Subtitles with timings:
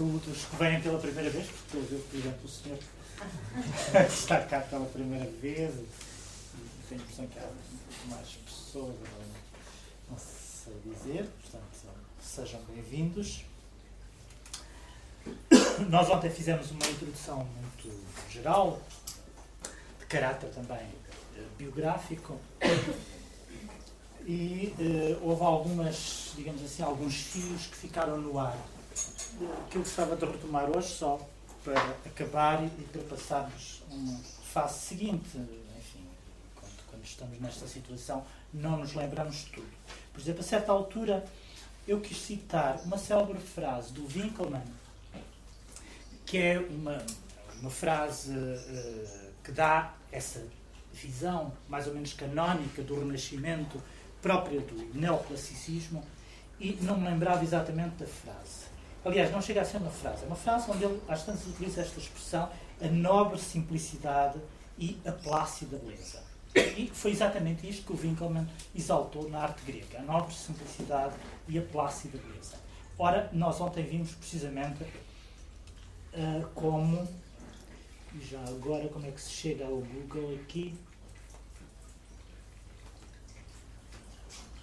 [0.00, 2.78] saúde os que vêm pela primeira vez, porque a ver, por exemplo, o senhor
[4.08, 7.50] está cá pela primeira vez e tenho a impressão que há
[8.08, 8.94] mais pessoas,
[10.10, 13.44] não sei dizer, portanto, sejam bem-vindos.
[15.90, 18.80] Nós ontem fizemos uma introdução muito geral,
[19.98, 20.78] de caráter também
[21.36, 22.40] eh, biográfico,
[24.26, 28.56] e uh, houve algumas, digamos assim, alguns fios que ficaram no ar,
[29.70, 31.20] que eu gostava de retomar hoje só
[31.64, 34.18] para acabar e para passarmos uma
[34.52, 35.36] fase seguinte.
[35.78, 36.04] Enfim,
[36.54, 39.70] quando, quando estamos nesta situação, não nos lembramos de tudo.
[40.12, 41.24] Por exemplo, a certa altura,
[41.86, 44.62] eu quis citar uma célebre frase do Winkelmann,
[46.26, 47.04] que é uma,
[47.60, 50.46] uma frase uh, que dá essa
[50.92, 53.80] visão mais ou menos canónica do Renascimento
[54.20, 56.04] própria do neoclassicismo
[56.58, 58.69] e não me lembrava exatamente da frase.
[59.04, 61.80] Aliás, não chega a ser uma frase, é uma frase onde ele às tantas utiliza
[61.80, 62.50] esta expressão,
[62.80, 64.38] a nobre simplicidade
[64.78, 66.22] e a plácida beleza.
[66.54, 71.14] E foi exatamente isto que o Winkelmann exaltou na arte grega, a nobre simplicidade
[71.48, 72.56] e a plácida beleza.
[72.98, 77.08] Ora, nós ontem vimos precisamente uh, como,
[78.14, 80.76] e já agora como é que se chega ao Google aqui,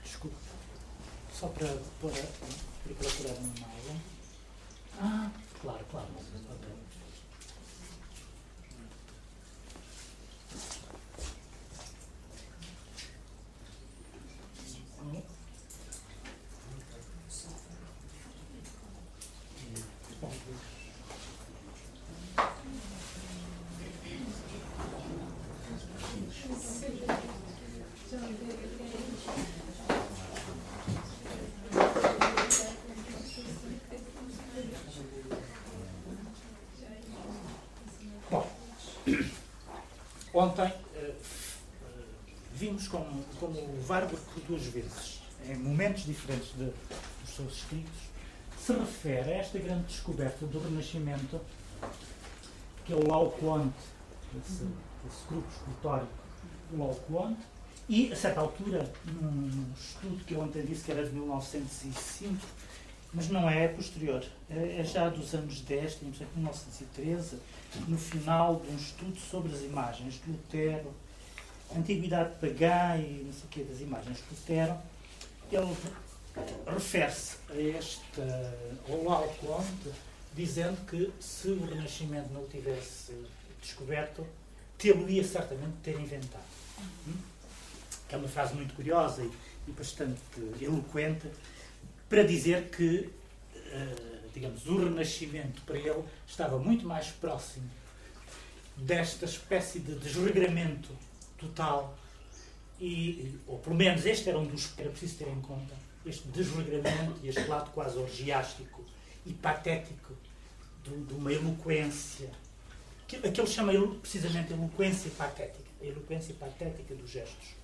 [0.04, 0.38] desculpa,
[1.34, 1.68] só para,
[2.02, 4.17] para, para procurar uma imagem.
[5.00, 5.32] Ah,
[5.62, 6.08] claro, claro.
[40.38, 41.16] Ontem uh,
[42.54, 45.20] vimos como, como o por duas vezes,
[45.50, 48.00] em momentos diferentes de, dos seus escritos,
[48.56, 51.42] se refere a esta grande descoberta do Renascimento,
[52.86, 53.74] que é o Lauquante,
[54.40, 54.64] esse,
[55.08, 56.14] esse grupo escultórico
[56.70, 57.42] do Lauquante,
[57.90, 62.46] e, a certa altura, num, estudo que eu ontem disse que era de 1905,
[63.12, 67.40] mas não é, posterior, é, é já dos anos 10, temos aqui 1913,
[67.88, 70.94] no final de um estudo sobre as imagens de Lutero,
[71.76, 74.78] Antiguidade Pagã e não sei o quê das imagens de Lutero,
[75.52, 75.76] ele
[76.68, 78.22] refere-se a este
[78.90, 79.92] ao Alconte,
[80.34, 83.14] dizendo que se o Renascimento não o tivesse
[83.62, 84.26] descoberto,
[84.78, 86.44] tê-lo-ia certamente ter inventado.
[87.08, 87.14] Hum?
[88.08, 90.22] Que é uma frase muito curiosa e, bastante
[90.62, 91.28] eloquente
[92.08, 93.10] para dizer que
[93.56, 97.68] uh, digamos, o Renascimento para ele estava muito mais próximo
[98.76, 100.90] desta espécie de desregramento
[101.40, 101.98] total
[102.80, 105.74] e, ou pelo menos este era um dos que era preciso ter em conta,
[106.06, 108.86] este desregramento e este lado quase orgiástico
[109.26, 110.16] e patético
[110.84, 112.30] de, de uma eloquência,
[113.08, 117.58] que, aquele chama precisamente eloquência patética, a eloquência patética dos gestos.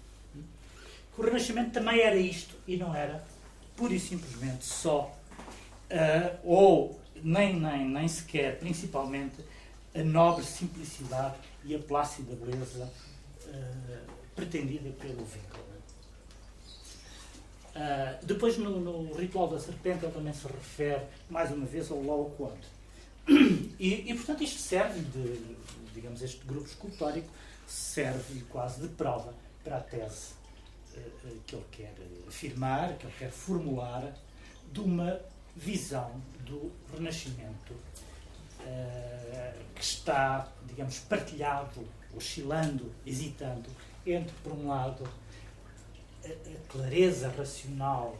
[1.13, 3.23] Que o Renascimento também era isto e não era
[3.75, 5.15] pura e simplesmente só
[5.93, 9.37] uh, ou nem, nem, nem sequer, principalmente,
[9.95, 12.91] a nobre simplicidade e a plácida beleza
[13.45, 15.63] uh, pretendida pelo Winkler.
[17.75, 22.03] Uh, depois, no, no, Ritual da Serpente, ele também se refere, mais uma vez, ao
[22.03, 22.67] Laocoonte.
[23.79, 25.55] E, e, portanto, isto serve de,
[25.93, 27.27] digamos, este grupo escultórico
[27.65, 29.33] serve quase de prova
[29.63, 30.33] para a tese
[30.95, 31.93] uh, que ele quer
[32.27, 34.13] afirmar, que ele quer formular,
[34.71, 35.19] de uma
[35.55, 43.69] visão do Renascimento uh, que está, digamos, partilhado, oscilando, hesitando
[44.05, 45.07] entre, por um lado,
[46.23, 48.17] a, a clareza racional,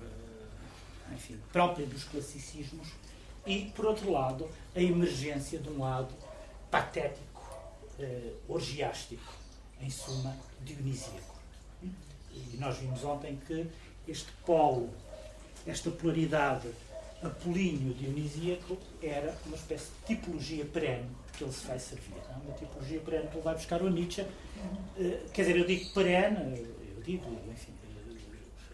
[0.00, 2.88] uh, enfim, própria dos classicismos
[3.46, 6.14] e, por outro lado, a emergência de um lado
[6.70, 7.42] patético,
[7.98, 9.32] uh, orgiástico,
[9.80, 11.36] em suma, dionisíaco.
[11.82, 13.66] E nós vimos ontem que
[14.06, 14.90] este polo
[15.68, 16.68] esta polaridade
[17.22, 22.14] apolíneo-dionisíaco era uma espécie de tipologia perene que ele se vai servir.
[22.28, 22.34] Não?
[22.34, 22.46] É?
[22.46, 24.22] Uma tipologia perene que ele vai buscar o Nietzsche.
[24.22, 26.66] Uh, quer dizer, eu digo perene,
[26.96, 27.72] eu digo, enfim,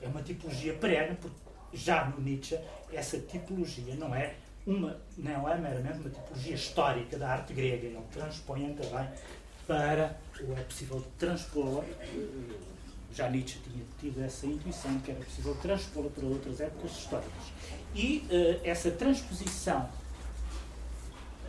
[0.03, 1.37] é uma tipologia perene, porque
[1.73, 2.59] já no Nietzsche
[2.93, 4.35] essa tipologia não é
[4.67, 9.09] uma, não é meramente uma tipologia histórica da arte grega, ele transpõe também
[9.67, 11.85] para, ou é possível transpô-la,
[13.15, 17.45] já Nietzsche tinha tido essa intuição que era possível transpô-la para outras épocas históricas.
[17.95, 19.89] E uh, essa transposição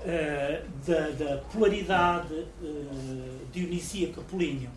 [0.01, 4.69] uh, da, da, polaridade uh, dionisíaca Polínio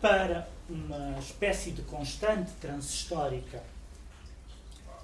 [0.00, 3.62] para uma espécie de constante transhistórica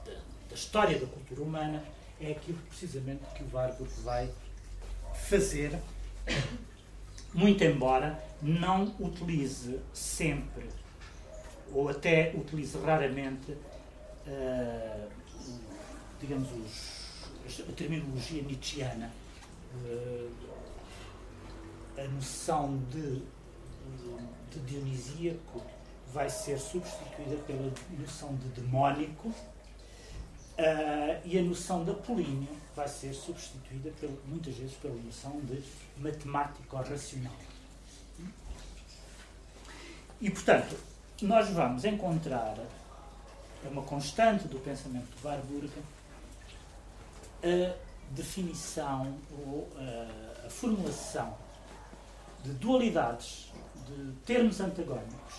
[0.05, 0.12] da,
[0.50, 1.82] da história da cultura humana
[2.20, 4.31] é aquilo precisamente que o Warburg vai
[5.28, 5.78] fazer,
[7.32, 10.81] muito embora não utilize sempre
[11.72, 15.08] ou até utilize raramente, uh,
[16.20, 19.10] digamos, os, a terminologia nietzschiana,
[19.74, 20.30] uh,
[21.98, 23.22] a noção de,
[24.50, 25.62] de dionisíaco
[26.12, 29.34] vai ser substituída pela noção de demónico uh,
[31.25, 35.62] e a noção de apolíneo vai ser substituída pelo, muitas vezes pela noção de
[35.98, 37.36] matemático racional.
[40.20, 40.76] E, portanto,
[41.24, 42.56] nós vamos encontrar,
[43.64, 45.70] é uma constante do pensamento de Warburg,
[47.42, 47.74] a
[48.10, 51.36] definição ou a, a formulação
[52.42, 53.52] de dualidades,
[53.86, 55.34] de termos antagónicos,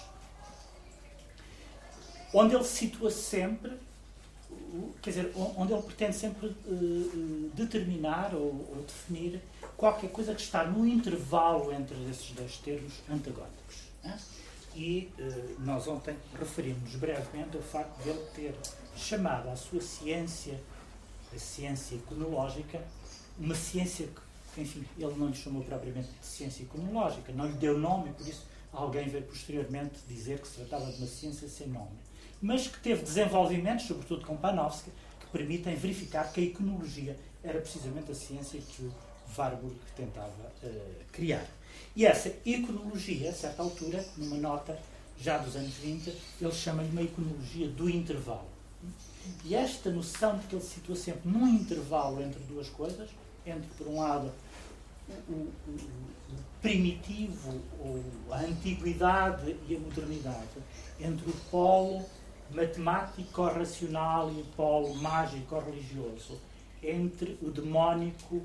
[2.34, 3.78] onde ele situa sempre,
[5.02, 9.42] quer dizer, onde ele pretende sempre uh, determinar ou, ou, definir
[9.78, 13.84] qualquer coisa que está no intervalo entre esses dois termos antagónicos.
[14.04, 14.18] Né?
[14.76, 18.56] E uh, nós ontem referimos brevemente ao facto de ele ter
[18.96, 20.60] chamado a sua ciência,
[21.34, 22.82] a ciência iconológica,
[23.40, 24.08] uma ciência
[24.54, 28.28] que, enfim, ele não lhe chamou propriamente de ciência iconológica, não lhe deu nome, por
[28.28, 31.92] isso alguém veio posteriormente dizer que se tratava de uma ciência sem nome.
[32.42, 38.12] Mas que teve desenvolvimentos, sobretudo com Panofsky, que permitem verificar que a iconologia era precisamente
[38.12, 38.94] a ciência que o
[39.38, 41.48] Warburg tentava uh, criar.
[41.96, 44.78] E essa iconologia, a certa altura, numa nota
[45.20, 48.48] já dos anos 20, ele chama-lhe uma iconologia do intervalo.
[49.46, 53.10] E esta noção de que ele situa sempre num intervalo entre duas coisas,
[53.46, 54.32] entre, por um lado,
[55.30, 60.50] o, o, o primitivo, ou a antiguidade e a modernidade,
[61.00, 62.04] entre o polo
[62.52, 66.40] matemático-racional e o polo mágico-religioso,
[66.82, 68.42] entre o demónico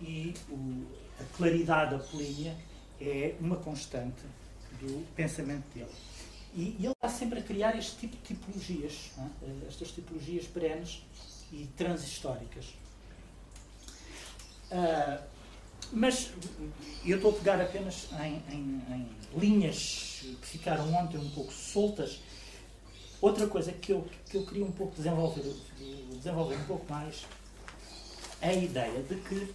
[0.00, 0.86] e o,
[1.20, 2.56] a claridade apolínea,
[3.00, 4.22] é uma constante
[4.80, 5.90] do pensamento dele.
[6.54, 9.66] E, e ele está sempre a criar este tipo de tipologias, é?
[9.68, 11.02] estas tipologias perenes
[11.52, 12.66] e transhistóricas.
[14.70, 15.22] Uh,
[15.92, 16.30] mas
[17.04, 19.08] eu estou a pegar apenas em, em, em,
[19.38, 22.20] linhas que ficaram ontem um pouco soltas.
[23.20, 25.56] Outra coisa que eu, que eu queria um pouco desenvolver,
[26.12, 27.24] desenvolver um pouco mais
[28.40, 29.54] é a ideia de que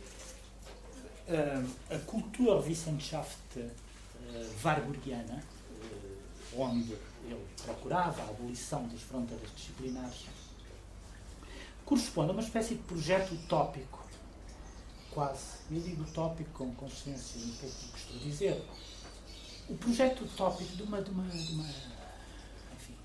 [1.28, 3.70] a Kulturwissenschaft uh,
[4.64, 5.44] warburgiana,
[6.54, 6.94] uh, onde
[7.26, 10.26] ele procurava a abolição das fronteiras disciplinares,
[11.86, 14.06] corresponde a uma espécie de projeto utópico,
[15.12, 15.58] quase.
[15.72, 18.66] Eu digo utópico com consciência um pouco do que estou a dizer.
[19.70, 21.02] O projeto utópico de uma.
[21.02, 21.70] De uma, de uma
[22.76, 22.96] enfim.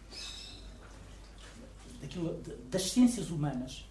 [2.01, 3.88] Daquilo, de, das ciências humanas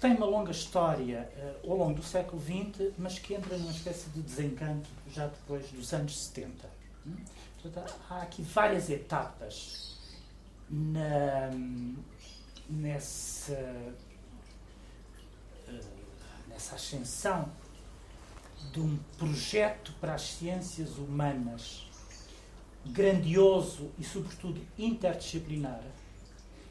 [0.00, 4.08] tem uma longa história uh, ao longo do século XX, mas que entra numa espécie
[4.10, 6.68] de desencanto já depois dos anos 70.
[7.06, 7.16] Hum?
[7.60, 9.98] Portanto, há aqui várias etapas
[10.70, 11.50] na,
[12.68, 13.52] nessa,
[15.68, 15.80] uh,
[16.48, 17.52] nessa ascensão
[18.72, 21.86] de um projeto para as ciências humanas
[22.86, 25.82] grandioso e, sobretudo, interdisciplinar,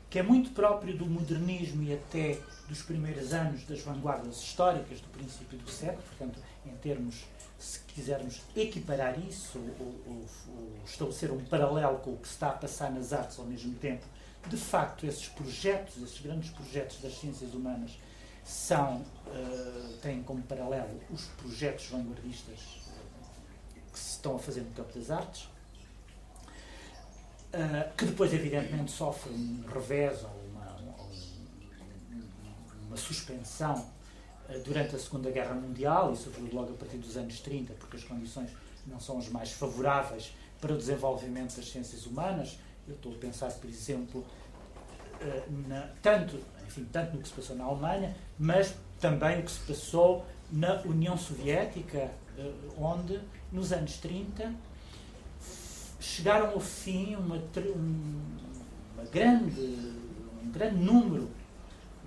[0.09, 5.07] que é muito próprio do modernismo e até dos primeiros anos das vanguardas históricas do
[5.09, 7.25] princípio do século, portanto, em termos,
[7.59, 12.49] se quisermos equiparar isso ou, ou, ou, estabelecer um paralelo com o que se está
[12.49, 14.05] a passar nas artes ao mesmo tempo,
[14.47, 17.99] de facto, esses projetos, esses grandes projetos das ciências humanas,
[18.43, 22.59] são, uh, têm como paralelo os projetos vanguardistas
[23.91, 25.49] que se estão a fazer no campo das artes,
[27.53, 30.39] uh, que depois, evidentemente, sofrem um revés ou
[32.89, 33.85] uma suspensão
[34.49, 37.97] eh, durante a Segunda Guerra Mundial e, sobretudo, logo a partir dos anos 30, porque
[37.97, 38.49] as condições
[38.87, 42.57] não são as mais favoráveis para o desenvolvimento das ciências humanas.
[42.87, 44.25] Eu estou a pensar, por exemplo,
[45.21, 49.51] eh, na, tanto, enfim, tanto no que se passou na Alemanha, mas também o que
[49.51, 52.09] se passou na União Soviética,
[52.77, 53.19] onde,
[53.51, 54.51] nos anos 30,
[55.99, 57.35] chegaram ao fim uma,
[58.95, 59.61] uma grande,
[60.43, 61.29] um grande número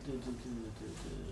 [0.05, 1.23] de, de, de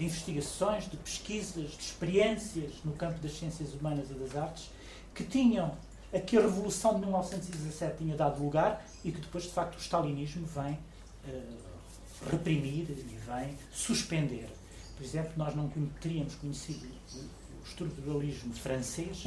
[0.00, 4.70] de investigações, de pesquisas, de experiências no campo das ciências humanas e das artes,
[5.14, 5.76] que tinham
[6.12, 9.80] a que a Revolução de 1917 tinha dado lugar e que depois, de facto, o
[9.80, 14.48] stalinismo vem uh, reprimir e vem suspender.
[14.96, 15.68] Por exemplo, nós não
[16.00, 19.26] teríamos conhecido o estruturalismo francês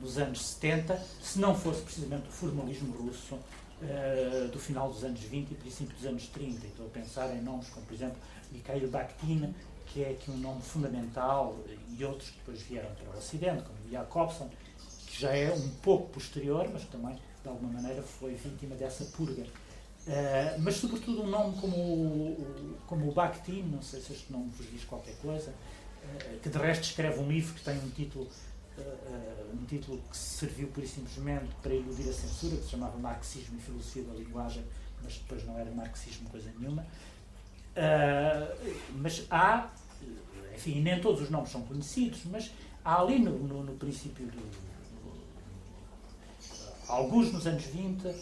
[0.00, 5.20] nos anos 70 se não fosse precisamente o formalismo russo uh, do final dos anos
[5.20, 6.66] 20 e princípio dos anos 30.
[6.66, 8.16] Estou a pensar em nomes como, por exemplo,
[8.52, 9.54] Mikhail Bakhtin,
[9.86, 11.56] que é aqui um nome fundamental,
[11.96, 14.50] e outros que depois vieram para o Ocidente, como Jacobson,
[15.06, 19.42] que já é um pouco posterior, mas também, de alguma maneira, foi vítima dessa purga.
[19.42, 24.50] Uh, mas, sobretudo, um nome como o, como o Bakhtin, não sei se este nome
[24.56, 28.26] vos diz qualquer coisa, uh, que de resto escreve um livro que tem um título,
[29.52, 33.60] um título que serviu e simplesmente para iludir a censura, que se chamava Marxismo e
[33.60, 34.64] Filosofia da Linguagem,
[35.02, 36.86] mas depois não era marxismo coisa nenhuma.
[38.96, 39.70] mas há,
[40.54, 42.50] enfim, nem todos os nomes são conhecidos, mas
[42.84, 44.68] há ali no, no, no princípio do,
[46.88, 48.14] alguns nos anos 20,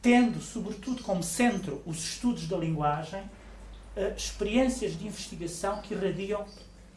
[0.00, 3.22] tendo, sobretudo, como centro os estudos da linguagem,
[4.16, 6.46] experiências de investigação que irradiam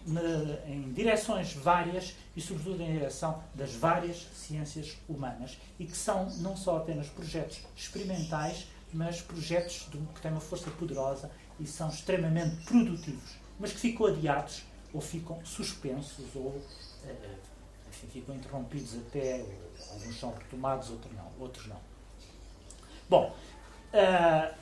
[0.09, 0.21] na,
[0.67, 6.55] em direções várias e, sobretudo, em direção das várias ciências humanas e que são não
[6.57, 12.63] só apenas projetos experimentais, mas projetos de, que têm uma força poderosa e são extremamente
[12.65, 14.63] produtivos, mas que ficam adiados
[14.93, 16.63] ou ficam suspensos ou uh,
[17.89, 19.45] enfim, ficam interrompidos até
[19.91, 21.31] Alguns são retomados, outros não.
[21.39, 21.77] Outros não.
[23.09, 23.35] Bom,
[23.93, 24.55] uh,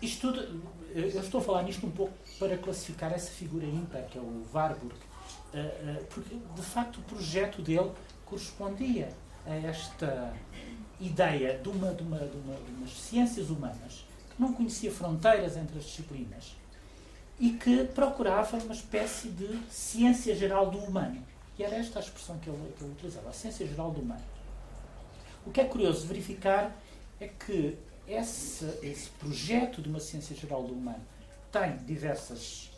[0.00, 0.62] isto tudo,
[0.94, 4.46] eu estou a falar nisto um pouco para classificar essa figura ímpar, que é o
[4.52, 7.92] Warburg, uh, uh, porque de facto o projeto dele
[8.24, 9.10] correspondia
[9.46, 10.32] a esta
[10.98, 15.56] ideia de, uma, de, uma, de, uma, de umas ciências humanas que não conhecia fronteiras
[15.56, 16.56] entre as disciplinas
[17.38, 21.22] e que procurava uma espécie de ciência geral do humano.
[21.58, 24.24] E era esta a expressão que ele, que ele utilizava, a ciência geral do humano.
[25.44, 26.74] O que é curioso verificar
[27.20, 27.76] é que
[28.08, 31.02] esse, esse projeto de uma ciência geral do humano
[31.50, 32.70] tem diversas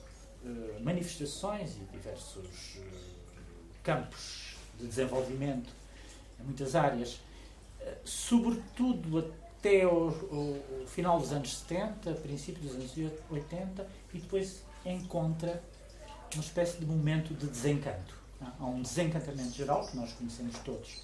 [0.44, 2.82] uh, manifestações e diversos uh,
[3.82, 5.70] campos de desenvolvimento
[6.40, 7.14] em muitas áreas,
[7.80, 14.18] uh, sobretudo até o, o, o, final dos anos 70, princípio dos anos 80, e
[14.18, 15.62] depois encontra
[16.34, 18.20] uma espécie de momento de desencanto.
[18.58, 21.02] Há um desencantamento geral, que nós conhecemos todos,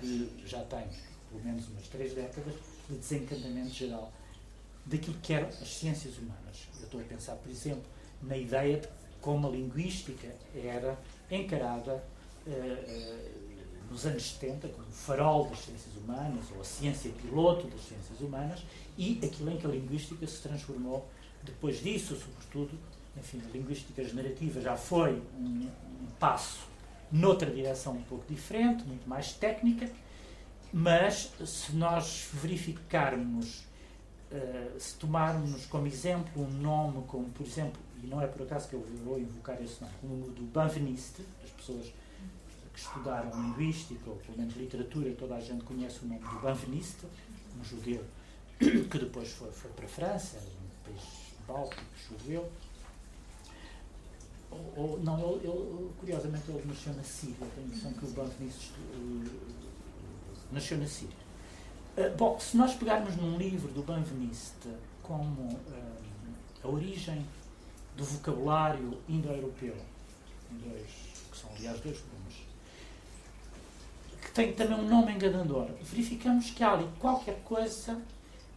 [0.00, 0.86] que já tem
[1.30, 2.54] pelo menos umas três décadas,
[2.88, 4.10] de desencantamento geral
[4.86, 6.68] daquilo que eram as ciências humanas.
[6.78, 7.84] Eu estou a pensar, por exemplo,
[8.22, 8.88] na ideia de
[9.20, 10.98] como a linguística era
[11.30, 12.04] encarada
[12.46, 17.66] uh, uh, nos anos 70 como o farol das ciências humanas, ou a ciência piloto
[17.68, 18.62] das ciências humanas,
[18.98, 21.08] e aquilo em que a linguística se transformou
[21.42, 22.78] depois disso, sobretudo,
[23.16, 25.68] enfim, a linguística generativa já foi um,
[26.02, 26.74] um passo
[27.12, 29.88] noutra direção um pouco diferente, muito mais técnica,
[30.72, 33.62] mas se nós verificarmos,
[34.34, 38.68] uh, se tomarmos como exemplo um nome como, por exemplo, e não é por acaso
[38.68, 41.92] que eu vou invocar esse nome, o do Banveniste, as pessoas
[42.72, 47.06] que estudaram linguística ou pelo menos literatura, toda a gente conhece o nome do Banveniste,
[47.58, 48.04] um judeu
[48.58, 52.50] que depois foi, foi para a França, um país báltico, judeu,
[54.76, 58.34] ou, não, ele, ele, curiosamente ele nasceu na Síria, tenho a impressão que o Banco
[58.40, 59.24] nisso uh,
[60.52, 61.23] nasceu na Síria.
[61.96, 64.68] Uh, bom, se nós pegarmos num livro do Banveniste
[65.02, 65.58] como uh,
[66.64, 67.24] a origem
[67.96, 69.76] do vocabulário indo-europeu,
[71.30, 72.34] que são aliás dois volumes,
[74.20, 78.02] que tem também um nome enganador, verificamos que há ali qualquer coisa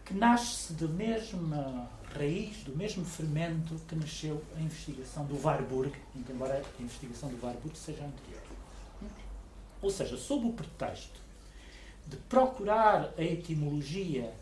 [0.03, 6.63] que nasce da mesma raiz do mesmo fermento que nasceu a investigação do Warburg, embora
[6.79, 8.41] a investigação do Warburg seja anterior.
[9.81, 11.26] Ou seja, sob o pretexto
[12.07, 14.33] de procurar a etimologia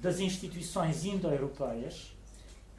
[0.00, 2.12] das instituições indo-europeias,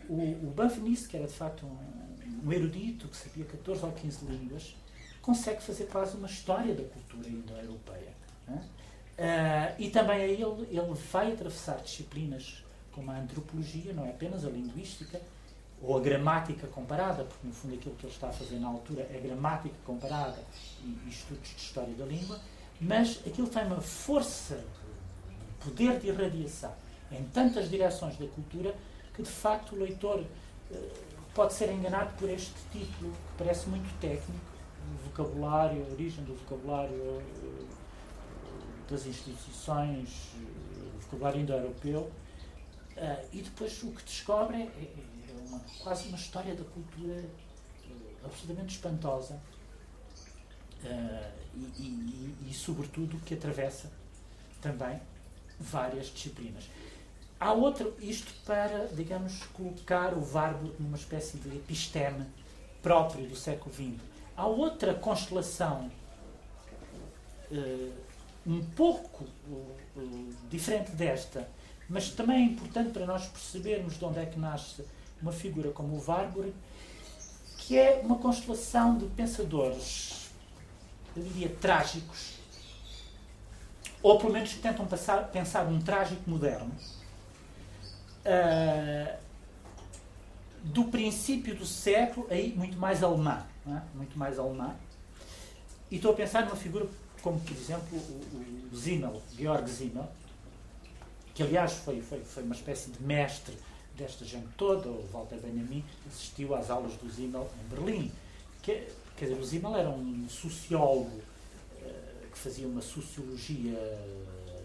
[0.08, 4.26] o, o Banveniste, que era de facto um, um, erudito que sabia 14 ou 15
[4.26, 4.76] línguas,
[5.22, 8.14] consegue fazer quase uma história da cultura indo-europeia.
[8.48, 14.50] Uh, e também ele, ele vai atravessar disciplinas como a antropologia, não é apenas a
[14.50, 15.20] linguística
[15.82, 19.08] ou a gramática comparada, porque no fundo aquilo que ele está a fazer na altura
[19.12, 20.38] é gramática comparada
[20.84, 22.40] e, e estudos de história da língua,
[22.80, 24.64] mas aquilo tem uma força,
[25.30, 26.74] um poder de irradiação
[27.12, 28.76] em tantas direções da cultura
[29.14, 30.92] que de facto o leitor uh,
[31.34, 34.56] pode ser enganado por este título que parece muito técnico,
[35.06, 37.68] vocabulário, a origem do vocabulário uh,
[38.90, 40.32] das instituições,
[40.96, 42.12] o vocabulário indo-europeu,
[43.34, 47.26] e depois o que descobre é, é, é uma, quase uma história da cultura
[48.24, 49.40] absolutamente espantosa,
[50.86, 53.92] uh, e, e, e, sobretudo, que atravessa
[54.62, 55.00] também
[55.60, 56.66] várias disciplinas.
[57.40, 62.26] Há outro, isto para, digamos, colocar o Warburg numa espécie de episteme
[62.82, 64.02] próprio do século XX.
[64.38, 65.90] Há outra constelação
[67.52, 67.94] uh,
[68.46, 69.76] um pouco uh,
[70.50, 71.48] diferente desta,
[71.90, 74.84] mas também é importante para nós percebermos de onde é que nasce
[75.22, 76.54] uma figura como o Warburg,
[77.58, 80.25] que é uma constelação de pensadores,
[81.16, 82.36] eu diria, trágicos,
[84.02, 86.72] ou pelo menos que tentam passar, pensar um trágico moderno,
[88.26, 89.18] uh,
[90.64, 93.82] do princípio do século, aí muito mais alemã, é?
[93.94, 94.76] muito mais alemã,
[95.90, 96.88] e estou a pensar numa figura
[97.22, 100.08] como, por exemplo, o, o Zimmel, Georg Zimmel,
[101.34, 103.58] que aliás foi, foi, foi uma espécie de mestre
[103.96, 108.12] desta gente toda, o Walter Benjamin assistiu às aulas do Zimmel em Berlim.
[108.62, 111.22] Que, quer dizer, o Zimmel era um sociólogo
[111.82, 113.80] uh, que fazia uma sociologia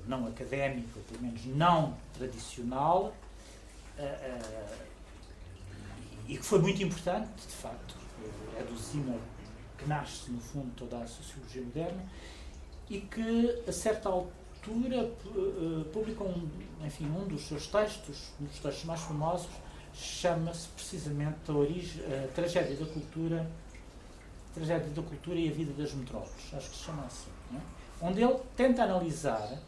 [0.07, 3.15] não académica, pelo menos não tradicional,
[3.99, 4.91] uh,
[6.27, 7.95] e que foi muito importante, de facto.
[8.59, 9.19] É do Zimmel
[9.79, 12.05] que nasce, no fundo, toda a sociologia moderna
[12.91, 16.35] e que, a certa altura, uh, publicam
[16.85, 19.51] enfim, um dos seus textos, um dos textos mais famosos,
[19.95, 23.51] chama-se precisamente a, origem, a Tragédia da Cultura,
[24.55, 27.59] Tragédia da Cultura e a Vida das Metrópoles, acho que se chama assim, é?
[28.01, 29.59] onde ele tenta analisar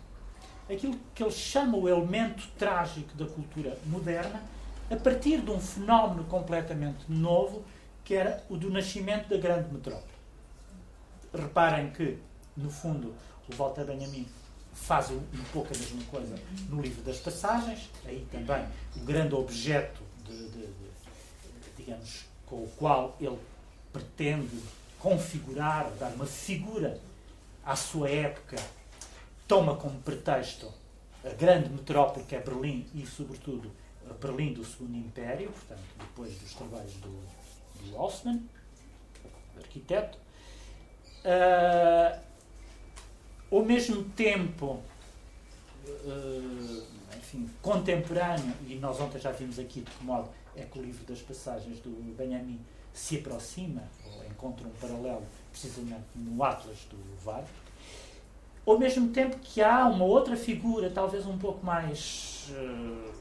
[0.71, 4.43] aquilo que ele chama o elemento trágico da cultura moderna
[4.91, 7.65] a partir de um fenómeno completamente novo
[8.05, 10.13] que era o do nascimento da grande metrópole.
[11.33, 12.19] Reparem que
[12.57, 13.15] no fundo,
[13.51, 14.27] o Walter Benjamin
[14.73, 15.21] faz um,
[15.53, 16.35] pouco a mesma coisa
[16.69, 18.65] no livro das passagens, aí também
[18.97, 20.73] o grande objeto, de, de, de,
[21.77, 23.39] digamos, com o qual ele
[23.93, 24.59] pretende
[24.99, 27.01] configurar, dar uma figura
[27.65, 28.57] à sua época,
[29.47, 30.73] toma como pretexto
[31.25, 33.71] a grande metrópole que é Berlim e, sobretudo,
[34.21, 37.11] Berlim do Segundo Império, portanto, depois dos trabalhos do,
[37.91, 38.49] do Haussmann,
[39.57, 40.19] arquiteto.
[41.25, 42.21] Uh,
[43.51, 44.83] ao mesmo tempo,
[45.87, 50.83] uh, enfim, contemporâneo, e nós ontem já vimos aqui de que modo é que o
[50.83, 52.61] livro das passagens do Benjamin
[52.93, 57.47] se aproxima, ou encontra um paralelo, precisamente no Atlas do Varg,
[58.67, 63.13] ao mesmo tempo que há uma outra figura, talvez um pouco mais uh,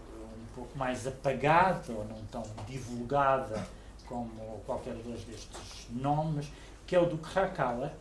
[0.51, 3.65] um pouco mais apagada ou não tão divulgada
[4.05, 6.47] como qualquer dois destes nomes,
[6.86, 7.91] que é o do Krakauer,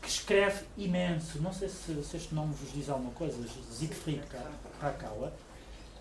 [0.00, 1.40] que escreve imenso.
[1.40, 3.36] Não sei se, se, este nome vos diz alguma coisa,
[3.70, 4.22] Siegfried
[4.78, 5.32] Krakawa,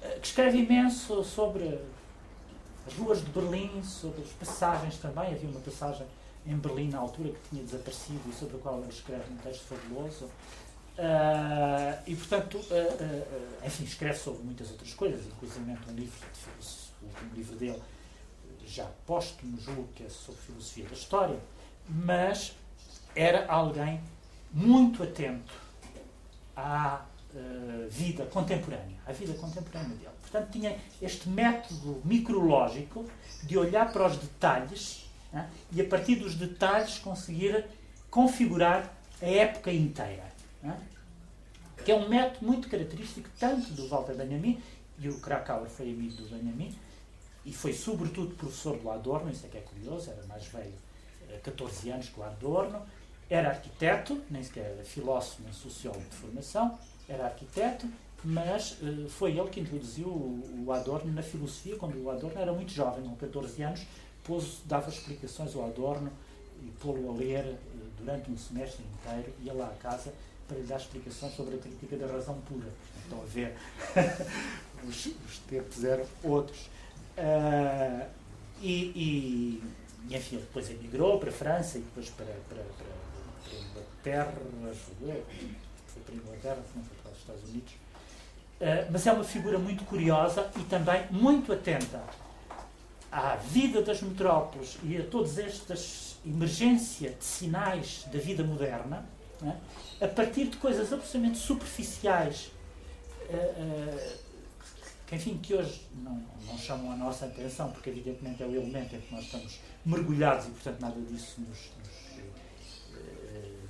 [0.02, 1.80] eh, que escreve imenso sobre
[2.89, 5.32] as ruas de Berlim, sobre as passagens também.
[5.32, 6.08] Havia uma passagem
[6.45, 9.62] em Berlim na altura que tinha desaparecido e sobre a qual ele escreve um texto
[9.65, 10.25] fabuloso.
[10.25, 16.28] Uh, e, portanto, uh, uh, enfim, escreve sobre muitas outras coisas, inclusive um livro,
[17.02, 17.82] o último livro dele,
[18.65, 21.39] já póstumo, julgo que é sobre filosofia da história,
[21.88, 22.54] mas
[23.15, 24.02] era alguém
[24.52, 25.54] muito atento
[26.56, 30.10] à uh, vida contemporânea, à vida contemporânea dele.
[30.22, 33.06] Portanto, tinha este método micrológico
[33.44, 37.65] de olhar para os detalhes né, e, a partir dos detalhes, conseguir
[38.10, 40.30] configurar a época inteira.
[40.62, 40.78] Né,
[41.84, 44.62] que é um método muito característico tanto do Walter Benjamin,
[44.98, 46.78] e o Krakauer foi amigo do Benjamin,
[47.46, 50.74] e foi sobretudo professor do Adorno, isso é que é curioso, era mais velho,
[51.42, 52.82] 14 anos que o Adorno,
[53.30, 56.78] era arquiteto, nem sequer era filósofo nem sociólogo de formação,
[57.10, 57.88] era arquiteto,
[58.24, 62.54] mas uh, foi ele que introduziu o, o, Adorno na filosofia, quando o Adorno era
[62.54, 63.82] muito jovem, com 14 anos,
[64.24, 66.12] pôs, dava explicações ao Adorno
[66.62, 67.58] e pô-lo a ler uh,
[67.98, 70.13] durante um semestre inteiro, ia lá à casa
[70.48, 72.69] para lhe dar explicações sobre a crítica da razão pura.
[73.04, 73.56] Estão a ver,
[74.88, 76.69] os, os tempos eram outros.
[77.17, 78.08] Uh,
[78.62, 83.00] e, e, enfim, ele depois emigrou para a França e depois para, para, para
[83.60, 84.34] Inglaterra,
[85.88, 86.99] foi para a Inglaterra, não foi para
[87.30, 87.74] Estados Unidos.
[87.74, 92.02] Uh, mas é uma figura muito curiosa e também muito atenta
[93.12, 99.06] à vida das metrópoles e a todas estas emergência de sinais da vida moderna,
[99.42, 99.58] né,
[100.02, 102.52] a partir de coisas absolutamente superficiais,
[103.30, 104.18] uh, uh,
[105.08, 108.96] que, enfim, que hoje não, não chamam a nossa atenção, porque evidentemente é o elemento
[108.96, 111.72] em que nós estamos mergulhados e, portanto, nada disso nos,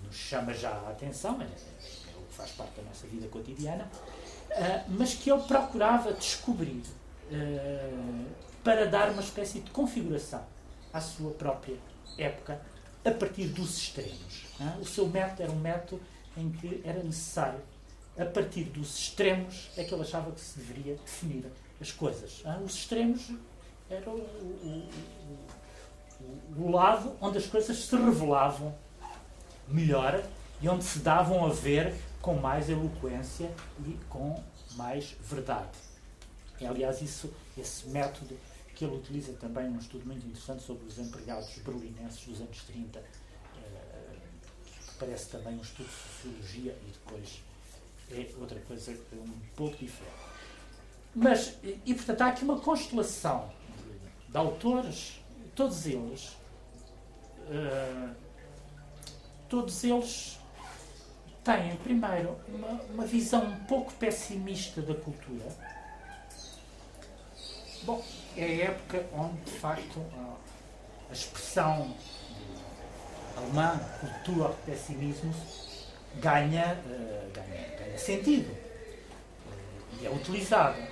[0.03, 1.39] nos chama já a atenção,
[2.39, 6.81] faz parte da nossa vida cotidiana, uh, mas que ele procurava descobrir
[7.31, 8.25] uh,
[8.63, 10.43] para dar uma espécie de configuração
[10.93, 11.75] à sua própria
[12.17, 12.61] época,
[13.03, 14.45] a partir dos extremos.
[14.81, 16.01] O seu método era um método
[16.35, 17.59] em que era necessário,
[18.17, 21.45] a partir dos extremos, é que ele achava que se deveria definir
[21.79, 22.43] as coisas.
[22.65, 23.31] Os extremos
[23.89, 24.89] eram o,
[26.21, 28.75] o, o lado onde as coisas se revelavam
[29.67, 30.21] melhor
[30.61, 33.53] e onde se davam a ver com mais eloquência
[33.85, 34.41] e com
[34.75, 35.77] mais verdade.
[36.59, 38.37] É, aliás, isso, esse método
[38.75, 42.99] que ele utiliza também num estudo muito interessante sobre os empregados berlinenses dos anos 30,
[42.99, 43.03] eh,
[44.63, 47.41] que parece também um estudo de sociologia e depois
[48.11, 50.29] é outra coisa um pouco diferente.
[51.15, 53.51] Mas, e portanto, há aqui uma constelação
[54.27, 55.19] de, autores,
[55.55, 56.37] todos eles,
[57.49, 58.15] uh,
[59.47, 60.38] todos eles
[61.49, 65.45] têm, primeiro, uma, uma visão um pouco pessimista da cultura.
[67.83, 68.03] Bom,
[68.37, 69.99] é a época onde, de facto,
[71.09, 71.95] a expressão
[73.35, 75.33] alemã, cultura, pessimismo,
[76.17, 80.87] ganha, uh, ganha, ganha, sentido uh, e é utilizada.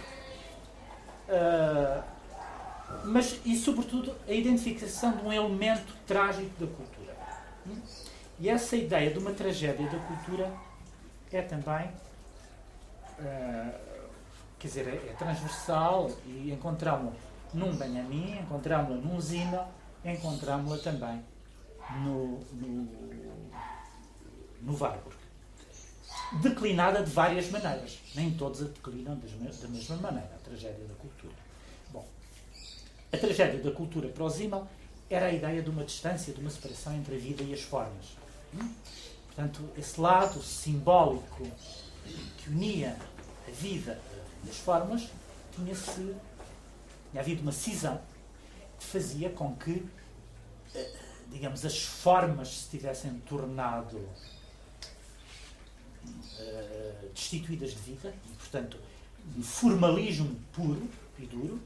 [1.27, 2.03] Uh,
[3.03, 7.15] mas, e sobretudo, a identificação de um elemento trágico da cultura.
[7.67, 7.81] Hum?
[8.39, 10.53] E essa ideia de uma tragédia da cultura
[11.31, 11.87] é também,
[13.19, 13.73] uh,
[14.59, 17.17] quer dizer, é, é, transversal e encontramos-la
[17.53, 19.67] num Benjamin, encontramos-la num Zina,
[20.05, 21.23] encontramos-la também
[22.03, 22.87] no, no,
[24.61, 25.17] no Warburg.
[26.41, 27.99] Declinada de várias maneiras.
[28.13, 31.33] Nem todos a declinam da mesma maneira, a tragédia da cultura.
[31.91, 32.05] Bom,
[33.11, 34.67] a tragédia da cultura para o Zimmel
[35.09, 38.26] era a ideia de uma distância, de uma separação entre a vida e as formas.
[39.27, 41.47] Portanto, esse lado simbólico
[42.37, 42.97] que unia
[43.47, 43.99] a vida
[44.45, 45.07] e as formas
[45.55, 46.15] tinha-se.
[47.11, 48.01] tinha havido uma cisão
[48.79, 49.85] que fazia com que,
[50.73, 50.93] eh,
[51.31, 53.97] digamos, as formas se tivessem tornado
[56.07, 58.77] uh, destituídas de vida, e, portanto,
[59.35, 60.87] um formalismo puro
[61.19, 61.59] e duro.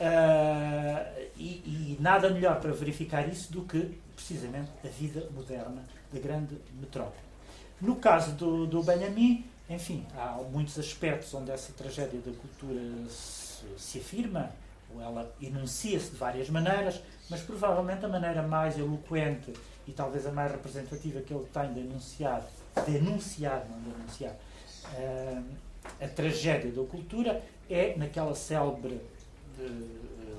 [0.00, 6.18] Uh, e, e nada melhor para verificar isso do que precisamente a vida moderna da
[6.18, 7.22] grande metrópole.
[7.80, 13.64] No caso do, do Benjamin, enfim, há muitos aspectos onde essa tragédia da cultura se,
[13.76, 14.50] se afirma,
[14.92, 17.00] ou ela enuncia-se de várias maneiras,
[17.30, 19.52] mas provavelmente a maneira mais eloquente
[19.86, 22.44] e talvez a mais representativa que ele tem de anunciar,
[22.84, 25.44] de anunciar, não de anunciar, uh,
[26.00, 29.00] a tragédia da cultura é naquela célebre,
[29.56, 30.38] de, uh,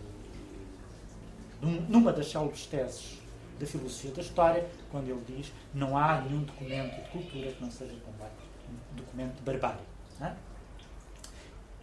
[1.87, 3.18] numa das célebres teses
[3.59, 7.69] da filosofia da história, quando ele diz não há nenhum documento de cultura que não
[7.69, 9.85] seja um documento de barbárie.
[10.21, 10.33] É?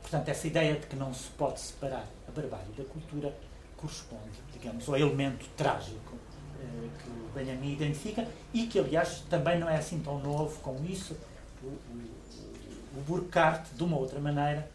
[0.01, 3.35] Portanto, essa ideia de que não se pode separar a barbárie da cultura
[3.77, 6.17] corresponde, digamos, ao elemento trágico
[6.61, 10.85] eh, que o Benjamin identifica e que, aliás, também não é assim tão novo como
[10.87, 11.17] isso.
[11.63, 14.71] O, o, o Burkhardt, de uma outra maneira,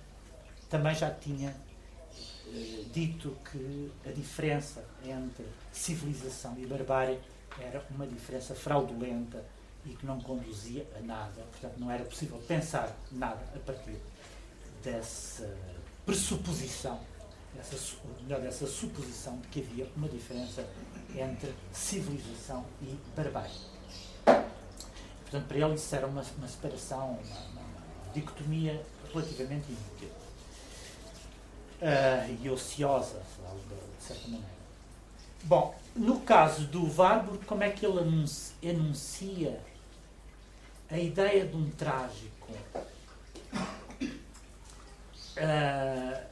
[0.70, 1.56] também já tinha
[2.48, 7.20] eh, dito que a diferença entre civilização e barbárie
[7.60, 9.44] era uma diferença fraudulenta
[9.86, 11.42] e que não conduzia a nada.
[11.52, 13.98] Portanto, não era possível pensar nada a partir
[14.84, 15.58] dessa
[16.06, 17.00] pressuposição,
[17.56, 17.78] dessa,
[18.22, 20.66] melhor, dessa suposição de que havia uma diferença
[21.16, 23.52] entre civilização e barbárie.
[24.24, 30.10] Portanto, para ele isso era uma, uma separação, uma, uma, uma dicotomia relativamente inútil
[31.82, 33.22] uh, e ociosa,
[33.98, 34.61] de certa maneira.
[35.44, 38.00] Bom, no caso do Warburg, como é que ele
[38.62, 39.60] enuncia
[40.90, 42.52] a ideia de um trágico?
[45.38, 46.32] Uh,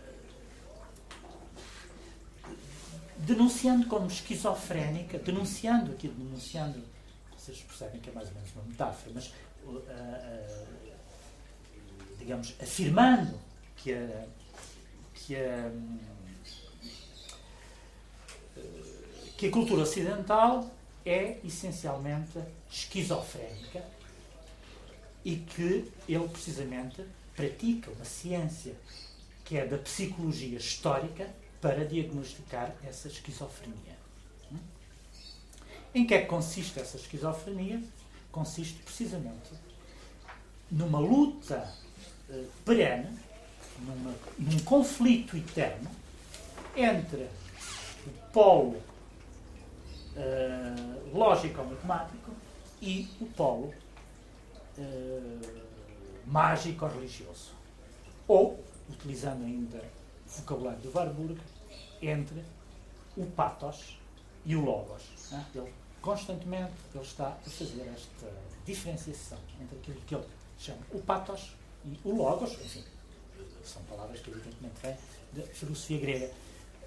[3.18, 6.84] denunciando como esquizofrénica, denunciando aquilo, denunciando,
[7.36, 10.68] vocês percebem que é mais ou menos uma metáfora, mas uh, uh,
[12.20, 13.40] digamos, afirmando
[13.76, 14.26] que a,
[15.14, 15.72] que a
[19.40, 20.70] que a cultura ocidental
[21.06, 22.38] é essencialmente
[22.70, 23.82] esquizofrénica
[25.24, 27.06] e que ele precisamente
[27.38, 28.76] pratica uma ciência
[29.46, 33.98] que é da psicologia histórica para diagnosticar essa esquizofrenia.
[35.96, 37.82] Em que é que consiste essa esquizofrenia?
[38.34, 39.52] Consiste precisamente
[40.70, 41.74] numa luta
[42.30, 43.18] uh, perene,
[43.80, 45.90] numa, num conflito eterno
[46.76, 47.30] entre
[48.06, 48.90] o polo
[50.16, 52.32] uh, lógico-matemático
[52.82, 53.74] e o polo
[54.78, 55.70] uh,
[56.26, 57.52] mágico-religioso.
[58.28, 61.40] Ou, utilizando ainda o vocabulário do Warburg,
[62.02, 62.44] entre
[63.18, 64.00] o pathos
[64.46, 65.04] e o logos.
[65.32, 65.46] Né?
[65.56, 68.32] Ele constantemente ele está a fazer esta
[68.66, 70.26] diferenciação entre aquilo que ele
[70.58, 72.84] chama o patos e o logos, enfim,
[73.64, 74.96] são palavras que evidentemente vêm
[75.34, 76.32] da filosofia grega.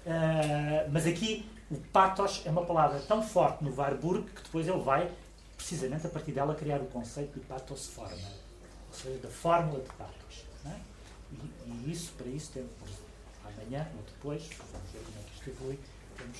[0.05, 4.81] Uh, mas aqui o patos é uma palavra tão forte no Warburg que depois ele
[4.81, 5.11] vai,
[5.57, 8.27] precisamente a partir dela, criar o conceito de patos forma,
[8.87, 10.45] ou seja, da fórmula de patos.
[10.65, 10.75] É?
[11.31, 12.69] E, e, isso, para isso, temos
[13.43, 15.79] amanhã ou depois, vamos ver como é que isto evolui,
[16.15, 16.37] temos,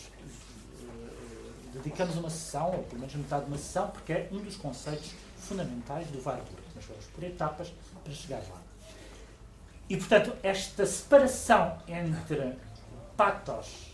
[0.83, 4.55] uh, dedicamos uma sessão, ou pelo menos metade de uma sessão, porque é um dos
[4.55, 6.61] conceitos fundamentais do Warburg.
[6.75, 8.61] Mas vamos por etapas para chegar lá.
[9.89, 12.55] E, portanto, esta separação entre o
[13.17, 13.92] patos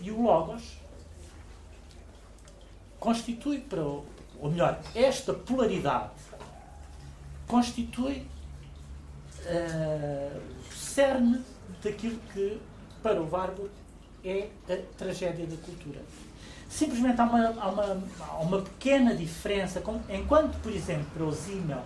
[0.00, 0.78] e o logos
[2.98, 3.82] constitui para
[4.40, 6.10] ou melhor, esta polaridade
[7.46, 8.26] constitui
[9.46, 11.40] uh, o cerne
[11.82, 12.60] daquilo que
[13.02, 13.70] para o Warburg
[14.24, 16.00] é a tragédia da cultura.
[16.68, 21.82] Simplesmente há uma, há uma, há uma pequena diferença, enquanto, por exemplo, para o Zimmel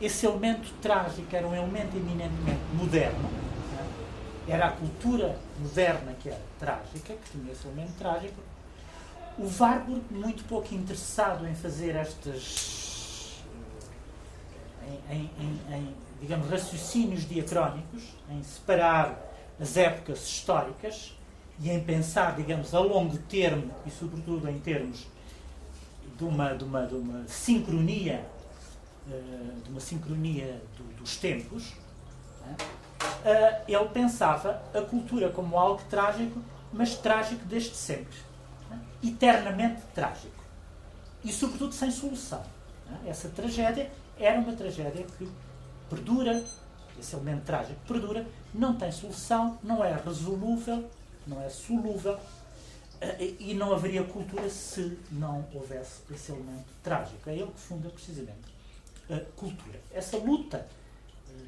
[0.00, 3.28] esse elemento trágico era um elemento eminentemente moderno?
[4.50, 8.40] Era a cultura moderna que era trágica, que tinha esse elemento trágico.
[9.38, 13.42] O Warburg, muito pouco interessado em fazer estas.
[15.10, 19.18] em, em, em, em digamos, raciocínios diacrónicos, em separar
[19.58, 21.16] as épocas históricas
[21.58, 25.06] e em pensar, digamos, a longo termo e, sobretudo, em termos
[26.18, 28.26] de uma, de uma, de uma sincronia
[29.10, 31.72] eh, de uma sincronia do, dos tempos,
[33.00, 36.40] uh, ele pensava a cultura como algo trágico,
[36.72, 38.18] mas trágico desde sempre.
[39.02, 40.44] eternamente trágico.
[41.24, 42.42] E, sobretudo, sem solução.
[43.06, 45.30] Essa tragédia era uma tragédia que
[45.88, 46.44] perdura,
[46.98, 50.88] esse elemento trágico perdura, não tem solução, não é resolúvel,
[51.26, 52.18] não é solúvel,
[53.00, 57.30] eh, e não haveria cultura se não houvesse esse elemento trágico.
[57.30, 58.50] É ele que funda precisamente
[59.36, 59.80] cultura.
[59.92, 60.66] Essa luta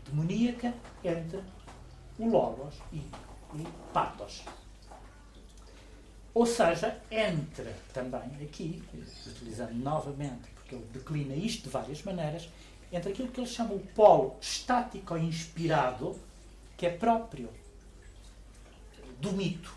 [0.04, 1.40] demoníaca entre
[2.18, 4.42] o Logos e o Patos.
[6.34, 8.82] Ou seja, entre também aqui,
[9.26, 12.48] utilizando novamente, porque ele declina isto de várias maneiras,
[12.90, 16.18] entre aquilo que ele chama o polo estático inspirado,
[16.76, 17.50] que é próprio
[19.20, 19.74] do mito,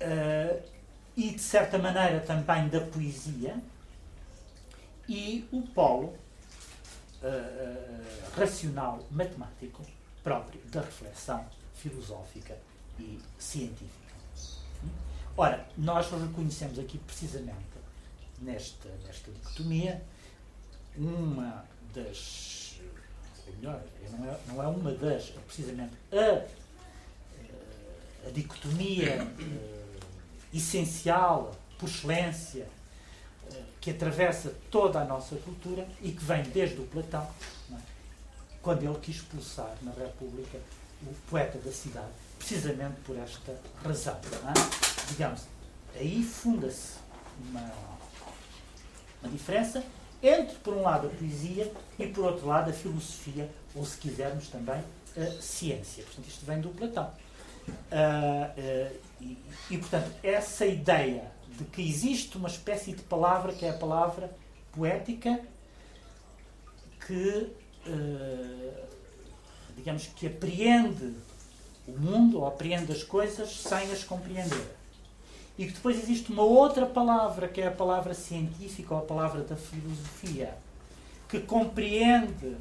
[0.00, 0.62] uh,
[1.16, 3.62] e de certa maneira também da poesia,
[5.08, 6.16] e o polo
[7.22, 9.82] uh, uh, racional matemático
[10.22, 12.56] próprio da reflexão filosófica
[12.98, 14.06] e científica.
[15.36, 17.76] Ora, nós reconhecemos aqui precisamente
[18.40, 20.02] nesta, nesta dicotomia
[20.96, 22.80] uma das,
[23.46, 26.46] ou melhor, não é, não é uma das, é precisamente a,
[28.26, 29.26] a dicotomia
[30.52, 32.66] essencial, por excelência,
[33.80, 37.28] que atravessa toda a nossa cultura e que vem desde o Platão,
[37.72, 37.76] é?
[38.60, 40.58] quando ele quis expulsar na República
[41.02, 43.54] o poeta da cidade, precisamente por esta
[43.84, 44.14] razão.
[44.14, 45.10] É?
[45.10, 45.42] Digamos,
[45.94, 46.94] aí funda-se
[47.48, 47.72] uma,
[49.22, 49.84] uma diferença
[50.22, 54.48] entre, por um lado, a poesia e, por outro lado, a filosofia, ou, se quisermos,
[54.48, 54.82] também
[55.16, 56.02] a ciência.
[56.04, 57.12] Portanto, isto vem do Platão.
[57.68, 59.38] Uh, uh, e,
[59.70, 64.30] e, portanto, essa ideia de que existe uma espécie de palavra que é a palavra
[64.72, 65.40] poética
[67.06, 67.52] que,
[67.86, 68.86] uh,
[69.76, 71.14] digamos, que apreende
[71.86, 74.76] o mundo ou apreende as coisas sem as compreender.
[75.56, 79.42] E que depois existe uma outra palavra, que é a palavra científica ou a palavra
[79.42, 80.54] da filosofia,
[81.28, 82.56] que compreende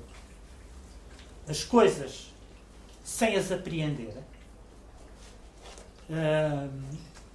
[1.47, 2.31] as coisas
[3.03, 4.15] sem as apreender.
[6.09, 6.69] Uh,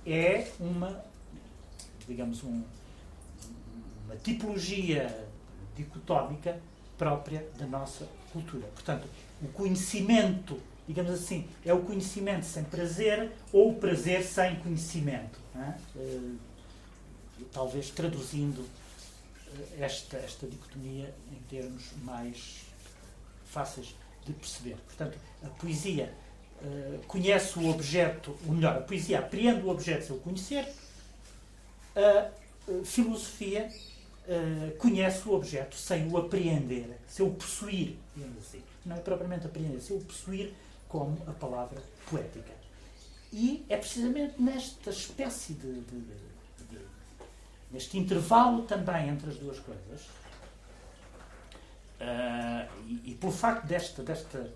[0.07, 1.10] é uma
[2.11, 2.62] digamos, um,
[4.05, 5.27] uma tipologia
[5.77, 6.61] dicotómica
[6.99, 8.66] própria da nossa cultura.
[8.75, 9.07] Portanto,
[9.40, 15.38] o conhecimento, digamos assim, é o conhecimento sem prazer ou o prazer sem conhecimento.
[15.94, 16.37] Uh,
[17.53, 18.66] talvez traduzindo
[19.46, 22.61] eh, esta, esta dicotomia em termos mais
[23.46, 23.94] fáceis
[24.27, 24.77] de perceber.
[24.87, 26.12] Portanto, a poesia
[26.62, 30.68] uh, conhece o objeto, ou melhor, a poesia apreende o objeto sem o conhecer,
[31.96, 32.31] a
[32.85, 33.70] filosofia
[34.26, 38.62] uh, conhece o objeto sem o apreender, sem o possuir, digamos assim.
[38.85, 40.53] Não é propriamente apreender, sem o possuir
[40.88, 42.53] como a palavra poética.
[43.33, 46.14] E é precisamente nesta espécie de, de, de,
[46.70, 46.79] de
[47.70, 50.03] neste intervalo também entre as duas coisas,
[52.00, 54.53] uh, e, e pelo facto desta, desta,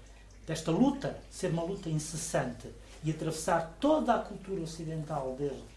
[0.46, 2.68] desta luta ser uma luta incessante
[3.04, 5.74] e atravessar toda a cultura ocidental desde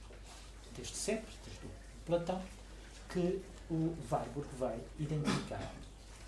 [0.78, 1.34] desde sempre,
[2.08, 2.42] Platão,
[3.10, 5.72] que o Warburg vai identificar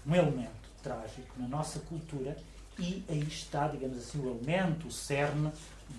[0.06, 0.52] um elemento
[0.84, 2.36] trágico na nossa cultura
[2.78, 5.52] e aí está, digamos assim, o elemento, o cerne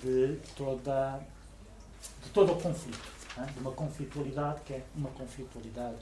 [0.03, 1.21] de, toda,
[2.23, 3.47] de todo o conflito, né?
[3.53, 5.99] de uma conflitualidade que é uma conflitualidade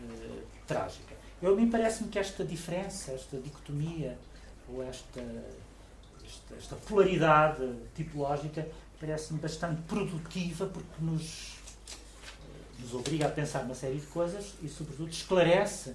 [0.00, 1.14] eh, trágica.
[1.42, 4.18] Eu me parece-me que esta diferença, esta dicotomia
[4.68, 5.20] ou esta,
[6.24, 8.66] esta, esta polaridade tipológica
[9.00, 11.53] parece-me bastante produtiva porque nos,
[12.84, 15.94] nos obriga a pensar uma série de coisas e, sobretudo, esclarece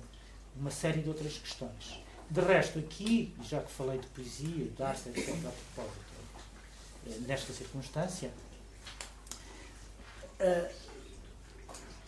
[0.56, 2.02] uma série de outras questões.
[2.30, 6.06] De resto, aqui, já que falei de poesia, de arte, etc., a propósito,
[7.08, 8.32] eh, nesta circunstância,
[10.40, 10.70] uh,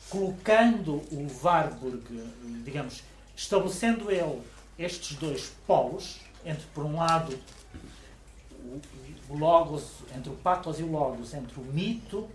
[0.10, 2.04] colocando o Warburg,
[2.63, 3.04] digamos,
[3.36, 4.41] estabelecendo ele
[4.78, 7.39] estes dois polos, entre, por um lado,
[8.63, 8.82] o,
[9.30, 9.84] o logos,
[10.15, 12.28] entre o pathos e o logos, entre o mito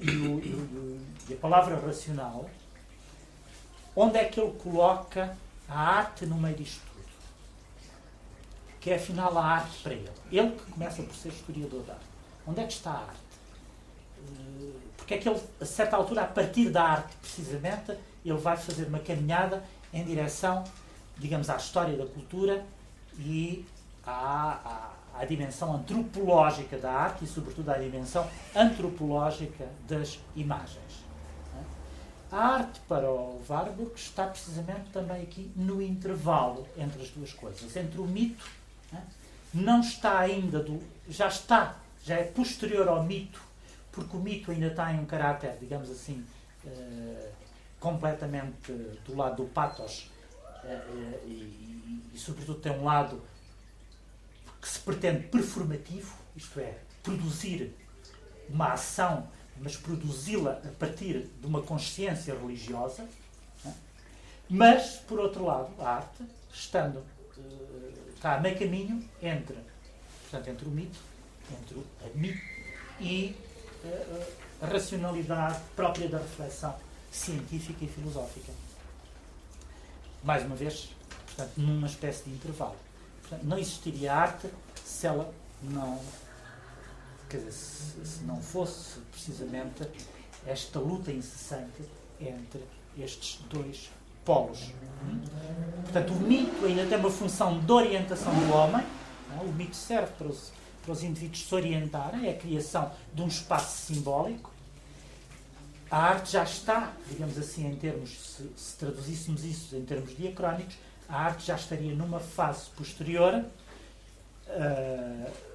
[0.00, 2.48] e, o, e a palavra racional,
[3.94, 5.36] onde é que ele coloca
[5.68, 7.04] a arte no meio disto tudo.
[8.80, 10.10] Que é afinal a arte para ele.
[10.30, 12.06] Ele que começa por ser historiador da arte.
[12.46, 13.20] Onde é que está a arte?
[14.18, 18.56] Eh, porque é que ele, a certa altura, a partir da arte, precisamente, ele vai
[18.56, 20.64] fazer uma caminhada em direção,
[21.18, 22.64] digamos, à história da cultura
[23.18, 23.64] e
[24.04, 31.02] à, à, à dimensão antropológica da arte e, sobretudo, à dimensão antropológica das imagens.
[32.32, 37.76] A arte para o Warburg está precisamente também aqui no intervalo entre as duas coisas.
[37.76, 38.48] Entre o mito,
[38.90, 39.02] né,
[39.52, 40.82] não está ainda do.
[41.06, 43.38] já está, já é posterior ao mito,
[43.92, 46.24] porque o mito ainda tem um caráter, digamos assim,
[46.64, 47.28] uh,
[47.78, 48.72] completamente
[49.04, 50.10] do lado do pathos
[50.64, 53.22] uh, uh, e, e, sobretudo, tem um lado
[54.62, 57.74] que se pretende performativo, isto é, produzir
[58.48, 59.28] uma ação
[59.62, 63.06] mas produzi-la a partir de uma consciência religiosa.
[63.64, 63.70] É?
[64.48, 67.04] Mas, por outro lado, a arte, estando,
[68.14, 69.56] está a meio caminho entre,
[70.22, 70.98] portanto, entre o mito,
[71.60, 72.40] entre o mito
[73.00, 73.36] e
[73.84, 74.26] uh,
[74.62, 76.74] a racionalidade própria da reflexão
[77.10, 78.52] científica e filosófica.
[80.24, 80.90] Mais uma vez,
[81.26, 82.76] portanto, numa espécie de intervalo.
[83.42, 84.48] Não existiria arte
[84.84, 86.00] se ela não
[87.28, 89.86] quer dizer, se, se não fosse precisamente
[90.46, 91.82] esta luta incessante
[92.20, 92.62] entre
[92.98, 93.90] estes dois
[94.24, 94.70] polos.
[95.82, 98.84] Portanto, o mito ainda tem uma função de orientação do homem.
[99.38, 99.42] É?
[99.42, 100.52] O mito serve para os,
[100.84, 104.50] para os indivíduos se orientarem, é a criação de um espaço simbólico.
[105.90, 110.76] A arte já está, digamos assim, em termos, se, se traduzíssemos isso em termos diacrónicos,
[111.12, 113.44] a arte já estaria numa fase posterior.
[114.48, 115.52] Uh,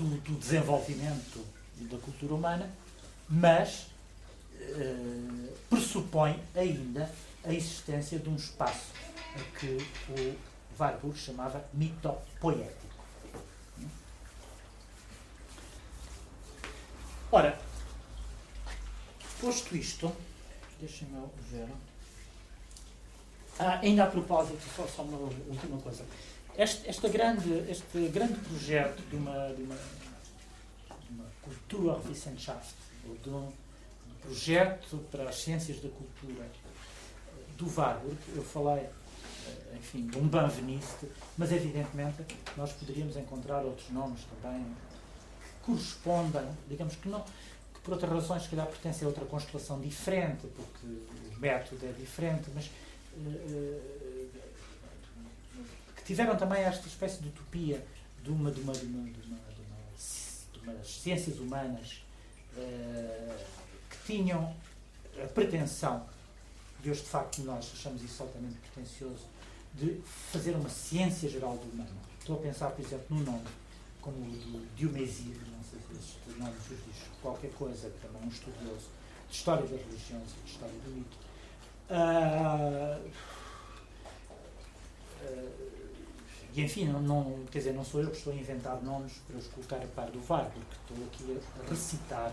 [0.00, 1.44] do, do desenvolvimento
[1.76, 2.70] da cultura humana,
[3.28, 3.88] mas
[4.54, 7.10] uh, pressupõe ainda
[7.44, 8.92] a existência de um espaço
[9.34, 10.36] a que o
[10.78, 12.90] Warburg chamava mitopoético.
[17.32, 17.58] Ora,
[19.40, 20.12] posto isto,
[20.80, 21.16] deixem-me
[21.50, 21.68] ver.
[23.62, 26.02] Ah, ainda a propósito, só, só uma última coisa.
[26.56, 32.74] Este, este, grande, este grande projeto de uma, de uma, de uma Kulturwissenschaft,
[33.06, 33.52] ou de um,
[34.22, 36.46] projeto para as ciências da cultura
[37.58, 42.24] do Warburg, eu falei, eh, enfim, de um Banveniste, mas evidentemente
[42.56, 47.22] nós poderíamos encontrar outros nomes também que correspondam, digamos que não,
[47.74, 51.92] que por outras razões, se calhar, pertencem a outra constelação diferente, porque o método é
[51.92, 52.70] diferente, mas.
[53.16, 54.00] Uh,
[56.04, 57.84] tiveram também esta espécie de utopia
[58.22, 59.38] de uma, de uma, de uma, de uma,
[60.52, 62.02] de umas ciências humanas
[62.56, 63.44] uh,
[63.88, 64.54] que tinham
[65.22, 66.04] a pretensão,
[66.82, 69.26] e hoje de facto nós achamos isso altamente pretencioso,
[69.74, 70.00] de
[70.32, 71.96] fazer uma ciência geral do humano.
[72.18, 73.46] Estou a pensar, por exemplo, num nome
[74.00, 78.22] como o de Diomedes, não sei se este nome vos diz qualquer coisa, que também
[78.22, 78.88] é um estudioso
[79.28, 81.16] de história das religiões e de história do mito.
[81.90, 83.10] Uh,
[86.52, 89.36] e enfim, não, não, quer dizer, não sou eu que estou a inventar nomes para
[89.36, 92.32] os colocar a par do VAR, porque estou aqui a recitar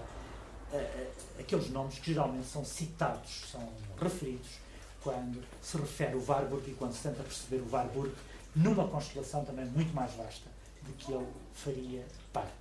[0.72, 3.68] uh, aqueles nomes que geralmente são citados, são
[4.00, 4.60] referidos,
[5.02, 8.14] quando se refere o Warburg e quando se tenta perceber o Warburg
[8.56, 10.50] numa constelação também muito mais vasta
[10.84, 12.52] do que ele faria parte.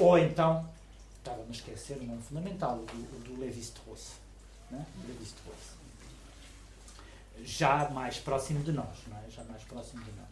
[0.00, 0.68] Ou então,
[1.16, 4.12] estava-me a esquecer o nome fundamental, do, do Levi-Strauss.
[4.70, 4.84] Né?
[5.06, 5.77] Levi-Strauss.
[7.44, 9.30] Já mais próximo de nós, não é?
[9.30, 10.28] Já mais próximo de nós.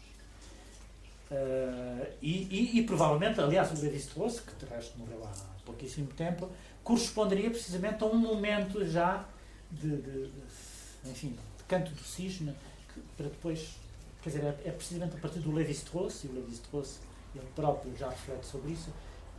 [1.30, 6.48] Uh, e, e, e, provavelmente, aliás, o Levi-Strauss, que de resto morreu há pouquíssimo tempo,
[6.84, 9.24] corresponderia precisamente a um momento já
[9.70, 12.54] de, de, de enfim, de canto do cisne,
[12.92, 13.76] que, para depois,
[14.22, 17.00] quer dizer, é, é precisamente a partir do Levi-Strauss, e o Levi-Strauss
[17.34, 18.90] ele próprio já reflete sobre isso,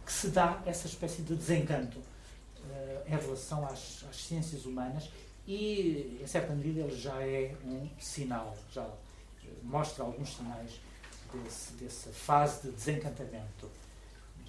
[0.06, 5.10] que se dá essa espécie de desencanto uh, em relação às, às, ciências humanas
[5.48, 8.98] e, em certa medida, ele já é um sinal, já uh,
[9.64, 10.80] mostra alguns sinais
[11.34, 13.72] desse, dessa fase de desencantamento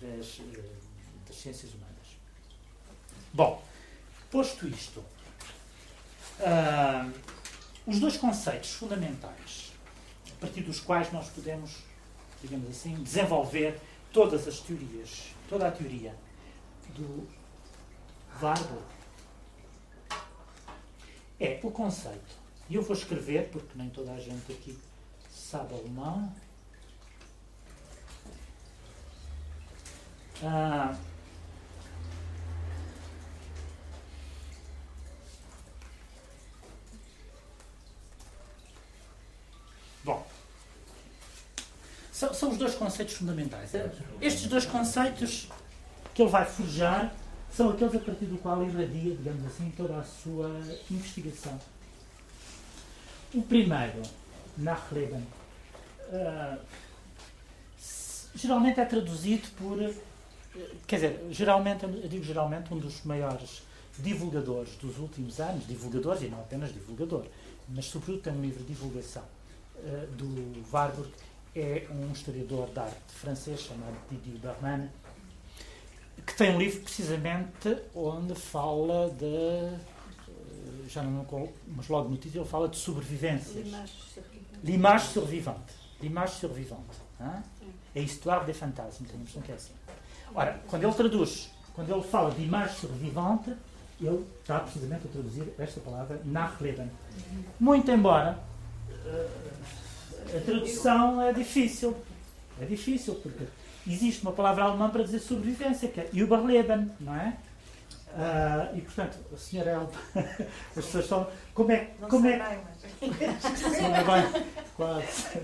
[0.01, 0.65] das, uh,
[1.27, 1.89] das ciências humanas.
[3.33, 3.63] Bom,
[4.31, 5.05] posto isto,
[7.87, 9.73] os dois conceitos fundamentais
[10.33, 11.79] a partir dos quais nós podemos,
[12.41, 13.79] digamos assim, desenvolver
[14.13, 16.15] todas as teorias toda a teoria
[16.95, 17.27] do
[18.41, 18.98] Warburg
[21.41, 22.37] é o conceito.
[22.69, 24.79] E eu vou escrever, porque nem toda a gente aqui
[25.31, 26.33] sabe alemão.
[30.43, 30.97] Ah,
[40.05, 40.25] bom,
[42.13, 43.73] são, são os dois conceitos fundamentais.
[44.21, 45.49] Estes dois conceitos
[46.15, 47.13] que ele vai forjar
[47.53, 50.51] são aqueles a partir do qual irradia, digamos assim, toda a sua
[50.91, 51.59] investigação.
[53.35, 54.03] O primeiro,
[54.57, 55.27] Nachleben,
[56.11, 56.59] uh,
[58.35, 59.79] geralmente é traduzido por.
[60.87, 63.63] Quer dizer, geralmente, eu digo geralmente, um dos maiores
[63.99, 67.27] divulgadores dos últimos anos, divulgadores e não apenas divulgador,
[67.69, 69.23] mas sobretudo tem um livro de divulgação
[69.77, 71.11] uh, do Warburg,
[71.55, 74.89] é um historiador de arte francês chamado Didier Berman,
[76.29, 79.25] que tem um livro precisamente onde fala de.
[79.25, 79.79] Eh,
[80.87, 83.67] já não me mas logo no título ele fala de sobrevivências.
[84.63, 85.73] L'image survivante.
[86.03, 86.99] L'image survivante.
[87.19, 87.43] Hein?
[87.95, 89.73] É a histoire des fantasmes, tem a impressão que é assim.
[90.35, 93.55] Ora, quando ele traduz, quando ele fala de imagem survivante,
[93.99, 96.91] ele está precisamente a traduzir esta palavra Nachleben.
[97.59, 98.39] Muito embora
[98.91, 101.97] uh, a tradução é difícil.
[102.61, 103.47] É difícil, porque
[103.89, 107.37] existe uma palavra alemã para dizer sobrevivência, que é Überleben, não é?
[108.09, 109.93] Uh, e portanto, a senhora Elba,
[110.77, 111.27] as pessoas estão.
[111.53, 113.81] Como é, não como é, bem, mas...
[113.83, 115.41] não é bem, quase.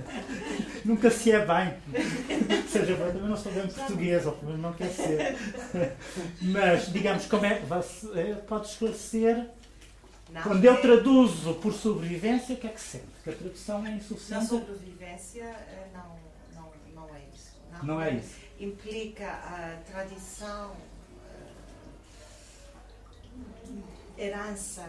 [0.85, 1.75] Nunca se é bem.
[2.67, 5.37] Seja bem, também não sou bem português, ou pelo menos não quer ser.
[6.41, 7.63] Mas, digamos, como é.
[8.15, 9.47] Eh, pode esclarecer
[10.31, 13.05] não, Quando eu traduzo por sobrevivência, o que é que sente?
[13.23, 14.43] Que a tradução é insuficiente?
[14.43, 16.17] Na sobrevivência, eh, não,
[16.61, 17.53] não, não é isso.
[17.79, 18.39] Não, não é isso.
[18.59, 20.77] Implica a tradição,
[24.17, 24.89] eh, herança,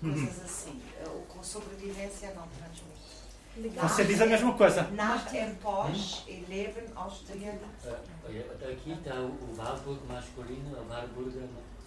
[0.00, 0.44] coisas uhum.
[0.44, 0.82] assim.
[1.06, 2.96] O com sobrevivência não transmite.
[3.80, 4.82] Você diz a mesma coisa.
[4.92, 7.58] Nach em pós e leben aus der
[8.70, 11.32] Aqui está o Warburg masculino, o Warburg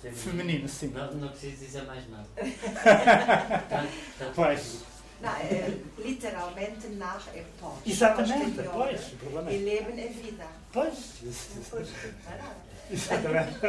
[0.02, 0.88] Feminino, feminino sim.
[0.88, 2.26] Não, não preciso dizer mais nada.
[3.70, 3.86] tá,
[4.18, 4.82] tá pois.
[5.22, 7.80] Não, é, literalmente nach é pós.
[7.86, 9.02] Exatamente, pois.
[9.50, 10.46] E leben é vida.
[10.72, 11.22] Pois.
[11.70, 11.90] pois.
[12.92, 13.60] Exatamente.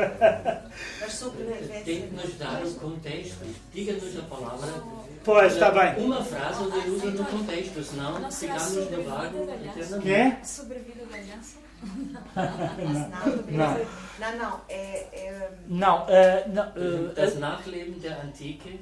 [1.00, 1.84] Mas sobrevivência.
[1.84, 3.44] Tem que nos dar o contexto.
[3.72, 4.82] Diga-nos a palavra.
[5.24, 6.04] Pois, está bem.
[6.04, 10.02] Uma frase onde ele usa no contexto, senão ficamos no vago eternamente.
[10.02, 10.44] Que é?
[10.44, 11.58] Sobrevida da aliança?
[11.82, 13.86] não, não.
[14.18, 14.60] Não, não.
[14.68, 15.50] É, é...
[15.66, 16.08] Não, uh,
[16.52, 18.80] não uh, das Nachleben der Antike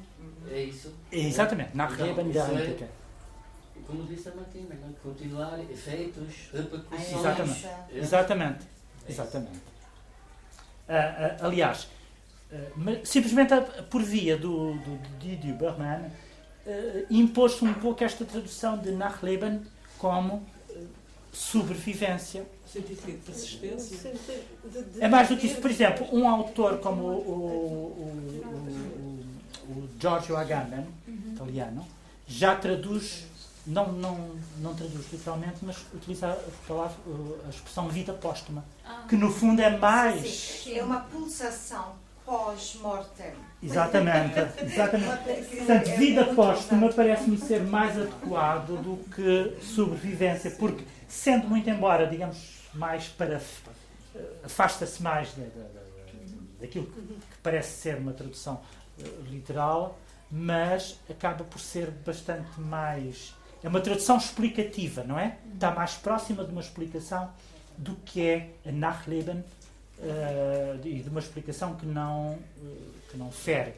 [0.53, 0.93] é isso?
[1.11, 2.85] Exatamente, Nachleben der Antike.
[2.85, 2.89] É,
[3.87, 4.93] como disse a Martina, né?
[5.03, 7.13] continuar efeitos, repercussões.
[7.13, 7.99] Exatamente, é.
[7.99, 8.67] exatamente.
[9.09, 9.59] exatamente.
[10.89, 11.89] Uh, aliás,
[13.05, 13.55] simplesmente
[13.91, 16.11] por via do, do, do Didier Berman,
[17.11, 19.63] impôs-se um pouco esta tradução de Nachleben
[19.99, 20.47] como
[21.33, 24.13] sobrevivência científica de persistência.
[25.01, 25.61] É mais do que isso.
[25.61, 27.35] Por exemplo, um autor como o, o,
[27.97, 28.25] o,
[28.99, 29.25] o
[29.99, 31.33] Giorgio Agamben, uhum.
[31.33, 31.87] italiano,
[32.27, 33.25] já traduz,
[33.67, 36.97] não, não, não traduz literalmente, mas utiliza a, palavra,
[37.47, 39.05] a expressão vida póstuma, ah.
[39.09, 40.29] que no fundo é mais.
[40.63, 41.97] Sim, é uma pulsação
[42.29, 43.33] pós-mortem.
[43.63, 45.57] Exatamente, exatamente.
[45.57, 52.59] Portanto, vida póstuma parece-me ser mais adequado do que sobrevivência, porque, sendo muito embora, digamos,
[52.75, 53.41] mais para.
[54.45, 55.81] afasta-se mais da, da,
[56.61, 58.78] daquilo que parece ser uma tradução eh,
[59.31, 59.99] literal,
[60.31, 63.35] mas acaba por ser bastante mais.
[63.63, 65.39] É uma tradução explicativa, não é?
[65.53, 67.33] Está mais próxima de uma explicação
[67.77, 73.31] do que é a Nachleben uh, e de uma explicação que não, uh, que não
[73.31, 73.75] fere,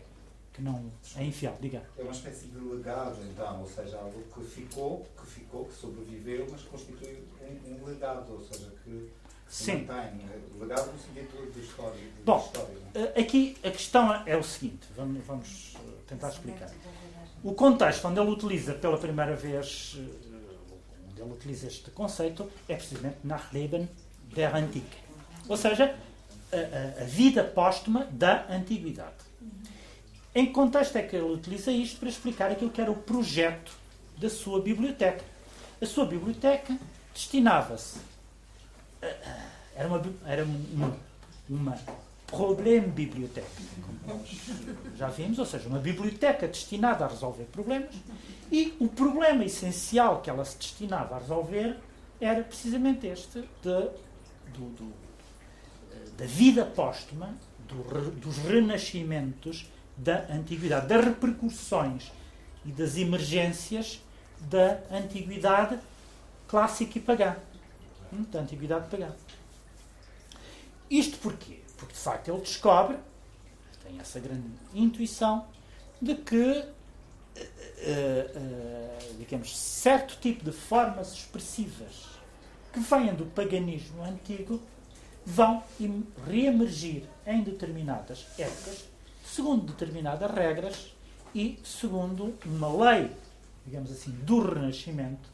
[0.52, 1.56] que não é infiel.
[1.60, 1.82] Diga.
[1.98, 6.46] É uma espécie de legado, então, ou seja, algo que ficou, que ficou, que sobreviveu,
[6.50, 9.10] mas constitui um, um legado, ou seja, que
[9.50, 9.84] Sim.
[9.86, 10.20] mantém.
[10.60, 11.98] Legado no sentido de história.
[11.98, 13.00] De Bom, história é?
[13.16, 16.70] Eh, Aqui a questão é o seguinte, vamos, vamos eh, tentar explicar.
[17.42, 20.00] O contexto onde ele utiliza pela primeira vez, eh,
[21.10, 23.88] onde ele utiliza este conceito, é precisamente Nachleben
[24.34, 24.98] der Antike.
[25.48, 25.96] Ou seja,
[26.52, 29.14] a, a- a vida póstuma da antiguidade.
[30.34, 33.72] Em que contexto é que ele utiliza isto para explicar aquilo que era o projeto
[34.18, 35.24] da sua biblioteca?
[35.80, 36.76] A sua biblioteca
[37.14, 37.98] destinava-se.
[39.74, 40.96] Era uma, era uma,
[41.48, 41.78] uma
[42.26, 43.46] problema-biblioteca,
[43.84, 44.28] como nós
[44.96, 47.94] já vimos, ou seja, uma biblioteca destinada a resolver problemas,
[48.52, 51.76] e o problema essencial que ela se destinava a resolver
[52.20, 53.88] era precisamente este de,
[54.52, 54.92] do, do,
[55.92, 57.34] eh, da vida póstuma,
[57.66, 62.10] do dos renascimentos da antiguidade, das repercussões
[62.64, 64.00] e das emergências
[64.40, 65.78] da antiguidade
[66.48, 67.36] clássica e pagã.
[68.12, 69.12] Da antiguidade pagã.
[70.90, 71.60] Isto porquê?
[71.76, 72.96] Porque de facto ele descobre,
[73.84, 75.46] tem essa grande intuição,
[76.02, 76.64] de que,
[77.36, 77.48] eh,
[77.78, 82.06] eh, eh, digamos, certo tipo de formas expressivas
[82.72, 84.60] que vêm do paganismo antigo
[85.24, 88.84] vão em- reemergir em determinadas épocas,
[89.24, 90.92] segundo determinadas regras
[91.34, 93.10] e segundo uma lei,
[93.64, 95.28] digamos assim, do Renascimento,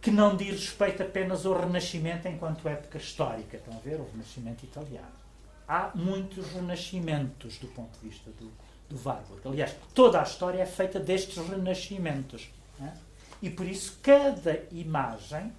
[0.00, 3.56] que não diz respeito apenas ao Renascimento enquanto época histórica.
[3.56, 4.00] Estão a ver?
[4.00, 5.18] O Renascimento italiano.
[5.66, 8.50] Há muitos renascimentos do ponto de vista do,
[8.88, 9.46] do Warburg.
[9.46, 12.48] Aliás, toda a história é feita destes renascimentos.
[12.78, 12.94] não é?
[13.42, 15.52] E por isso cada imagem,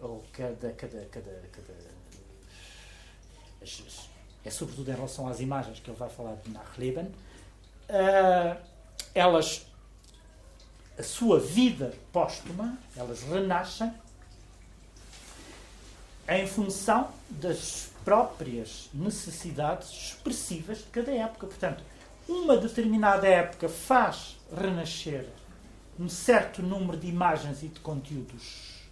[0.00, 0.72] ou cada.
[0.72, 1.94] cada, cada, cada
[4.44, 7.10] é sobretudo em relação às imagens que ele vai falar de Nachleben,
[7.88, 8.58] ah,
[9.14, 9.66] elas
[10.98, 13.92] a sua vida póstuma, elas renascem
[16.28, 21.46] em função das próprias necessidades expressivas de cada época.
[21.46, 21.82] Portanto,
[22.28, 25.28] uma determinada época faz renascer
[25.98, 28.82] um certo número de imagens e de conteúdos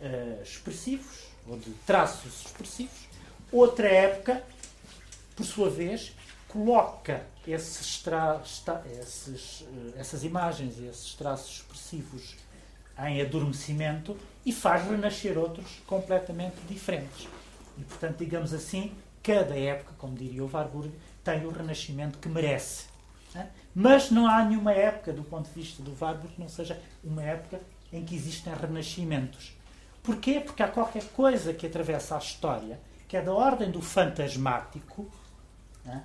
[0.00, 3.08] eh, expressivos, ou de traços expressivos.
[3.50, 4.44] Outra época,
[5.34, 6.12] por sua vez,
[6.48, 8.40] coloca esses tra-
[9.00, 12.36] esses, eh, essas imagens e esses traços expressivos
[12.98, 17.28] em adormecimento e faz renascer outros completamente diferentes.
[17.76, 18.92] E, portanto, digamos assim,
[19.22, 20.90] cada época, como diria o Warburg,
[21.22, 22.86] tem o renascimento que merece.
[23.34, 23.50] né?
[23.74, 27.22] Mas não há nenhuma época, do ponto de vista do Warburg, que não seja uma
[27.22, 27.60] época
[27.92, 29.52] em que existem renascimentos.
[30.02, 30.40] Porquê?
[30.40, 35.10] Porque há qualquer coisa que atravessa a história que é da ordem do fantasmático,
[35.84, 36.04] né?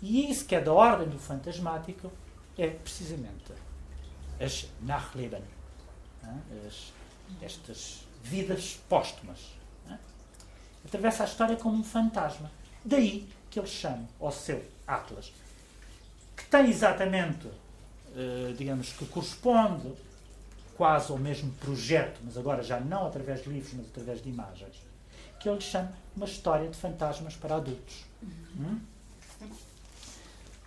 [0.00, 2.10] E isso que é da ordem do fantasmático
[2.56, 3.52] é precisamente
[4.40, 5.42] as Nachleben,
[6.22, 6.40] né?
[6.66, 6.92] as,
[7.42, 9.38] estas vidas póstumas.
[9.86, 9.98] né?
[10.84, 12.50] Atravessa a história como um fantasma.
[12.84, 15.32] Daí que ele chama ao seu Atlas,
[16.36, 17.48] que tem exatamente,
[18.14, 19.92] eh, digamos, que corresponde
[20.76, 24.76] quase ao mesmo projeto, mas agora já não através de livros, mas através de imagens,
[25.40, 28.04] que ele chama uma história de fantasmas para adultos.
[28.22, 28.80] Hum?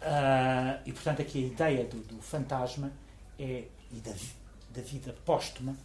[0.04, 2.91] Ah, e portanto aqui a ideia do, do fantasma
[3.38, 4.12] é, e da,
[4.72, 5.76] da vida póstuma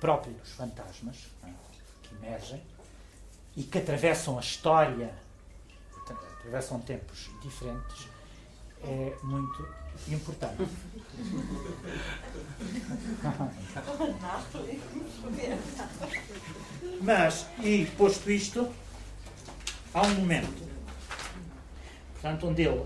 [0.00, 1.50] própria dos fantasmas é?
[2.02, 2.60] que emergem
[3.56, 5.14] e que atravessam a história,
[6.02, 8.08] atra- atravessam tempos diferentes,
[8.82, 9.68] é muito
[10.08, 10.62] importante.
[17.00, 18.72] Mas, e posto isto,
[19.94, 20.68] há um momento,
[22.14, 22.84] portanto, onde ele,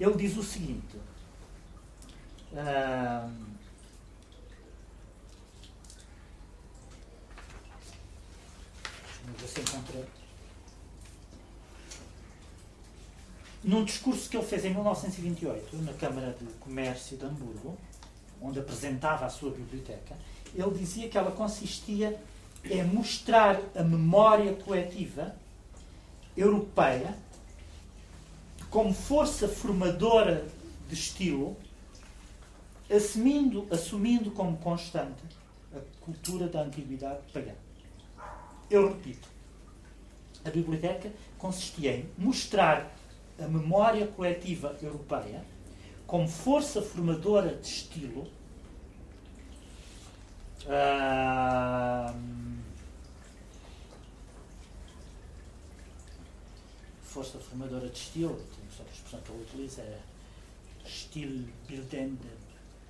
[0.00, 0.96] ele diz o seguinte.
[9.60, 10.04] encontrei.
[13.62, 17.76] Num discurso que ele fez em 1928, na Câmara de Comércio de Hamburgo,
[18.40, 20.16] onde apresentava a sua biblioteca,
[20.54, 22.18] ele dizia que ela consistia
[22.64, 25.34] em mostrar a memória coletiva
[26.36, 27.14] europeia
[28.70, 30.46] como força formadora
[30.88, 31.56] de estilo,
[32.88, 35.22] assumindo, assumindo como constante
[35.74, 37.52] a cultura da antiguidade pagã.
[38.70, 39.28] Eu repito,
[40.44, 42.96] a biblioteca consistia em mostrar
[43.38, 45.44] a memória coletiva europeia
[46.06, 48.26] como força formadora de estilo
[50.68, 52.49] ahm,
[57.10, 58.40] força formadora de estilo,
[58.76, 59.98] só que a expressão que ele utiliza é
[60.86, 62.28] Stilbildende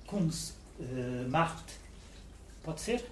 [0.05, 1.65] Kunst uh, Macht.
[2.63, 3.03] Pode ser?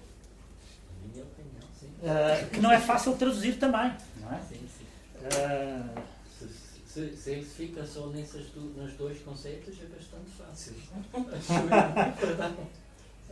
[1.12, 1.88] Minha opinião, sim.
[1.88, 4.40] Uh, que não é fácil traduzir também, não é?
[4.48, 4.84] Sim, sim.
[5.20, 6.02] Uh,
[6.38, 6.48] se,
[6.86, 10.74] se, se ele fica só nesses nos dois conceitos é bastante fácil.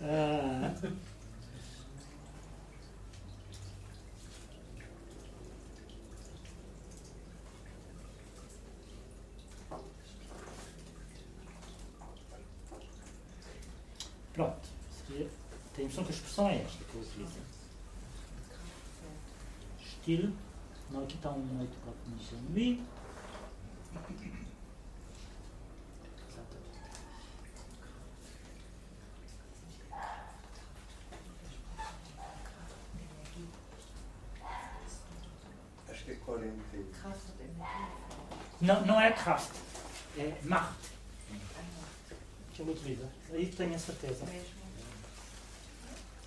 [0.01, 0.93] uh,
[14.39, 14.69] Pronto.
[15.05, 15.29] Seria,
[15.75, 17.41] tem a impressão que a expressão é esta que eu utilizo.
[19.81, 20.33] Estilo.
[20.93, 22.81] Não, aqui está um 8 para a comissão B.
[35.91, 36.53] Acho que é 40.
[38.61, 39.51] Não, não é Kraft,
[40.17, 40.98] é Macht.
[42.59, 43.09] Que ele utiliza.
[43.33, 44.27] Aí tenho a certeza.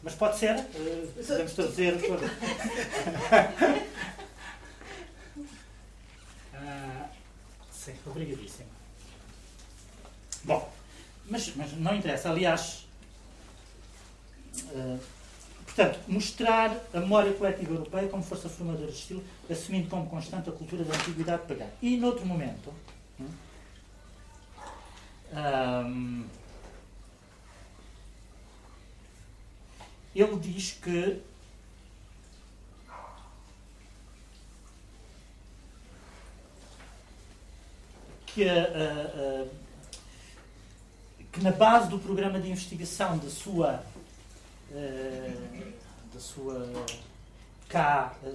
[0.02, 1.94] Mas pode ser, uh, podemos traduzir.
[6.56, 7.10] ah,
[7.70, 8.70] sim, obrigadíssimo.
[10.46, 10.72] Bom,
[11.26, 12.30] mas, mas não interessa.
[12.30, 12.88] Aliás,
[14.56, 14.98] uh,
[15.66, 20.54] portanto, mostrar a memória coletiva europeia como força formadora de estilo, assumindo como constante a
[20.54, 21.68] cultura da antiguidade pagã.
[21.82, 22.74] E, noutro momento,
[23.20, 23.28] hum,
[25.32, 26.26] um,
[30.14, 31.22] ele diz que
[38.26, 39.48] que, a, a,
[41.32, 43.84] que na base do programa de investigação da sua
[44.72, 45.74] uh,
[46.14, 46.70] da sua
[47.70, 48.26] KB,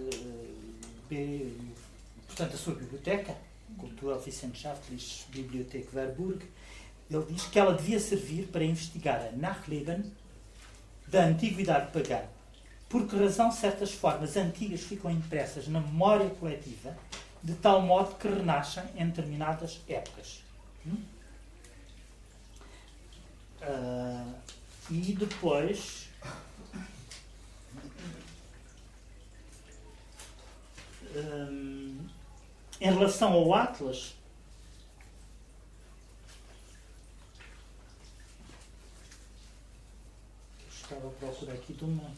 [2.27, 3.37] portanto a sua biblioteca,
[3.79, 6.43] Kulturwissenschaftliche Bibliothek Warburg,
[7.11, 10.13] ele diz que ela devia servir para investigar a Nachleben
[11.07, 12.23] da antiguidade pagã.
[12.89, 16.97] Por que razão certas formas antigas ficam impressas na memória coletiva
[17.47, 20.43] de tal modo que renascem em determinadas épocas.
[20.85, 20.97] Hum?
[23.63, 24.35] Uh,
[24.91, 26.09] e depois
[31.15, 31.99] um,
[32.81, 34.16] em relação ao Atlas
[40.87, 42.11] estava a procurar aqui de uma.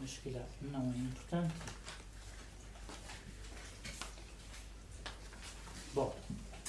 [0.00, 1.54] Mas se calhar não é importante.
[5.94, 6.16] Bom,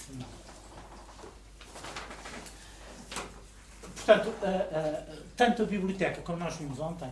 [0.10, 0.28] não.
[3.96, 7.12] Portanto, a, tanto a biblioteca, como nós vimos ontem,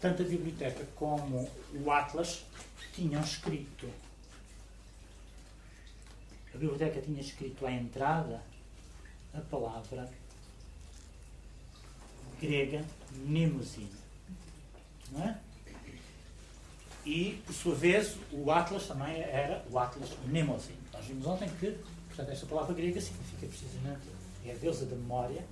[0.00, 2.44] tanto a biblioteca como o Atlas
[2.92, 3.90] tinham escrito.
[6.54, 8.51] A biblioteca tinha escrito à entrada
[9.34, 10.08] a palavra
[12.40, 12.84] grega
[13.24, 13.90] mnemosine.
[15.10, 15.38] Não é?
[17.04, 20.78] E, por sua vez, o Atlas também era o Atlas mnemosine.
[20.92, 21.76] Nós vimos ontem que,
[22.08, 24.08] portanto, esta palavra grega significa precisamente
[24.44, 25.44] é a deusa da memória.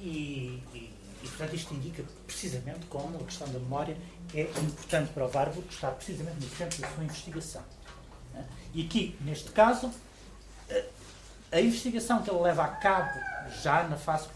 [0.00, 3.96] E, e, e, portanto, isto indica precisamente como a questão da memória
[4.34, 7.62] é importante para o Warburg, que está precisamente no centro da sua investigação.
[8.34, 8.44] É?
[8.74, 9.90] E aqui, neste caso,
[11.54, 13.16] a investigação que ele leva a cabo
[13.62, 14.26] já na fase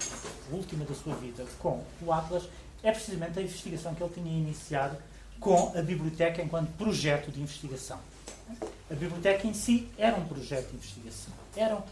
[0.53, 2.45] última da sua vida com o Atlas
[2.81, 4.97] é precisamente a investigação que ele tinha iniciado
[5.41, 7.99] com a biblioteca enquanto projeto de investigação.
[8.89, 11.83] A biblioteca em si era um projeto de investigação, era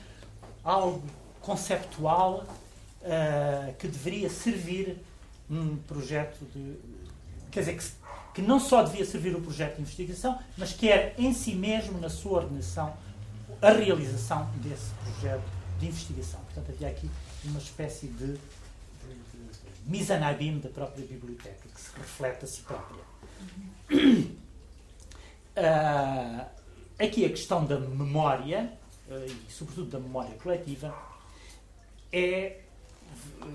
[0.63, 1.03] algo
[1.41, 2.45] conceptual
[3.03, 4.97] uh, que deveria servir
[5.51, 6.77] um projeto de.
[7.51, 7.85] Quer dizer, que,
[8.35, 11.99] que não só devia servir o projeto de investigação, mas que era em si mesmo,
[11.99, 12.95] na sua ordenação,
[13.61, 15.45] a realização desse projeto
[15.79, 16.41] de investigação.
[16.41, 17.11] Portanto, havia aqui
[17.45, 18.39] uma espécie de, de,
[19.85, 23.03] de abîme da própria biblioteca, que se reflete a si própria.
[25.57, 26.47] Uh,
[27.03, 28.73] aqui a questão da memória,
[29.09, 30.95] uh, e sobretudo da memória coletiva,
[32.13, 32.61] é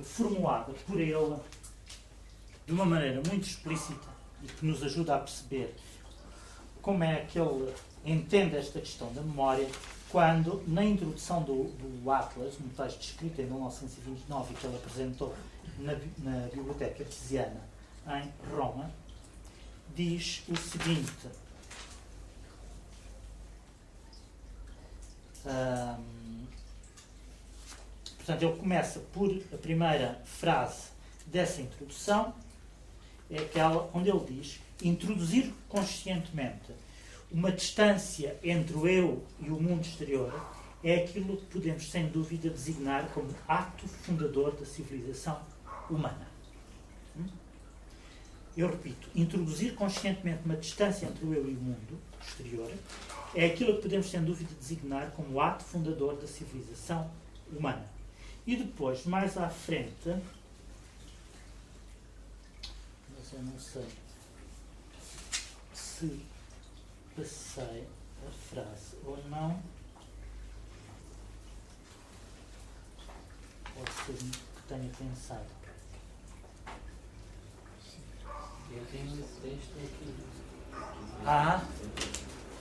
[0.03, 1.35] formulada por ele
[2.65, 4.07] de uma maneira muito explícita
[4.43, 5.75] e que nos ajuda a perceber
[6.81, 7.73] como é que ele
[8.05, 9.67] entende esta questão da memória
[10.09, 15.33] quando, na introdução do, do Atlas, um texto escrito em 1929 que ele apresentou
[15.79, 17.61] na, na Biblioteca Artesiana
[18.07, 18.91] em Roma,
[19.95, 21.27] diz o seguinte.
[25.45, 26.45] Um,
[28.17, 30.89] portanto, ele começa por a primeira frase
[31.25, 32.33] dessa introdução.
[33.29, 36.73] é aquela onde ele diz introduzir conscientemente
[37.32, 40.34] uma distância entre o eu e o mundo exterior
[40.84, 45.39] é aquilo que podemos, sem dúvida, designar como ato fundador da civilização
[45.89, 46.27] humana.
[47.15, 47.27] Hum?
[48.57, 52.71] Eu repito, introduzir conscientemente uma distância entre o eu e o mundo exterior
[53.34, 57.09] é aquilo que podemos, sem dúvida, designar como ato fundador da civilização
[57.51, 57.86] humana.
[58.45, 60.09] E depois, mais à frente,
[63.15, 63.86] mas eu não sei
[65.73, 66.30] se
[67.16, 67.88] passei
[68.28, 69.62] a frase ou não.
[73.76, 75.45] Pode ser que tenha pensado.
[78.74, 80.16] Eu tenho esse texto aqui.
[81.26, 81.66] Ah,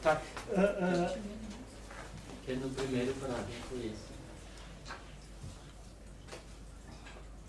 [0.02, 0.20] tá.
[0.48, 1.22] Uh, uh,
[2.44, 4.10] Que é no primeiro parágrafo esse.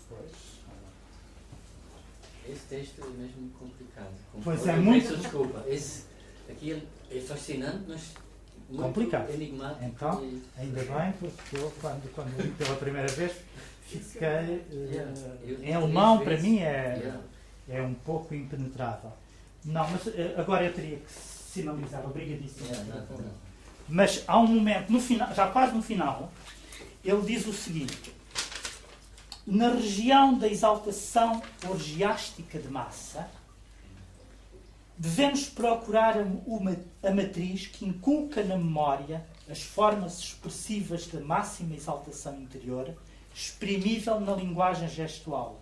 [0.08, 0.52] pois.
[2.48, 4.14] Esse texto é mesmo complicado.
[4.44, 5.64] Pois é, muito- Peço desculpa.
[5.68, 6.04] Esse
[6.50, 8.00] aqui é, é fascinante, mas
[8.68, 9.30] muito Complicado.
[9.30, 9.84] enigmático.
[9.84, 10.24] Então,
[10.56, 13.32] Ainda bem, porque eu, quando, quando li pela primeira vez,
[13.86, 14.28] fiquei.
[14.28, 14.62] uh,
[14.92, 15.12] Yeah,
[15.62, 17.20] em alemão, para mim, é, Yeah.
[17.68, 19.12] é um pouco impenetrável.
[19.64, 22.66] Não, mas uh, agora eu teria que sinalizar, obrigadíssimo.
[22.68, 23.04] Yeah.
[23.88, 26.32] Mas há um momento, no final, já quase no final,
[27.04, 28.12] ele diz o seguinte:
[29.46, 33.28] na região da exaltação orgiástica de massa,
[35.02, 42.40] devemos procurar uma, a matriz que inculca na memória as formas expressivas da máxima exaltação
[42.40, 42.94] interior,
[43.34, 45.60] exprimível na linguagem gestual,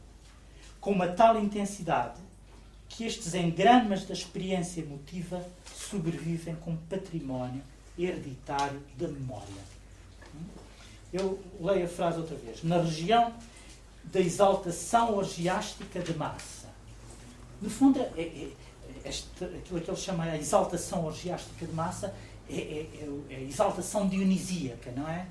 [0.79, 2.21] com uma tal intensidade
[2.87, 5.43] que estes engramas da experiência emotiva
[5.75, 7.63] sobrevivem como património
[7.99, 9.71] hereditário da memória.
[11.11, 12.63] Eu leio a frase outra vez.
[12.63, 13.33] Na região
[14.05, 16.69] da exaltação orgiástica de massa.
[17.63, 18.53] No fundo, é, é-
[19.05, 22.15] este, aquilo que ele chama a exaltação orgiástica de massa
[22.49, 25.27] é, é- é é a exaltação dionisíaca, não é?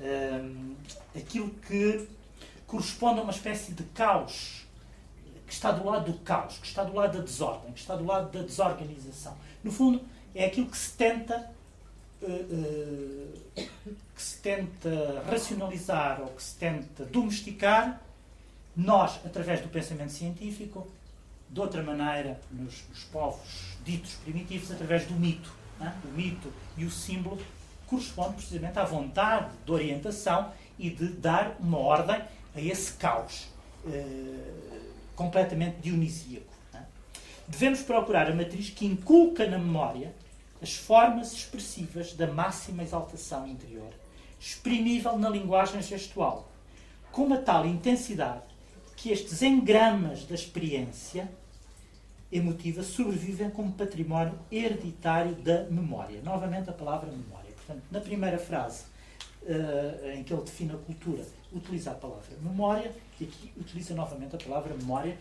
[0.00, 0.74] Hum,
[1.16, 2.08] aquilo que
[2.66, 4.66] corresponde a uma espécie de caos
[5.46, 8.04] que está do lado do caos, que está do lado da desordem, que está do
[8.04, 9.34] lado da desorganização.
[9.64, 10.02] No fundo,
[10.34, 11.50] é aquilo que se tenta
[12.22, 12.44] eh,
[13.56, 13.68] eh,
[14.14, 18.02] que se tenta racionalizar ou que se tenta domesticar,
[18.76, 20.86] nós, através do pensamento científico,
[21.50, 25.52] de outra maneira, nos, nos povos ditos primitivos, através do mito.
[25.78, 25.94] não é?
[26.04, 27.40] O mito e o símbolo
[27.86, 32.20] correspondem precisamente à vontade de orientação e de dar uma ordem
[32.54, 33.48] a esse caos
[33.86, 34.80] eh,
[35.16, 36.46] completamente dionisíaco.
[36.74, 36.80] é?
[37.46, 40.14] Devemos procurar a matriz que inculca na memória
[40.60, 43.92] as formas expressivas da máxima exaltação interior,
[44.40, 46.48] exprimível na linguagem gestual,
[47.12, 48.47] com uma tal intensidade
[48.98, 51.30] que estes engramas da experiência
[52.32, 56.20] emotiva sobrevivem como património hereditário da memória.
[56.22, 57.52] Novamente a palavra memória.
[57.52, 58.86] Portanto, na primeira frase
[59.46, 64.34] eh, em que ele define a cultura, utiliza a palavra memória, e aqui utiliza novamente
[64.34, 65.16] a palavra memória,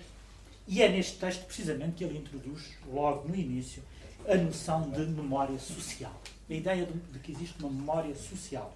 [0.67, 3.83] e é neste texto precisamente que ele introduz, logo no início,
[4.27, 6.19] a noção de memória social.
[6.49, 8.75] A ideia de, de que existe uma memória social.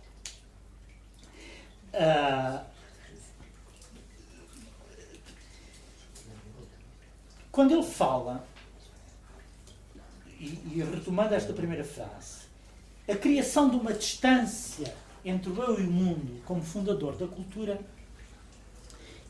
[1.92, 2.66] Ah,
[7.52, 8.46] quando ele fala,
[10.40, 12.42] e, e retomando esta primeira frase,
[13.08, 14.94] a criação de uma distância
[15.24, 17.80] entre o eu e o mundo como fundador da cultura,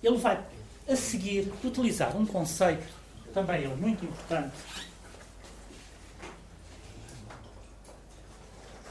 [0.03, 0.45] ele vai
[0.87, 2.93] a seguir utilizar um conceito,
[3.33, 4.55] também ele muito importante,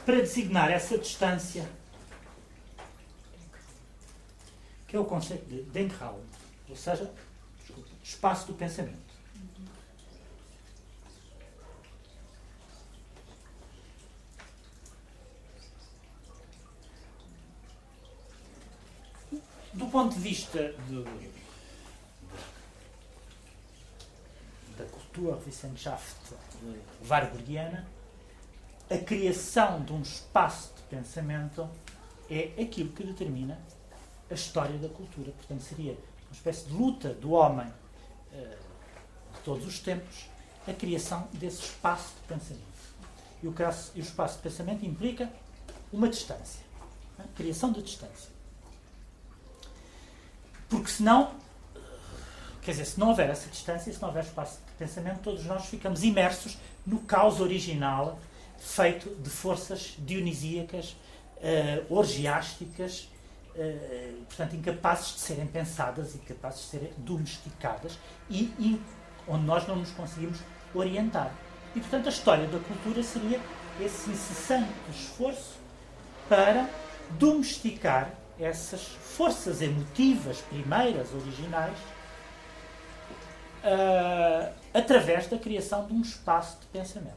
[0.05, 1.69] para designar essa distância,
[4.89, 6.23] que é o conceito de Denkraum,
[6.69, 7.13] ou seja,
[8.03, 9.10] espaço do pensamento.
[19.73, 21.05] Do ponto de vista do,
[24.77, 26.35] da Kulturwissenschaft
[27.09, 27.87] warburgiana,
[28.91, 31.71] a criação de um espaço de pensamento
[32.29, 33.61] é aquilo que determina
[34.29, 35.31] a história da cultura.
[35.31, 37.73] Portanto, seria uma espécie de luta do homem
[38.33, 38.59] eh,
[39.35, 40.27] de todos os tempos,
[40.67, 42.71] a criação desse espaço de pensamento.
[43.41, 43.55] E o,
[44.01, 45.31] espaço de pensamento implica
[45.93, 46.65] uma distância.
[47.17, 47.29] não é?
[47.37, 48.40] Criação de distância.
[50.71, 51.33] Porque senão,
[52.63, 55.67] quer dizer, se não houver essa distância, se não houver espaço de pensamento, todos nós
[55.67, 56.57] ficamos imersos
[56.87, 58.19] no caos original
[58.59, 60.97] feito de forças dionisíacas,
[61.43, 63.09] eh, orgiásticas,
[63.57, 67.99] eh, portanto, incapazes de serem pensadas, incapazes de serem domesticadas
[68.29, 68.81] e in-
[69.27, 70.39] onde nós não nos conseguimos
[70.75, 71.33] orientar.
[71.75, 73.41] E, portanto, a história da cultura seria
[73.81, 75.59] esse incessante esforço
[76.29, 76.69] para
[77.19, 78.11] domesticar
[78.41, 81.77] essas forças emotivas primeiras, originais,
[83.65, 87.17] uh, através da criação de um espaço de pensamento.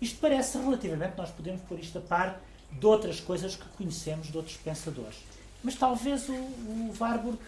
[0.00, 2.40] Isto parece relativamente, nós podemos pôr isto a par
[2.70, 5.16] de outras coisas que conhecemos de outros pensadores.
[5.62, 7.38] Mas talvez o, o Warburg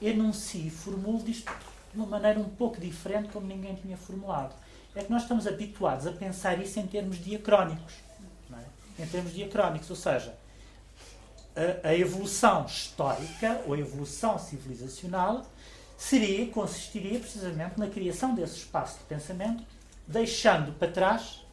[0.00, 1.52] enuncie formule isto
[1.92, 4.54] de uma maneira um pouco diferente, como ninguém tinha formulado.
[4.94, 7.94] É que nós estamos habituados a pensar isso em termos diacrónicos.
[8.52, 9.02] É?
[9.02, 10.34] Em termos diacrónicos, ou seja,
[11.82, 15.44] a, evolução histórica ou a evolução civilizacional
[15.96, 19.64] seria, consistiria precisamente na criação desse espaço de pensamento,
[20.06, 21.44] deixando para trás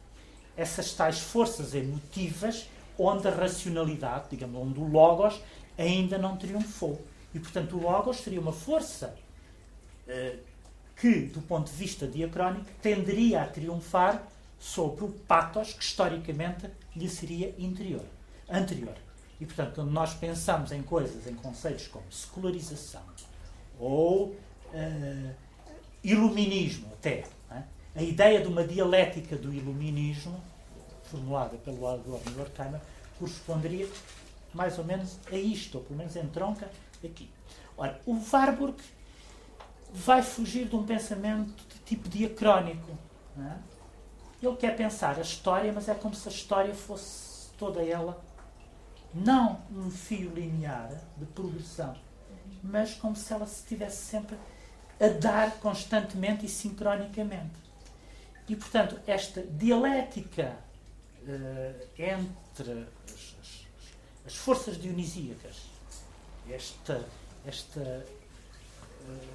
[0.56, 5.40] essas tais forças emotivas onde a racionalidade, digamos, onde o logos
[5.76, 7.00] ainda não triunfou.
[7.34, 9.14] E, portanto, o logos seria uma força
[10.08, 10.36] eh,
[10.96, 14.22] que, do ponto de vista diacrónico, tenderia a triunfar
[14.58, 18.04] sobre o patos que, historicamente, lhe seria interior,
[18.48, 19.05] anterior.
[19.40, 23.02] E, portanto, quando nós pensamos em coisas, em conceitos como secularização
[23.78, 25.34] ou uh,
[26.02, 27.62] iluminismo, até, é?
[27.94, 30.40] a ideia de uma dialética do iluminismo,
[31.04, 32.80] formulada pelo Adorno Horkheimer,
[33.18, 33.88] corresponderia
[34.54, 36.70] mais ou menos a isto, ou pelo menos entronca
[37.04, 37.30] aqui.
[37.76, 38.76] Ora, o Warburg
[39.92, 42.98] vai fugir de um pensamento de tipo diacrónico.
[43.38, 43.56] É?
[44.42, 48.22] Ele quer pensar a história, mas é como se a história fosse toda ela
[49.14, 51.96] não um fio linear de progressão,
[52.62, 54.36] mas como se ela estivesse sempre
[55.00, 57.66] a dar constantemente e sincronicamente.
[58.48, 60.56] E, portanto, esta dialética
[61.22, 63.66] uh, entre as, as,
[64.26, 65.56] as, forças dionisíacas,
[66.48, 67.04] esta,
[67.44, 69.26] esta, uh,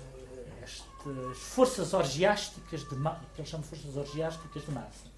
[0.63, 2.95] estas forças orgiásticas, de,
[3.35, 5.11] que eles chamam forças orgiásticas de massa,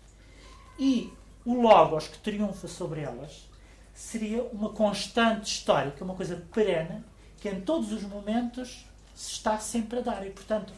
[0.79, 1.13] e
[1.45, 3.47] o Logos que triunfa sobre elas,
[3.93, 7.03] seria uma constante histórica, uma coisa perene,
[7.39, 8.85] que em todos os momentos
[9.15, 10.25] se está sempre a dar.
[10.25, 10.73] E, portanto,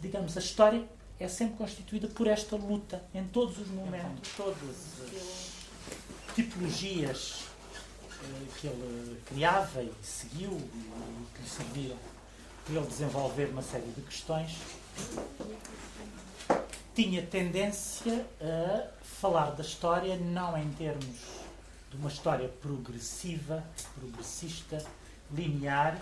[0.00, 0.84] digamos, a história
[1.18, 4.56] é sempre constituída por esta luta, em todos os momentos, todas
[5.14, 7.44] as tipologias
[8.22, 11.96] eh, que ele criava e seguiu e que lhe serviram
[12.64, 14.56] para ele desenvolver uma série de questões,
[16.94, 21.45] tinha tendência a falar da história não em termos
[21.96, 23.64] de uma história progressiva,
[23.98, 24.84] progressista,
[25.32, 25.98] linear,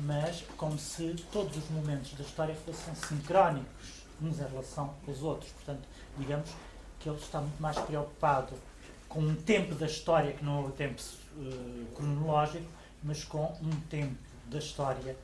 [0.00, 5.22] mas como se todos os momentos da história fossem sincrónicos uns em relação com os
[5.22, 5.50] outros.
[5.52, 5.80] Portanto,
[6.18, 6.50] digamos
[6.98, 8.52] que ele está muito mais preocupado
[9.08, 11.00] com um tempo da história que não é o tempo
[11.36, 12.66] uh, cronológico,
[13.02, 14.14] mas com um tempo
[14.46, 15.16] da história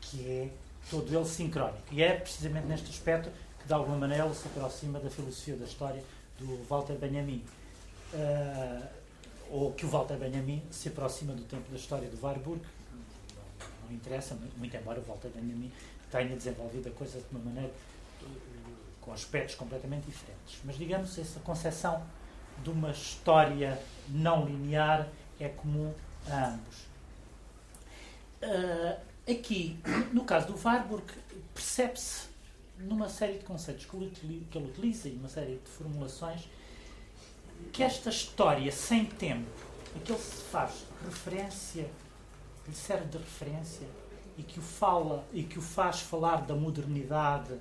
[0.00, 0.50] que é
[0.90, 1.82] todo ele sincrónico.
[1.90, 5.64] E é precisamente neste aspecto que, de alguma maneira, ele se aproxima da filosofia da
[5.64, 6.04] história
[6.38, 7.42] do Walter Benjamin.
[8.12, 9.01] Uh,
[9.52, 12.62] ou que o Walter Benjamin se aproxima do tempo da história do Warburg.
[12.90, 15.70] Não, não interessa, muito embora o Walter Benjamin
[16.10, 17.70] tenha desenvolvido a coisa de uma maneira
[19.02, 20.58] com aspectos completamente diferentes.
[20.64, 22.02] Mas, digamos, essa concepção
[22.62, 23.78] de uma história
[24.08, 25.92] não linear é comum
[26.30, 26.78] a ambos.
[28.42, 29.78] Uh, aqui,
[30.12, 31.04] no caso do Warburg,
[31.52, 32.28] percebe-se
[32.78, 36.48] numa série de conceitos que ele, utiliza e uma série de formulações
[37.72, 39.50] que esta história sem tempo,
[39.94, 41.90] a que ele se faz referência,
[42.66, 43.86] lhe serve de referência
[44.38, 47.54] e que o fala e que o faz falar da modernidade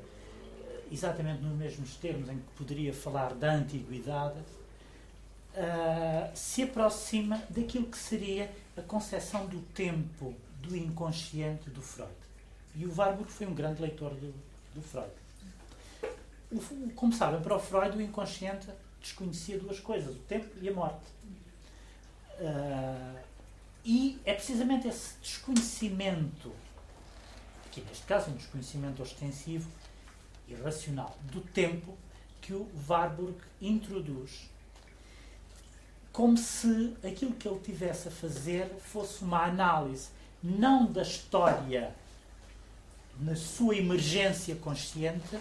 [0.91, 4.39] exatamente nos mesmos termos em que poderia falar da antiguidade,
[5.55, 12.11] uh, se aproxima daquilo que seria a concepção do tempo, do inconsciente do Freud.
[12.75, 14.33] E o Warburg foi um grande leitor do,
[14.75, 15.11] do Freud.
[16.51, 16.59] O,
[16.93, 18.67] como sabem, para o Freud, o inconsciente
[19.01, 21.05] desconhecia duas coisas, o tempo e a morte.
[22.39, 23.19] Uh,
[23.83, 26.51] e é precisamente esse desconhecimento,
[27.65, 29.69] aqui neste caso um desconhecimento ostensivo
[30.47, 31.97] e racional, do tempo
[32.39, 34.49] que o Warburg introduz.
[36.11, 40.09] Como se aquilo que ele tivesse a fazer fosse uma análise
[40.43, 41.95] não da história
[43.19, 45.37] na sua emergência consciente,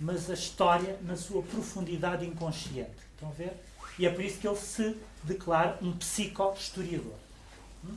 [0.00, 2.90] mas a história na sua profundidade inconsciente.
[3.14, 3.52] Estão a ver?
[3.98, 7.14] E é por isso que ele se declara um psico-historiador.
[7.84, 7.96] Hum?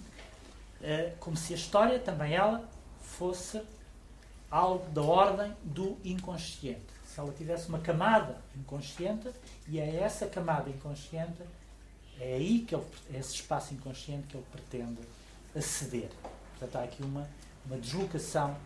[0.81, 2.69] É como se a história, também ela,
[3.01, 3.61] fosse
[4.51, 6.81] algo da ordem do inconsciente.
[7.05, 9.29] Se ela tivesse uma camada inconsciente,
[9.67, 11.41] e é essa camada inconsciente,
[12.19, 14.99] é aí que ele, é esse espaço inconsciente que ele pretende
[15.55, 16.09] aceder.
[16.51, 17.29] Portanto, há aqui uma,
[17.65, 18.57] uma deslocação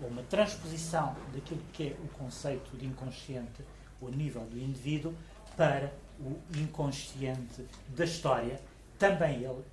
[0.00, 3.62] ou uma transposição daquilo que é o conceito de inconsciente,
[4.00, 5.14] o nível do indivíduo,
[5.56, 8.60] para o inconsciente da história,
[8.98, 9.64] também ele,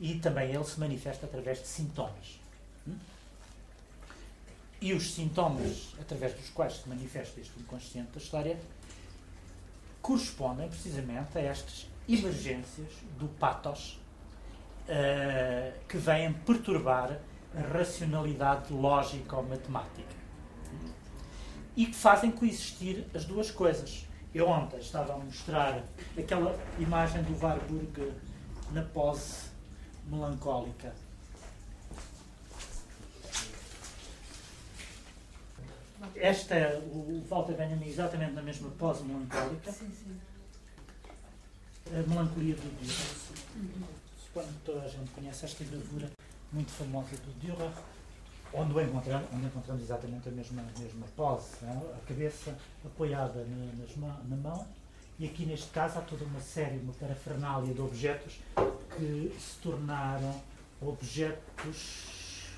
[0.00, 2.40] e também ele se manifesta através de sintomas.
[2.86, 2.96] Hum?
[4.80, 8.58] E os sintomas através dos quais se manifesta este inconsciente da história
[10.00, 12.88] correspondem precisamente a estas emergências
[13.18, 14.00] do patos
[14.88, 17.20] uh, que vêm perturbar
[17.56, 20.22] a racionalidade lógica ou matemática
[21.76, 24.06] e que fazem coexistir as duas coisas.
[24.34, 25.84] Eu ontem estava a mostrar
[26.18, 28.12] aquela imagem do Warburg
[28.72, 29.50] na pose
[30.06, 30.94] melancólica.
[36.16, 39.70] Esta, o Walter Benjamin, exatamente na mesma pose melancólica.
[39.70, 40.20] Sim, sim.
[41.86, 42.96] A melancolia do Dürer.
[44.24, 46.10] Suponho que toda a gente conhece esta gravura
[46.52, 47.72] muito famosa do Dürer,
[48.52, 51.70] onde encontramos, onde encontramos exatamente a mesma, a mesma pose, é?
[51.70, 53.44] a cabeça apoiada
[53.96, 54.66] na, na mão,
[55.18, 58.40] e aqui neste caso há toda uma série, uma parafernália de objetos
[58.96, 60.40] que se tornaram
[60.80, 62.48] objetos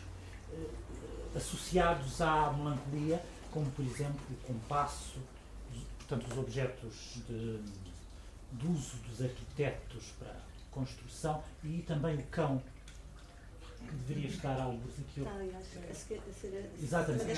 [0.53, 3.23] eh, associados à melancolia,
[3.53, 5.19] como por exemplo o compasso,
[5.99, 7.61] portanto os objetos de,
[8.53, 10.35] de uso dos arquitetos para
[10.71, 12.61] construção e também o cão
[13.95, 15.23] deveria estar algo aqui.
[16.83, 17.31] Exatamente,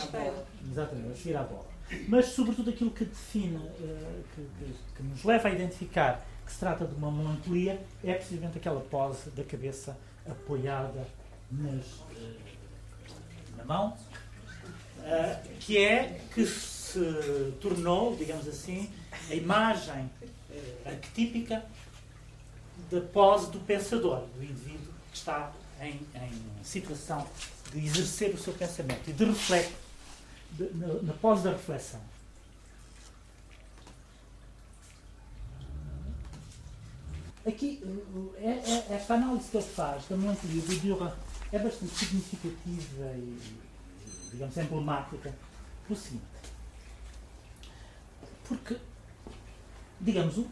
[0.70, 1.66] exatamente, a seguir à bola.
[2.09, 6.84] Mas, sobretudo, aquilo que define, uh, que, que, nos leva a identificar que se trata
[6.84, 9.96] de uma melancolia é precisamente aquela pose da cabeça
[10.28, 11.07] apoiada
[11.50, 12.36] nas, uh,
[13.57, 13.96] na mão,
[14.98, 18.90] uh, que é que se tornou, digamos assim,
[19.30, 20.11] a imagem
[20.84, 21.62] arquetípica
[22.90, 27.27] da pose do pensador, do indivíduo que está em, em situação
[27.72, 29.72] de exercer o seu pensamento e de refletir
[31.03, 32.01] na, pós da reflexão.
[37.47, 37.81] Aqui,
[38.39, 41.12] é, é, esta análise que ele faz da melancolia do Dürer
[41.53, 43.39] é bastante significativa e,
[44.33, 45.33] digamos, emblemática
[45.87, 46.24] pelo seguinte.
[48.49, 48.77] Porque,
[50.01, 50.45] digamos,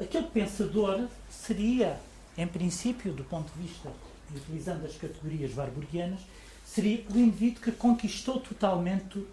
[0.00, 2.00] aquele pensador seria,
[2.36, 3.92] em princípio, do ponto de vista
[4.34, 6.20] utilizando as categorias warburgianas,
[6.64, 9.26] seria o indivíduo que conquistou totalmente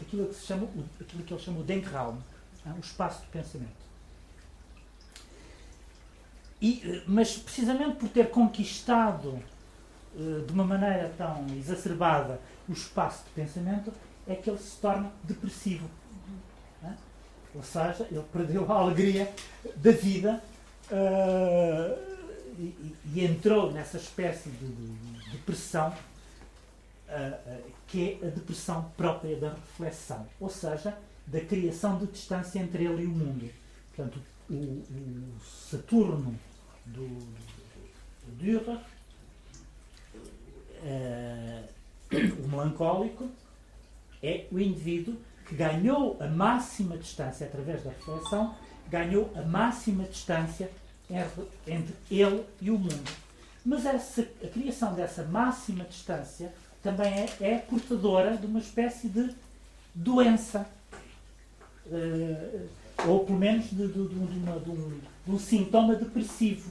[0.00, 0.68] aquilo que, se chama,
[1.00, 2.18] aquilo que ele chama o Denkraum,
[2.64, 2.70] é?
[2.70, 3.86] o espaço de pensamento.
[6.60, 9.42] E, eh, mas precisamente por ter conquistado
[10.16, 13.92] eh, de uma maneira tão exacerbada o espaço de pensamento,
[14.26, 15.88] é que ele se torna depressivo.
[16.82, 16.92] É?
[17.54, 19.32] Ou seja, ele perdeu a alegria
[19.76, 20.42] da vida.
[20.90, 22.15] Uh,
[22.58, 29.36] e, e, entrou nessa espécie de, de depressão uh, uh, que é a depressão própria
[29.36, 30.96] da reflexão, ou seja,
[31.26, 33.50] da criação de distância entre ele e o mundo.
[33.94, 36.38] Portanto, o, o Saturno
[36.84, 38.78] do, do Dürer,
[40.82, 41.64] uh,
[42.44, 43.28] o melancólico,
[44.22, 48.54] é o indivíduo que ganhou a máxima distância através da reflexão,
[48.88, 50.70] ganhou a máxima distância
[51.10, 53.10] entre ele e o mundo.
[53.64, 56.52] Mas essa, a criação dessa máxima distância
[56.82, 59.34] também é, é portadora de uma espécie de
[59.94, 60.66] doença.
[61.86, 62.68] Uh,
[63.06, 66.70] ou pelo menos de, de, de, uma, um, de um sintoma depressivo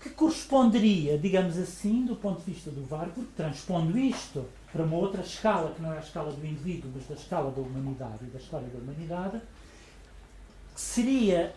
[0.00, 5.22] que corresponderia, digamos assim, do ponto de vista do Warburg, transpondo isto para uma outra
[5.22, 8.38] escala, que não é a escala do indivíduo, mas da escala da humanidade e da
[8.38, 9.40] história da humanidade,
[10.76, 11.52] seria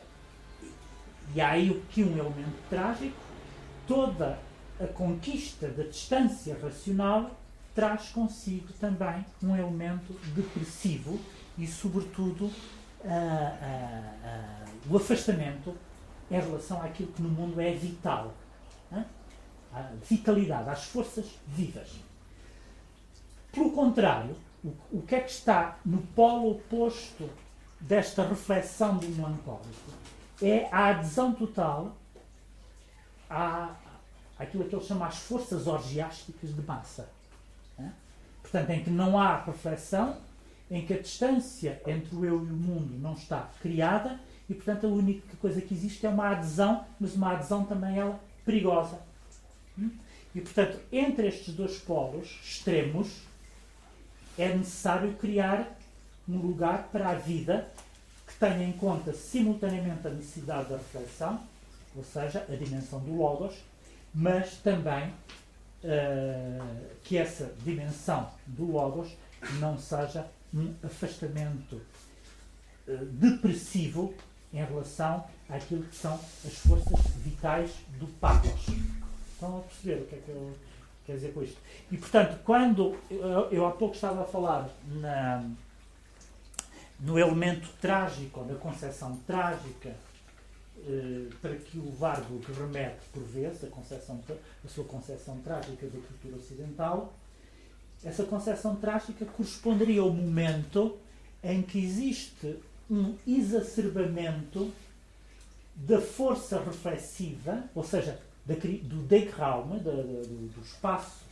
[1.33, 3.17] e há aí aqui um elemento trágico.
[3.87, 4.39] Toda
[4.79, 7.31] a conquista da distância racional
[7.75, 11.19] traz consigo também um elemento depressivo
[11.57, 12.51] e, sobretudo,
[14.89, 15.75] o afastamento
[16.29, 18.33] em relação àquilo que no mundo é vital.
[19.71, 21.89] A vitalidade, às forças vivas.
[23.51, 27.29] Pelo contrário, o, o que é que está no polo oposto
[27.79, 29.98] desta reflexão do melancólico?
[30.41, 31.95] É a adesão total
[33.29, 33.75] à,
[34.37, 37.09] àquilo que ele chama as forças orgiásticas de massa.
[37.77, 37.93] Né?
[38.41, 40.17] Portanto, em que não há reflexão,
[40.71, 44.19] em que a distância entre o eu e o mundo não está criada
[44.49, 48.19] e, portanto, a única coisa que existe é uma adesão, mas uma adesão também ela
[48.45, 48.99] perigosa.
[49.77, 49.91] Hum?
[50.33, 53.21] E, portanto, entre estes dois polos extremos,
[54.37, 55.77] é necessário criar
[56.27, 57.67] um lugar para a vida
[58.39, 61.39] tenha em conta simultaneamente a necessidade da reflexão,
[61.95, 63.55] ou seja, a dimensão do logos,
[64.13, 65.11] mas também
[65.83, 69.09] uh, que essa dimensão do Logos
[69.59, 71.75] não seja um afastamento
[72.87, 74.13] uh, depressivo
[74.53, 76.13] em relação àquilo que são
[76.45, 78.67] as forças vitais do Patos.
[79.33, 80.53] Estão a perceber o que é que eu
[81.05, 81.57] quero dizer com isto?
[81.91, 85.43] E, portanto, quando eu, eu há pouco estava a falar na,
[86.99, 89.95] no elemento trágico, na concepção trágica
[90.85, 94.21] eh, para que o Vargo que remete por vezes a, concepção,
[94.63, 97.13] a sua concepção trágica da cultura ocidental,
[98.03, 100.97] essa concepção trágica corresponderia ao momento
[101.43, 102.57] em que existe
[102.89, 104.71] um exacerbamento
[105.75, 111.23] da força reflexiva, ou seja, do Deckraum, do, do espaço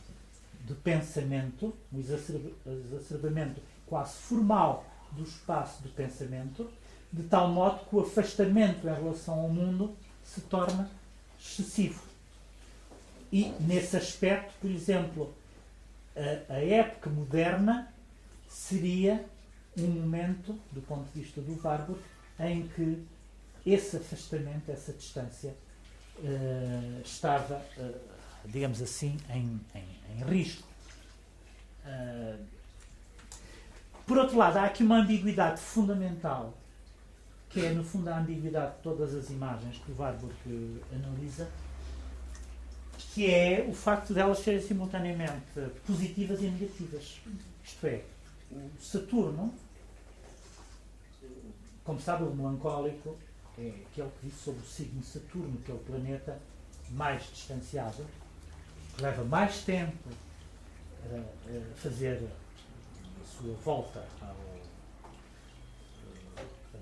[0.64, 6.70] de pensamento, um exacerbamento quase formal do espaço de pensamento,
[7.12, 10.90] de tal modo que o afastamento em relação ao mundo se torna
[11.40, 12.02] excessivo.
[13.32, 15.34] E, nesse aspecto, por exemplo,
[16.16, 17.92] a, a época moderna
[18.48, 19.24] seria
[19.76, 22.00] um momento, do ponto de vista do Warburg,
[22.40, 23.06] em que
[23.66, 25.54] esse afastamento, essa distância,
[26.18, 27.94] uh, estava, uh,
[28.46, 30.66] digamos assim, em, em, em risco.
[31.84, 32.57] Uh,
[34.08, 36.54] por outro lado, há aqui uma ambiguidade fundamental,
[37.50, 41.48] que é, no fundo, a ambiguidade de todas as imagens que o Warburg analisa,
[43.12, 47.20] que é o facto de elas serem simultaneamente positivas e negativas.
[47.62, 48.02] Isto é,
[48.50, 49.54] o Saturno,
[51.84, 53.14] como sabe, o melancólico
[53.58, 56.38] é aquele que diz sobre o signo Saturno, que é o planeta
[56.90, 58.06] mais distanciado,
[58.96, 60.08] que leva mais tempo
[61.04, 62.22] a, fazer
[63.64, 64.36] volta ao,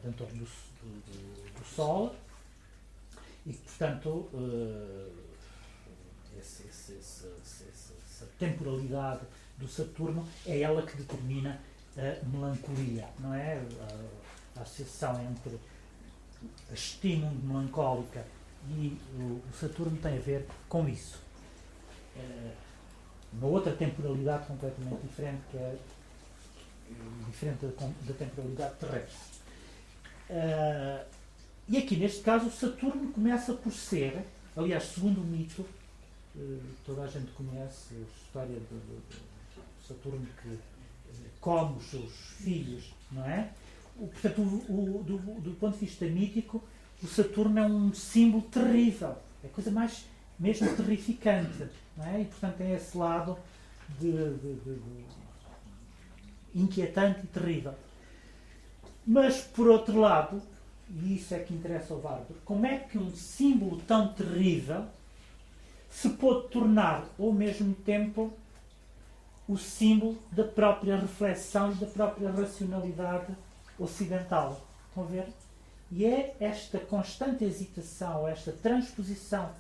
[0.03, 2.15] dentro do, do, do Sol
[3.45, 5.13] e que, portanto, uh,
[6.39, 7.29] esse, esse, esse,
[7.65, 9.23] essa temporalidade
[9.57, 11.61] do Saturno é ela que determina
[11.97, 13.63] a melancolia, não é?
[13.81, 15.59] A, a associação entre
[16.71, 18.27] a estímulo melancólica
[18.69, 21.21] e o, o, Saturno tem a ver com isso.
[22.17, 22.53] Uh,
[23.33, 25.79] uma outra temporalidade completamente diferente, que é
[27.31, 29.37] diferente da, da temporalidade terrestre.
[30.31, 31.05] Uh,
[31.69, 34.25] e aqui, neste caso, Saturno começa por ser,
[34.57, 39.03] aliás, segundo o mito, uh, toda a gente conhece a história do, do
[39.87, 40.59] Saturno que
[41.41, 43.51] come os seus filhos, não é?
[43.97, 46.63] O, portanto, o, o, do, do ponto de vista mítico,
[47.03, 50.05] o Saturno é um símbolo terrível, é a coisa mais
[50.39, 51.67] mesmo terrificante,
[51.97, 52.23] não é?
[52.23, 53.39] E, portanto, tem esse lado
[53.99, 55.05] de, de, de, de
[56.61, 57.75] inquietante e terrível.
[59.07, 60.43] Mas, por outro lado,
[60.91, 64.85] e isso é que interessa ao Warburg, como é que um símbolo tão terrível
[65.91, 68.33] se pode tornar, ao mesmo tempo,
[69.49, 73.33] o símbolo da própria reflexão e da própria racionalidade
[73.79, 74.61] ocidental?
[74.89, 75.27] Estão a ver?
[75.91, 79.51] E é esta constante hesitação, esta transposição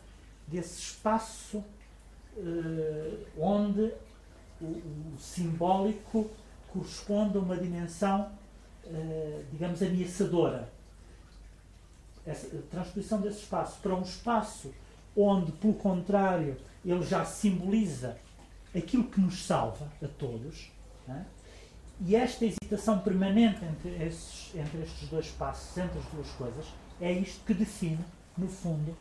[0.47, 1.59] desse espaço
[2.37, 3.93] uh, onde
[4.61, 6.31] o, o simbólico
[6.77, 8.31] corresponde a uma dimensão
[8.89, 10.73] eh, digamos, ameaçadora.
[12.25, 14.73] Essa transposição desse espaço para um espaço
[15.17, 18.17] onde, pelo contrário, ele já simboliza
[18.77, 20.71] aquilo que nos salva a todos.
[21.09, 21.23] É?
[22.01, 26.67] E esta hesitação permanente entre, esses, entre estes dois espaços, entre as duas coisas,
[27.01, 28.05] é isto que define,
[28.39, 28.97] no fundo,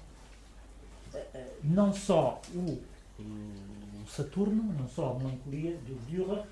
[1.14, 2.82] eh, eh, não só o,
[3.20, 6.44] o Saturno, não só a melancolia do Dürer,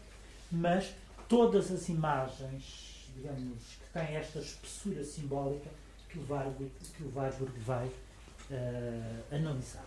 [0.52, 0.94] mas
[1.34, 5.70] todas as imagens digamos, que tem esta espessura simbólica
[6.10, 9.86] que o Warburg, que o Warburg vai uh, analisar.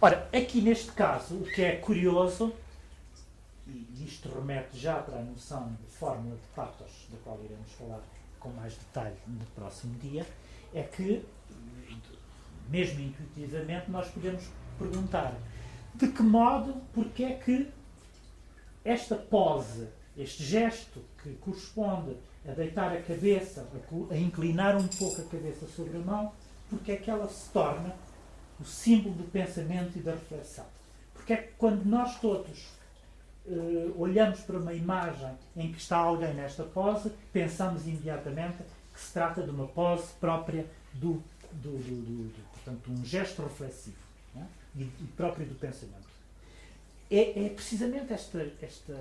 [0.00, 2.52] Ora, aqui neste caso, o que é curioso,
[3.66, 8.00] e isto remete já para a noção de fórmula de patos, da qual iremos falar
[8.38, 10.26] com mais detalhe no próximo dia,
[10.72, 11.24] é que,
[12.68, 14.44] mesmo intuitivamente, nós podemos
[14.78, 15.34] perguntar
[15.94, 17.68] de que modo, porque é que
[18.88, 19.88] esta pose
[20.18, 22.16] este gesto que corresponde
[22.46, 23.68] a deitar a cabeça,
[24.10, 26.32] a, inclinar um pouco a cabeça sobre a mão,
[26.68, 27.94] porque é que ela se torna
[28.60, 30.66] o símbolo do pensamento e da reflexão.
[31.14, 32.66] Porque é que quando nós todos
[33.46, 38.58] uh, olhamos para uma imagem em que está alguém nesta pose, pensamos imediatamente
[38.92, 43.96] que se trata de uma pose própria do, do, do, do, portanto, um gesto reflexivo
[44.36, 44.42] é?
[44.74, 46.07] e, e, próprio do pensamento.
[47.10, 48.94] É, é precisamente esta, esta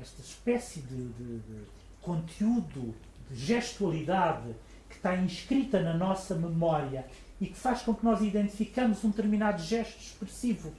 [0.00, 1.66] esta espécie de, de, de
[2.00, 2.94] conteúdo,
[3.30, 4.54] de gestualidade
[4.88, 7.06] que está inscrita na nossa memória
[7.40, 10.72] e que faz com que nós identificamos um determinado gesto expressivo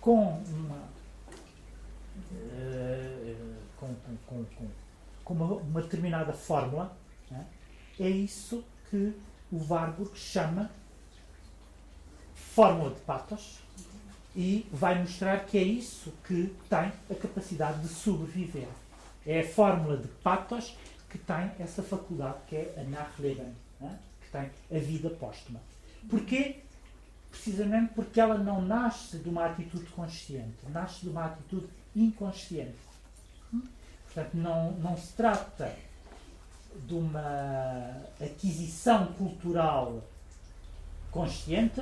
[0.00, 0.84] com uma,
[2.32, 4.68] uh, com, com, com,
[5.24, 6.96] com uma, uma, determinada fórmula,
[7.30, 7.46] né?
[7.98, 9.14] é isso que
[9.50, 10.70] o Warburg chama
[12.34, 13.63] fórmula de patos
[14.34, 18.68] e vai mostrar que é isso que tem a capacidade de sobreviver.
[19.26, 20.76] É a fórmula de patos
[21.08, 23.98] que tem essa faculdade que é a Nachleben, né?
[24.20, 25.60] que tem a vida póstuma.
[26.10, 26.60] Porquê?
[27.30, 32.76] Precisamente porque ela não nasce de uma atitude consciente, nasce de uma atitude inconsciente.
[34.04, 35.74] Portanto, não, não se trata
[36.86, 40.02] de uma aquisição cultural
[41.10, 41.80] consciente,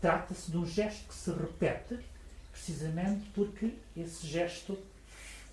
[0.00, 1.98] trata-se de um gesto que se repete,
[2.52, 4.78] precisamente porque esse gesto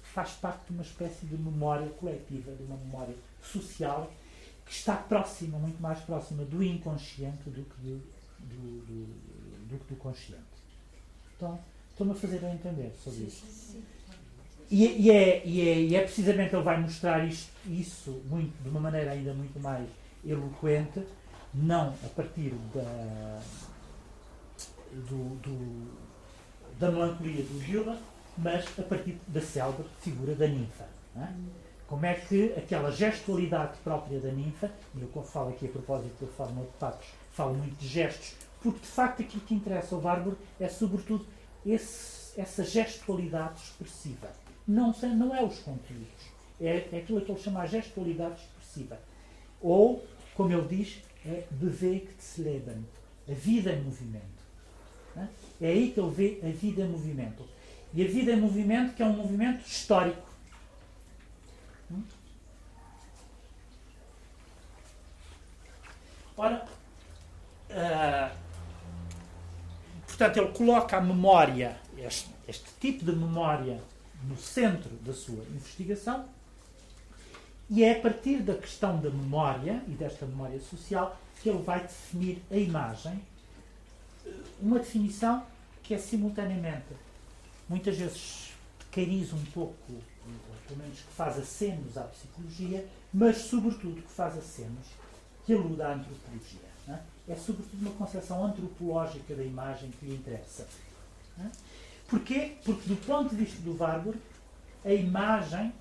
[0.04, 4.12] faz parte de uma espécie de memória coletiva, de uma memória social
[4.66, 7.98] que está próxima, muito mais próxima do inconsciente do que do,
[8.40, 9.06] do, do,
[9.68, 10.42] do, do consciente.
[11.36, 11.60] Então,
[11.92, 13.76] estou-me a fazer a entender sobre isso.
[14.70, 18.70] E, e, é, e, é, e é precisamente ele vai mostrar isto, isso muito, de
[18.70, 19.88] uma maneira ainda muito mais
[20.26, 21.04] eloquente,
[21.54, 23.42] não a partir da,
[25.02, 25.92] do, do,
[26.80, 27.98] da melancolia do Gilda,
[28.38, 30.86] mas a partir da célebre figura da ninfa.
[31.16, 31.28] É?
[31.88, 36.32] Como é que aquela gestualidade própria da ninfa, e eu falo aqui a propósito da
[36.32, 40.38] forma de patos, falo muito de gestos, porque de facto aquilo que interessa ao Bárbaro
[40.60, 41.26] é sobretudo
[41.66, 44.30] esse, essa gestualidade expressiva
[44.68, 46.36] não, não é os conteúdos.
[46.60, 49.00] É, é aquilo que ele chama a gestualidade expressiva.
[49.62, 50.04] Ou,
[50.36, 52.86] como ele diz, é Bewegtsleben,
[53.28, 54.45] a vida em movimento.
[55.62, 57.48] É aí que ele vê a vida em movimento.
[57.94, 60.30] E a vida em movimento, que é um movimento histórico.
[61.92, 62.04] Hum?
[66.38, 66.66] Ora,
[67.70, 68.36] uh,
[70.06, 73.82] portanto, ele coloca a memória, este, este tipo de memória
[74.24, 76.28] no centro da sua investigação
[77.70, 81.82] e é a partir da questão da memória e desta memória social que ele vai
[81.82, 83.22] definir a imagem,
[84.60, 85.46] uma definição
[85.84, 86.94] que é simultaneamente,
[87.70, 88.54] muitas vezes
[88.92, 94.38] cariz um pouco, ou pelo menos que faz acenos à psicologia, mas sobretudo que faz
[94.38, 94.88] acenos
[95.46, 96.76] que alude à antropologia.
[96.88, 97.00] É?
[97.34, 100.68] é sobretudo uma concepção antropológica da imagem que lhe interessa.
[101.40, 101.50] É?
[102.08, 102.56] Porquê?
[102.64, 104.20] Porque, do ponto de vista do Warburg,
[104.84, 105.74] a imagem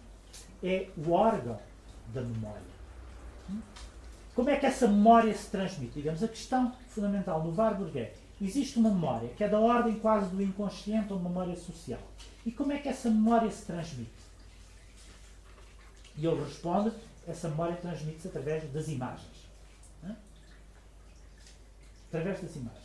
[0.62, 1.60] é o órgão
[2.12, 2.74] da memória.
[4.34, 5.92] Como é que essa memória se transmite?
[5.94, 8.14] Digamos, a questão fundamental do Warburg é:
[8.46, 12.00] existe uma memória que é da ordem quase do inconsciente ou memória social.
[12.44, 14.10] E como é que essa memória se transmite?
[16.16, 16.92] E ele responde:
[17.26, 19.44] essa memória transmite-se através das imagens.
[22.08, 22.84] Através das imagens.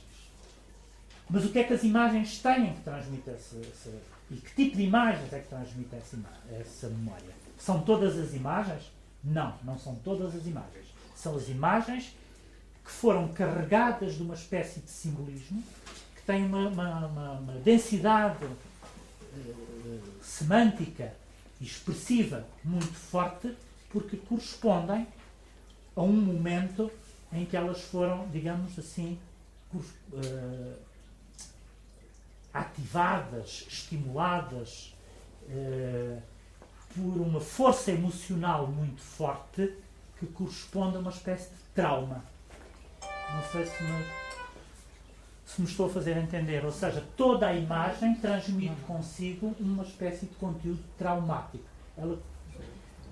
[1.29, 3.91] Mas o que é que as imagens têm que transmitir essa, essa,
[4.31, 6.17] e que tipo de imagens é que transmite essa,
[6.59, 7.35] essa memória?
[7.57, 8.91] São todas as imagens?
[9.23, 10.87] Não, não são todas as imagens.
[11.15, 12.15] São as imagens
[12.83, 15.63] que foram carregadas de uma espécie de simbolismo,
[16.15, 21.13] que têm uma, uma, uma, uma densidade uh, semântica
[21.59, 23.55] e expressiva muito forte,
[23.89, 25.07] porque correspondem
[25.95, 26.91] a um momento
[27.31, 29.19] em que elas foram, digamos assim,
[29.73, 30.89] uh,
[32.53, 34.93] ativadas, estimuladas
[35.49, 36.17] eh,
[36.95, 39.73] por uma força emocional muito forte
[40.19, 42.23] que corresponde a uma espécie de trauma.
[43.33, 44.05] Não sei se me,
[45.45, 46.65] se me estou a fazer entender.
[46.65, 51.63] Ou seja, toda a imagem transmite consigo uma espécie de conteúdo traumático.
[51.97, 52.19] Ela,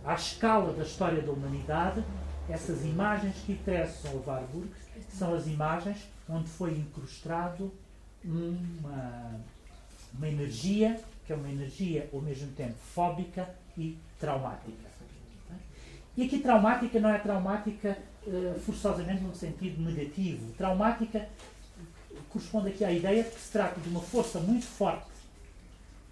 [0.05, 2.03] à escala da história da humanidade,
[2.49, 4.69] essas imagens que interessam ao Warburg
[5.09, 7.71] são as imagens onde foi incrustado
[8.23, 9.39] uma,
[10.13, 14.87] uma energia que é uma energia ao mesmo tempo fóbica e traumática.
[16.15, 17.97] E aqui traumática não é traumática
[18.27, 20.51] uh, forçosamente num sentido negativo.
[20.53, 21.27] Traumática
[22.29, 25.07] corresponde aqui à ideia de que se trata de uma força muito forte,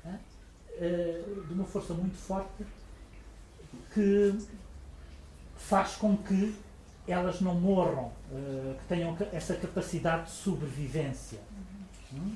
[0.06, 2.66] uh, de uma força muito forte
[3.94, 4.36] que
[5.58, 6.56] faz com que
[7.08, 11.40] elas não morram, uh, que tenham essa capacidade de sobrevivência.
[12.14, 12.36] Hum?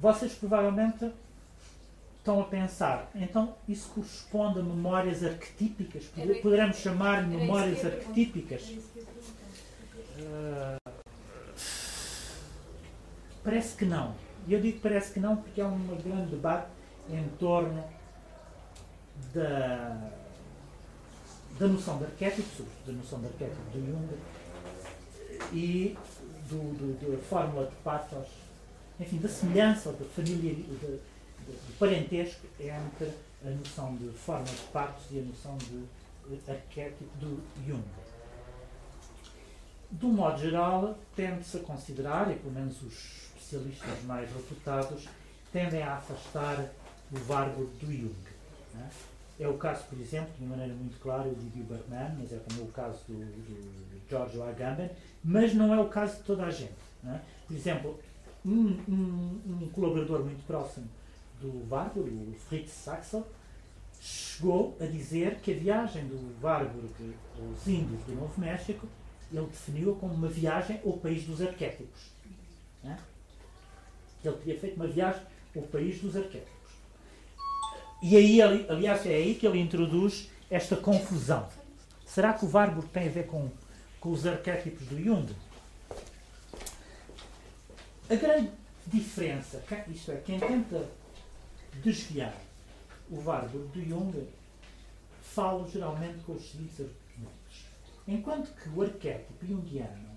[0.00, 1.10] Vocês provavelmente
[2.20, 6.04] estão a pensar, então isso corresponde a memórias arquetípicas?
[6.42, 8.62] Poderemos chamar memórias arquetípicas?
[10.18, 10.92] Uh,
[13.42, 14.14] parece que não.
[14.46, 16.68] E eu digo parece que não porque há um grande debate
[17.08, 17.82] em torno
[19.32, 20.10] da,
[21.58, 24.08] da noção de arquétipo, sobretudo da noção de arquétipo de Jung,
[25.52, 25.96] e
[26.50, 28.28] do, do, da fórmula de patos,
[28.98, 30.54] enfim, da semelhança da família,
[31.46, 33.12] do parentesco entre
[33.44, 35.84] a noção de forma de patos e a noção de
[36.50, 37.82] arquétipo do Jung.
[39.90, 45.08] De um modo geral, tende-se a considerar, e pelo menos os especialistas mais reputados,
[45.52, 46.70] tendem a afastar
[47.12, 48.14] o Warburg do Jung.
[48.76, 49.44] É?
[49.44, 52.64] é o caso, por exemplo, de maneira muito clara, o Didier Bergman, mas é também
[52.64, 54.90] o caso do, do Giorgio Agamben,
[55.24, 56.74] mas não é o caso de toda a gente.
[57.06, 57.18] É?
[57.46, 57.98] Por exemplo,
[58.44, 60.86] um, um, um, colaborador muito próximo
[61.40, 63.26] do Warburg, o Fritz Saxel,
[64.00, 68.86] chegou a dizer que a viagem do Warburg aos Índios do Novo México
[69.32, 72.10] ele definiu-a como uma viagem ao país dos arquétipos.
[72.84, 72.96] É?
[74.24, 75.22] Ele teria feito uma viagem
[75.54, 76.70] ao país dos arquétipos.
[78.02, 81.48] E aí, aliás, é aí que ele introduz esta confusão.
[82.04, 83.50] Será que o Warburg tem a ver com,
[84.00, 85.32] com os arquétipos do Jung?
[88.08, 88.50] A grande
[88.86, 90.88] diferença, isto é, quem tenta
[91.78, 92.34] desviar
[93.10, 94.28] o Warburg do Jung,
[95.22, 97.64] fala geralmente com os seguintes argumentos.
[98.06, 100.10] Enquanto que o arquétipo jungiano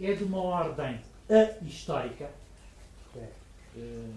[0.00, 1.00] é de uma ordem
[1.62, 2.30] histórica,
[3.16, 3.28] é,
[3.76, 4.10] é,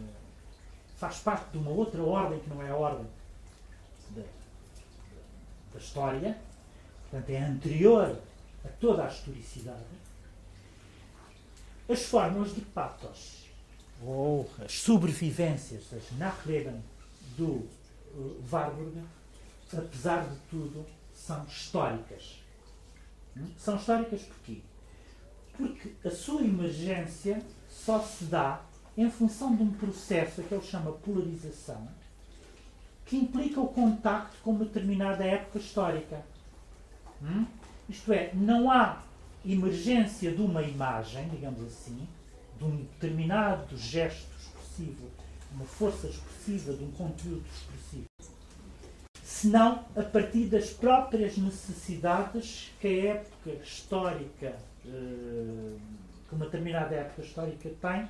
[0.98, 3.08] faz parte de uma outra ordem que não é a ordem
[4.12, 4.24] da,
[5.74, 6.38] da história,
[7.10, 8.20] portanto é anterior
[8.64, 9.84] a toda a historicidade,
[11.88, 13.45] as fórmulas de patos
[14.04, 16.82] ou as sobrevivências, as Nachleben
[17.38, 17.68] do
[18.14, 19.02] uh, Warburg,
[19.74, 22.42] apesar de tudo, são históricas.
[23.36, 23.48] Hum?
[23.58, 24.62] São históricas porquê?
[25.58, 28.62] Porque a sua emergência só se dá
[28.98, 31.88] em função de um processo que ele chama polarização,
[33.06, 36.24] que implica o contacto com uma determinada época histórica.
[37.22, 37.46] Hum?
[37.90, 39.04] Isto é, não há
[39.46, 42.08] emergência de uma imagem, digamos assim,
[42.58, 45.10] de um determinado gesto expressivo,
[45.54, 48.06] uma força expressiva, de um conteúdo expressivo,
[49.24, 54.56] senão a partir das próprias necessidades que a época histórica,
[54.86, 55.76] eh,
[56.28, 58.10] que uma determinada época histórica tem,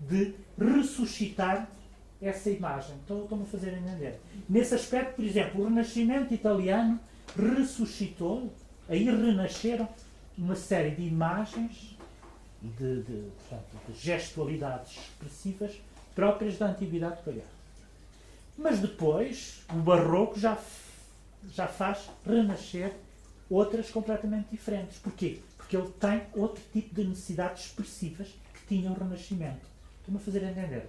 [0.00, 1.68] de ressuscitar
[2.20, 2.94] essa imagem.
[3.04, 4.20] Então, estou-me a fazer entender.
[4.48, 6.98] Nesse aspecto, por exemplo, o Renascimento italiano
[7.36, 8.52] ressuscitou,
[8.88, 9.88] aí renasceram
[10.38, 11.91] uma série de imagens,
[12.62, 15.80] de, de, portanto, de gestualidades expressivas
[16.14, 17.42] próprias da antiguidade pagã.
[18.56, 20.56] Mas depois, o barroco já,
[21.52, 22.92] já faz renascer
[23.50, 24.98] outras completamente diferentes.
[24.98, 25.40] Porquê?
[25.56, 29.66] Porque ele tem outro tipo de necessidades expressivas que tinha o Renascimento.
[29.98, 30.88] Estou-me a fazer entender.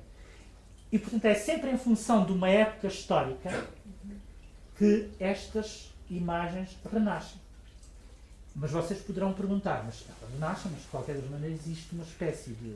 [0.91, 3.67] E, portanto, é sempre em função de uma época histórica
[4.77, 7.43] que estas imagens renascem.
[8.55, 12.75] Mas vocês poderão perguntar, mas elas nascem, mas de qualquer maneira existe uma espécie de.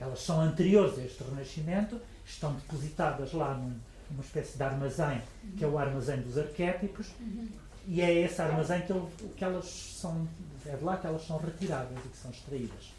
[0.00, 3.76] Elas são anteriores a este Renascimento, estão depositadas lá num,
[4.10, 5.22] numa espécie de armazém,
[5.56, 7.08] que é o armazém dos arquétipos,
[7.86, 10.28] e é esse armazém que, que elas são.
[10.66, 12.92] É de lá que elas são retiradas e que são extraídas.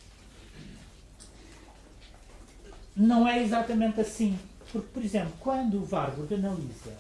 [2.96, 4.38] Não é exatamente assim.
[4.72, 6.98] Porque, por exemplo, quando o Warburg analisa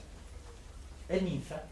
[1.09, 1.63] a ninfa,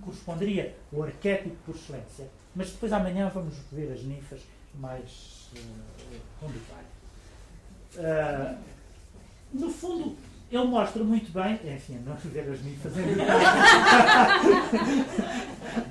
[0.00, 2.28] corresponderia ao arquétipo por excelência.
[2.54, 4.40] Mas depois amanhã vamos ver as ninfas
[4.74, 6.86] mais uh, com detalhe.
[7.96, 8.56] Uh,
[9.52, 10.16] no fundo,
[10.50, 13.44] ele mostra muito bem, enfim, não ver as ninfas em detalhe,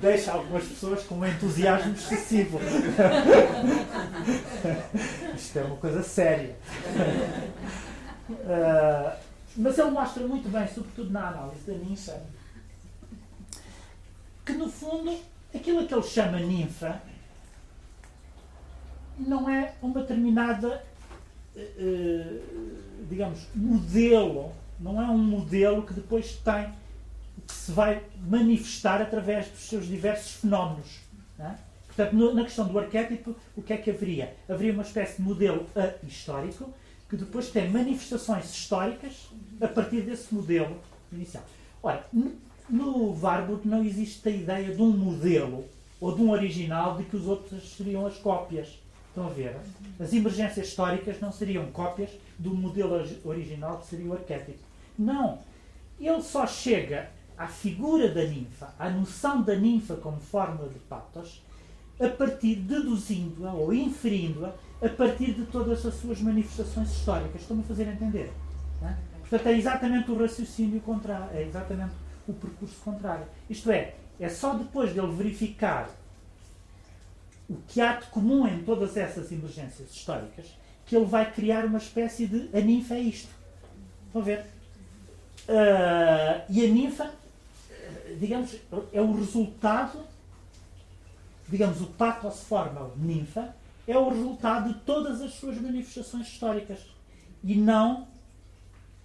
[0.00, 2.60] deixa algumas pessoas com um entusiasmo excessivo.
[5.34, 6.54] Isto é uma coisa séria.
[8.30, 9.12] Uh,
[9.56, 12.22] mas ele mostra muito bem, sobretudo na análise da ninfa,
[14.44, 15.16] que no fundo
[15.54, 17.00] aquilo que ele chama ninfa
[19.18, 20.82] não é uma determinada,
[21.54, 22.42] uh,
[23.08, 26.72] digamos, modelo, não é um modelo que depois tem,
[27.46, 31.00] que se vai manifestar através dos seus diversos fenómenos.
[31.38, 31.54] É?
[31.86, 34.34] Portanto, na questão do arquétipo, o que é que haveria?
[34.48, 35.66] Haveria uma espécie de modelo
[36.06, 36.72] histórico
[37.08, 39.28] que depois tem manifestações históricas
[39.60, 40.80] a partir desse modelo
[41.12, 41.44] inicial.
[41.82, 42.06] Ora,
[42.70, 45.64] no Warburg não existe a ideia de um modelo
[46.00, 48.78] ou de um original de que os outros seriam as cópias.
[49.08, 49.56] Estão a ver?
[49.98, 54.58] As emergências históricas não seriam cópias do modelo original que seria o arquétipo.
[54.98, 55.40] Não.
[55.98, 61.42] Ele só chega à figura da ninfa, à noção da ninfa como fórmula de patos,
[61.98, 67.42] a partir, deduzindo-a ou inferindo-a a partir de todas as suas manifestações históricas.
[67.42, 68.32] Estão-me a fazer entender?
[68.82, 68.94] É?
[69.20, 71.92] Portanto, é exatamente o raciocínio contrário, é exatamente
[72.30, 73.26] o percurso contrário.
[73.48, 75.90] Isto é, é só depois dele verificar
[77.48, 80.46] o que há de comum em todas essas emergências históricas,
[80.86, 83.30] que ele vai criar uma espécie de a ninfa é isto.
[84.06, 84.46] Estão a ver?
[85.48, 87.10] Uh, e a ninfa,
[88.20, 88.56] digamos,
[88.92, 89.98] é o resultado,
[91.48, 93.54] digamos, o pathos forma ninfa,
[93.86, 96.78] é o resultado de todas as suas manifestações históricas.
[97.42, 98.06] E não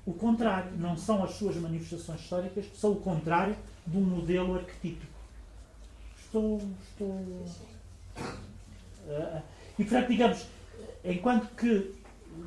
[0.06, 0.72] o contrário.
[0.77, 3.56] Não são as suas manifestações históricas são o contrário
[3.86, 5.14] de um modelo arquetípico.
[6.19, 6.61] Estou.
[6.90, 7.45] estou uh,
[9.77, 10.48] e portanto, digamos,
[11.03, 11.94] enquanto que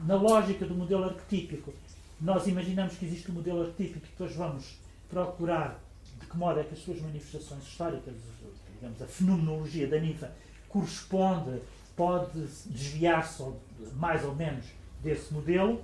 [0.06, 1.72] na lógica do modelo arquetípico
[2.20, 4.78] nós imaginamos que existe um modelo arquetípico e depois vamos
[5.08, 5.80] procurar
[6.20, 8.14] de que modo é que as suas manifestações históricas,
[8.74, 10.32] digamos, a fenomenologia da ninfa
[10.68, 11.62] corresponde,
[11.96, 13.44] pode desviar-se
[13.94, 14.66] mais ou menos
[15.02, 15.80] desse modelo.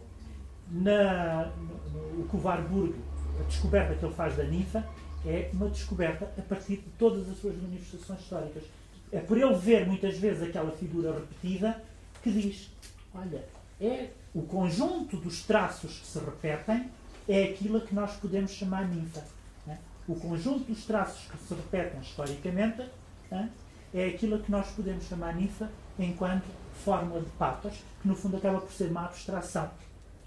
[0.70, 2.94] Na, no, no, o Covarburg,
[3.38, 4.84] a descoberta que ele faz da ninfa
[5.26, 8.64] é uma descoberta a partir de todas as suas manifestações históricas.
[9.12, 11.82] É por ele ver muitas vezes aquela figura repetida
[12.22, 12.70] que diz:
[13.14, 13.44] olha,
[13.80, 16.90] é o conjunto dos traços que se repetem
[17.28, 19.24] é aquilo que nós podemos chamar ninfa.
[19.66, 19.78] Né?
[20.06, 22.84] O conjunto dos traços que se repetem historicamente
[23.30, 23.50] né?
[23.92, 26.44] é aquilo que nós podemos chamar ninfa enquanto
[26.84, 29.70] fórmula de patas, que no fundo acaba por ser uma abstração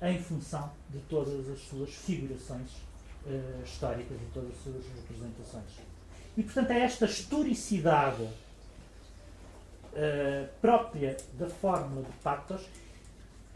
[0.02, 2.70] em função de todas as suas figurações
[3.26, 5.72] uh, históricas e todas as suas representações.
[6.38, 8.34] E, portanto, é esta historicidade uh,
[10.62, 12.62] própria da fórmula de patos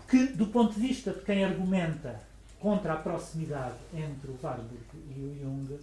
[0.10, 2.20] que, do ponto de vista de quem argumenta
[2.60, 4.84] contra a proximidade entre o Warburg
[5.16, 5.80] e o Jung, uh,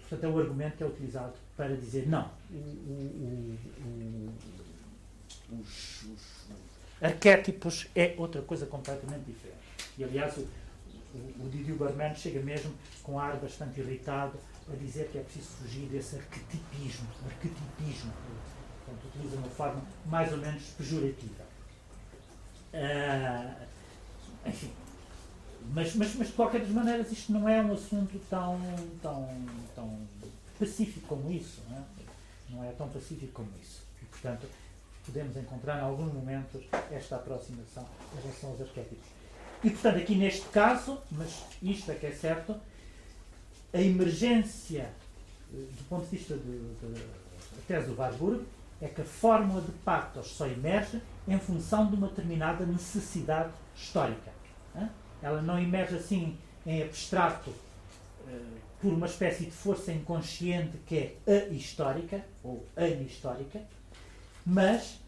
[0.00, 4.32] portanto, é o argumento que é utilizado para dizer não, o, o, o,
[5.60, 6.71] os, os,
[7.02, 9.58] arquétipos é outra coisa completamente diferente.
[9.98, 10.48] E, aliás, o,
[11.14, 12.72] o, o Didier Barman chega mesmo
[13.02, 14.38] com ar bastante irritado
[14.72, 18.12] a dizer que é preciso fugir desse arquetipismo, arquetipismo.
[18.84, 21.44] Portanto, utiliza uma forma mais ou menos pejorativa.
[22.72, 23.66] Uh,
[24.46, 24.72] enfim.
[25.72, 28.60] Mas, mas, mas, de qualquer das maneiras, isto não é um assunto tão,
[29.00, 29.28] tão,
[29.74, 29.98] tão
[30.58, 31.62] pacífico como isso.
[31.68, 31.82] Não é?
[32.50, 33.82] não é tão pacífico como isso.
[34.00, 34.46] E, portanto,
[35.04, 39.06] podemos encontrar em alguns momentos esta aproximação em relação aos arquétipos.
[39.64, 42.56] E, portanto, aqui neste caso, mas isto é que é certo,
[43.72, 44.90] a emergência,
[45.52, 48.44] eh, do ponto de vista da tese do Warburg,
[48.80, 54.32] é que a fórmula de patos só emerge em função de uma determinada necessidade histórica.
[55.22, 57.54] Ela não emerge assim em abstrato
[58.26, 58.40] eh,
[58.80, 62.66] por uma espécie de força inconsciente que é a histórica ou
[63.06, 63.62] histórica,
[64.44, 64.98] mas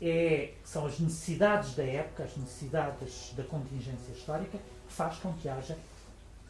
[0.00, 5.48] é, são as necessidades da época, as necessidades da contingência histórica, que faz com que
[5.48, 5.76] haja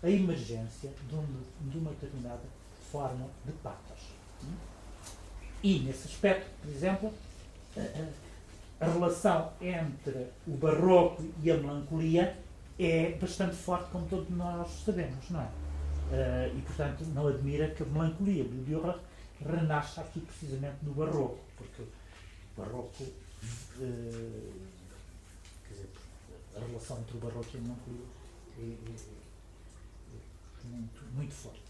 [0.03, 1.27] a emergência de, um,
[1.71, 2.43] de uma determinada
[2.91, 4.15] forma de patos.
[5.63, 7.15] E, nesse aspecto, por exemplo,
[8.81, 12.37] a relação entre o barroco e a melancolia
[12.79, 15.45] é bastante forte, como todos nós sabemos, não é?
[15.45, 18.97] Uh, e, portanto, não admira que a melancolia de Dürer
[19.41, 21.83] renasça aqui precisamente no barroco, porque
[22.57, 24.53] barroco, uh,
[25.67, 25.91] quer dizer,
[26.57, 28.07] a relação entre o barroco e a melancolia
[28.59, 28.97] é, é,
[30.61, 31.65] é muito, muito forte.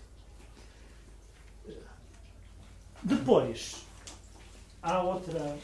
[3.02, 3.84] Depois,
[4.82, 5.58] há outra,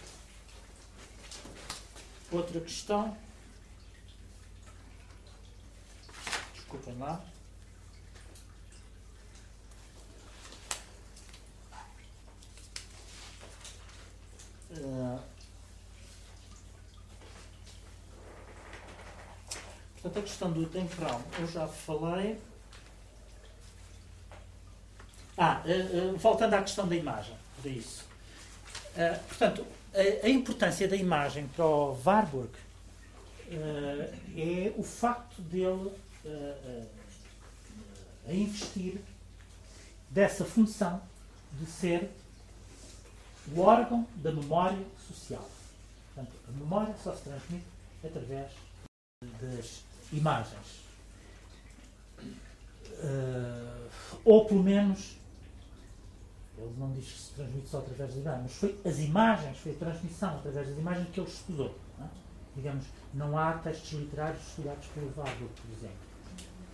[2.30, 3.16] outra questão.
[6.54, 7.24] Desculpem lá.
[14.70, 15.18] Uh,
[19.94, 22.38] portanto, a questão do temporal eu já falei.
[25.36, 28.04] Ah, uh, uh, voltando à questão da imagem, de isso.
[28.94, 29.66] Uh, portanto,
[30.22, 32.52] a, importância da imagem para o Warburg
[34.36, 35.90] é o facto dele
[38.28, 39.00] a investir
[40.08, 41.02] dessa função
[41.58, 42.10] de ser
[43.48, 45.48] o órgão da memória social.
[46.14, 47.66] Portanto, a memória só se transmite
[48.04, 48.52] através
[49.40, 50.80] das imagens.
[53.02, 53.90] Uh,
[54.24, 55.16] ou pelo menos
[56.60, 59.72] ele não diz que se transmite só através das imagens, mas foi as imagens, foi
[59.72, 61.78] a transmissão através das imagens que ele estudou.
[61.98, 62.08] Não é?
[62.54, 66.10] Digamos, não há textos literários estudados pelo Warburg, por exemplo.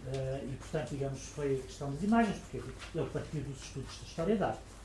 [0.07, 2.57] Uh, e, portanto, digamos, foi a questão das imagens, porque
[2.95, 4.76] ele partiu dos estudos da história da arte.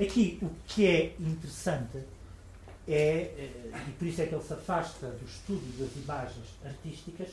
[0.00, 1.98] Aqui, o que é interessante
[2.88, 3.30] é,
[3.72, 7.28] uh, e por isso é que ele se afasta do estudo das imagens artísticas,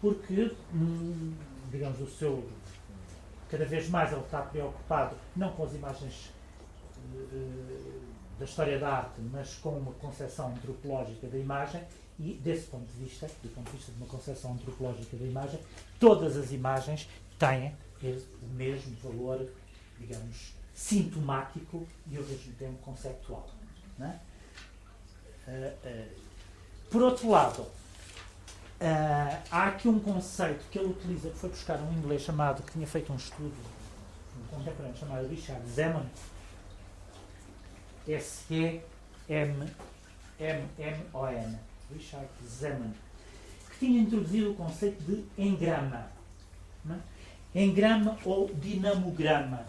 [0.00, 1.34] porque, hum,
[1.70, 2.48] digamos, o seu.
[3.48, 6.30] Cada vez mais ele está preocupado não com as imagens
[8.38, 11.82] da história da arte, mas com uma concepção antropológica da imagem,
[12.18, 15.60] e desse ponto de vista, do ponto de vista de uma concepção antropológica da imagem,
[15.98, 17.08] todas as imagens
[17.38, 19.46] têm o mesmo valor,
[19.98, 23.46] digamos, sintomático e ao mesmo tempo conceptual.
[23.98, 24.06] Uh,
[25.46, 26.08] uh,
[26.90, 27.70] por outro lado, uh,
[29.50, 32.86] há aqui um conceito que ele utiliza, que foi buscar um inglês chamado, que tinha
[32.86, 33.54] feito um estudo,
[34.38, 36.06] um contemporâneo chamado Richard Zeman,
[38.08, 38.80] S-E-M-M-M-O-N,
[41.92, 42.94] Richard Zeman,
[43.70, 46.10] que tinha introduzido o conceito de engrama.
[46.88, 47.62] É?
[47.62, 49.66] Engrama ou dinamograma.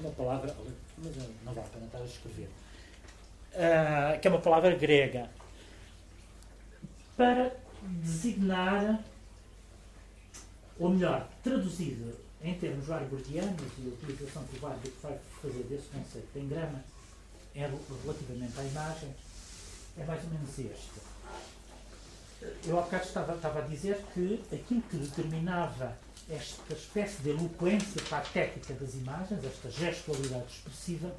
[0.00, 0.56] Uma palavra,
[0.98, 2.48] mas não vale a pena estar a escrever.
[3.52, 5.28] Uh, que é uma palavra grega.
[7.16, 9.02] Para designar,
[10.78, 15.88] ou melhor, traduzida em termos warburgianos e a utilização que o Warburg vai fazer desse
[15.88, 16.82] conceito de engrama
[17.54, 17.68] é
[18.02, 19.14] relativamente à imagem,
[19.98, 21.00] é mais ou menos este.
[22.66, 25.96] Eu há bocado estava, estava a dizer que aquilo que determinava
[26.30, 31.12] esta espécie de eloquência patética das imagens, esta gestualidade expressiva,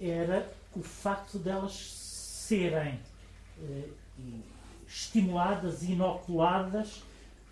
[0.00, 3.00] era o facto delas serem
[3.62, 3.88] eh,
[4.86, 7.02] estimuladas e inoculadas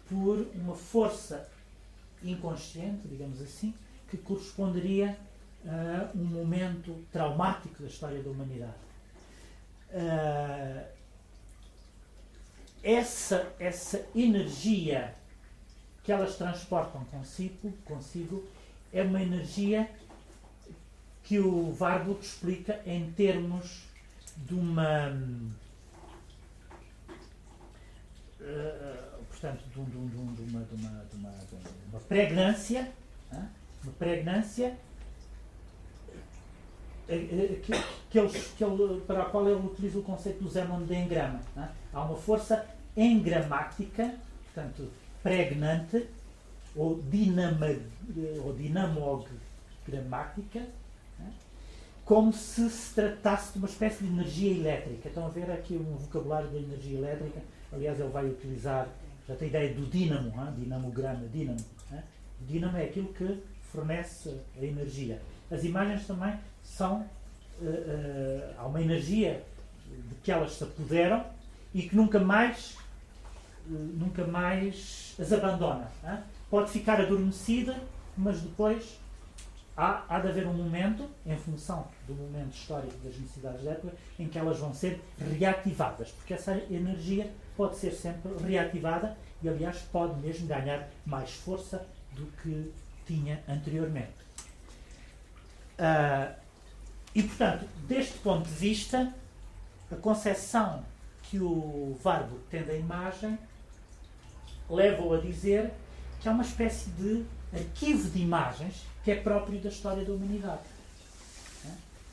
[0.09, 1.49] por uma força
[2.23, 3.75] inconsciente, digamos assim,
[4.11, 5.19] que corresponderia
[5.67, 8.75] a um momento traumático da história da humanidade.
[9.91, 10.85] Uh,
[12.83, 15.15] essa, essa energia
[16.03, 18.45] que elas transportam consigo, consigo
[18.93, 19.89] é uma energia
[21.23, 23.85] que o Warburg explica em termos
[24.37, 25.09] de uma.
[28.41, 31.55] Uh, portanto, de, um, de, um, de, uma, de, uma, de, uma, de
[31.91, 32.93] uma pregnância,
[33.83, 34.77] uma pregnância
[37.09, 37.73] eh, eh, que,
[38.11, 41.41] que, ele, que ele, para a qual ele utiliza o conceito do Zenon de engrama.
[41.93, 42.67] Há uma força
[42.97, 44.15] engramática,
[44.45, 44.91] portanto,
[45.23, 46.07] pregnante,
[46.75, 47.67] ou, dinama,
[48.45, 50.67] ou dinamogramática,
[52.05, 55.09] como se se tratasse de uma espécie de energia elétrica.
[55.09, 57.41] Estão a ver aqui um vocabulário da energia elétrica.
[57.73, 58.89] Aliás, ele vai utilizar
[59.27, 60.55] já tem a ideia do dínamo, hein?
[60.59, 61.61] dinamograma, dínamo.
[61.93, 62.03] Hein?
[62.41, 63.41] O dínamo é aquilo que
[63.71, 65.21] fornece a energia.
[65.51, 67.07] As imagens também são.
[67.61, 69.45] Uh, uh, há uma energia
[69.87, 71.25] de que elas se apoderam
[71.73, 72.77] e que nunca mais,
[73.67, 75.91] nunca mais as abandona.
[76.05, 76.19] Hein?
[76.51, 77.77] Pode ficar adormecida,
[78.17, 78.99] mas depois
[79.77, 83.95] há, há de haver um momento, em função do momento histórico das necessidades da época,
[84.19, 85.01] em que elas vão ser
[85.39, 91.87] reativadas, porque essa energia pode ser sempre reativada e, aliás, pode mesmo ganhar mais força
[92.13, 92.73] do que
[93.07, 94.23] tinha anteriormente.
[95.79, 96.35] Uh,
[97.15, 99.13] e, portanto, deste ponto de vista,
[99.91, 100.85] a concepção
[101.25, 103.39] que o Varbo tem da imagem
[104.69, 105.71] leva-o a dizer
[106.21, 110.63] que é uma espécie de arquivo de imagens que é próprio da história da humanidade.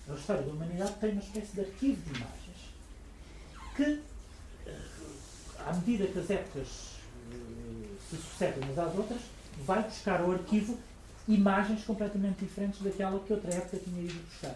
[0.09, 2.39] A história da humanidade tem uma espécie de arquivo de imagens
[3.75, 4.01] que
[5.65, 6.67] à medida que as épocas
[7.31, 9.21] uh, se sucedem umas às outras,
[9.65, 10.77] vai buscar ao arquivo
[11.27, 14.55] imagens completamente diferentes daquela que outra época tinha ido buscar.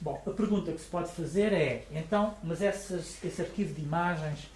[0.00, 4.48] Bom, a pergunta que se pode fazer é, então, mas essas, esse arquivo de imagens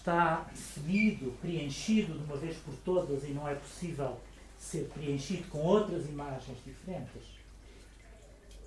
[0.00, 4.18] está definido, preenchido de uma vez por todas e não é possível
[4.58, 7.22] ser preenchido com outras imagens diferentes?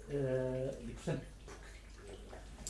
[0.10, 1.24] Uh, e, portanto,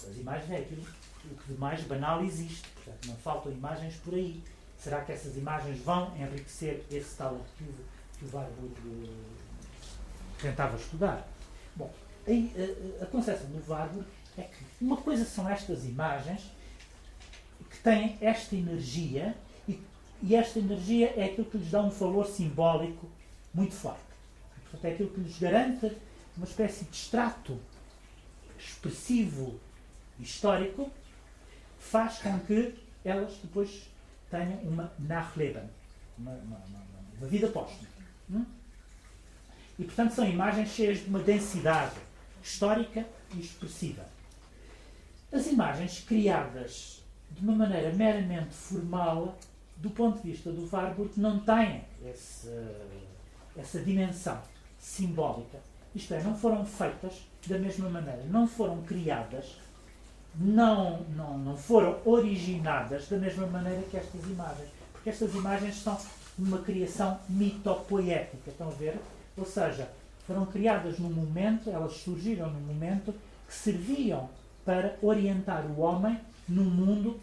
[0.10, 0.86] as imagens é aquilo
[1.26, 2.68] o que de mais banal existe.
[2.70, 4.42] Portanto, não faltam imagens por aí.
[4.78, 7.84] Será que essas imagens vão enriquecer esse tal arquivo
[8.18, 9.26] que o Warburg uh,
[10.42, 11.28] tentava estudar?
[11.76, 11.94] Bom,
[12.28, 14.08] a, a concepção do Warburg
[14.38, 16.50] é que uma coisa são estas imagens
[17.74, 19.36] que têm esta energia
[19.68, 19.82] e,
[20.22, 23.10] e esta energia é aquilo que lhes dá um valor simbólico
[23.54, 24.00] muito forte.
[24.62, 25.92] Portanto, é aquilo que lhes garante
[26.38, 27.60] uma espécie de extrato
[28.58, 29.60] expressivo
[30.20, 30.90] histórico
[31.80, 33.90] faz com que elas depois
[34.30, 35.70] tenham uma Nachleben,
[36.18, 36.86] uma, uma, uma,
[37.18, 37.90] uma vida póstuma.
[38.30, 38.46] Hum?
[39.80, 41.96] E, portanto, são imagens cheias de uma densidade
[42.42, 44.06] histórica e expressiva.
[45.32, 47.03] As imagens criadas
[47.34, 49.36] de uma maneira meramente formal,
[49.78, 52.50] do ponto de vista do Warburg, não têm esse,
[53.58, 54.40] essa dimensão
[54.80, 55.60] simbólica.
[55.94, 59.58] Isto é, não foram feitas da mesma maneira, não foram criadas
[60.36, 64.70] não, não, não foram originadas da mesma maneira que estas imagens.
[64.92, 65.98] Porque estas imagens são
[66.40, 69.00] uma criação mitopoética, estão a ver?
[69.38, 69.88] Ou seja,
[70.26, 73.14] Foram criadas num momento, elas surgiram num momento
[73.46, 74.30] que serviam
[74.64, 77.20] para orientar o homem num mundo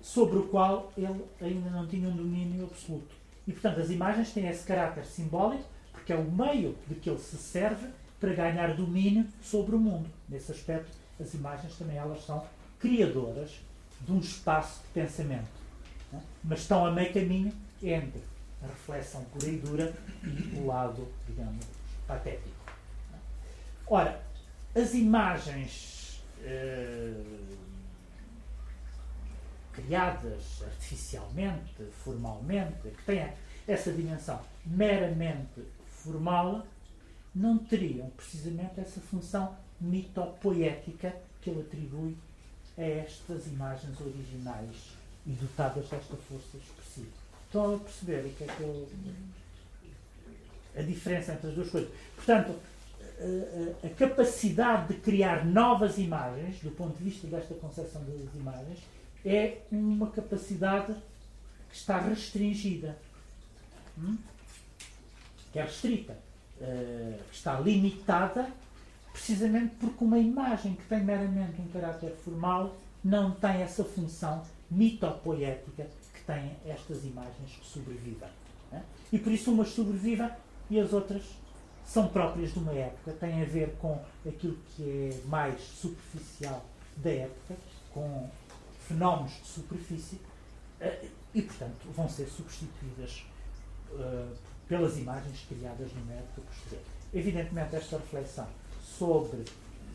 [0.00, 3.14] sobre o qual ele ainda não tinha um domínio absoluto.
[3.46, 7.18] E, portanto, as imagens têm esse caráter simbólico, porque é o meio de que ele
[7.18, 7.88] se serve
[8.20, 10.08] para ganhar domínio sobre o mundo.
[10.28, 10.90] Nesse aspecto,
[11.20, 12.44] as imagens também elas são
[12.78, 13.60] criadoras
[14.00, 15.48] de um espaço de pensamento.
[16.12, 16.20] Né?
[16.42, 17.52] Mas estão a meio caminho
[17.82, 18.22] entre
[18.62, 19.92] a reflexão pura e dura
[20.24, 21.64] e o lado, digamos,
[22.06, 22.48] patético.
[23.12, 23.18] Né?
[23.86, 24.22] Ora,
[24.74, 27.12] as imagens eh,
[29.72, 33.32] criadas artificialmente, formalmente, que têm
[33.66, 36.66] essa dimensão meramente formal,
[37.34, 42.16] não teriam precisamente essa função mitopoética que ele atribui
[42.78, 44.96] a estas imagens originais
[45.26, 47.10] e dotadas desta força expressiva.
[47.46, 48.88] Estão a perceber o que é que eu.
[50.76, 51.90] a diferença entre as duas coisas.
[52.16, 52.54] Portanto,
[53.20, 58.78] a, a, capacidade de criar novas imagens, do ponto de vista desta concepção das imagens,
[59.24, 60.94] é uma capacidade
[61.70, 62.98] que está restringida.
[63.98, 64.16] Hum?
[65.52, 66.16] Que é restrita.
[66.60, 68.48] Uh, está limitada
[69.12, 72.74] precisamente porque uma imagem que tem meramente um caráter formal
[73.04, 78.28] não tem essa função mitopoética que têm estas imagens que sobrevivem.
[78.70, 78.82] Né?
[79.12, 80.30] E por isso umas sobrevivem
[80.70, 81.22] e as outras
[81.84, 86.64] são próprias de uma época, têm a ver com aquilo que é mais superficial
[86.96, 87.56] da época,
[87.92, 88.30] com
[88.92, 90.20] fenómenos de superfície,
[90.80, 93.24] eh, e portanto vão ser substituídas
[93.92, 94.36] uh,
[94.68, 96.82] pelas imagens criadas numa época posterior.
[97.14, 98.46] Evidentemente, esta reflexão
[98.82, 99.44] sobre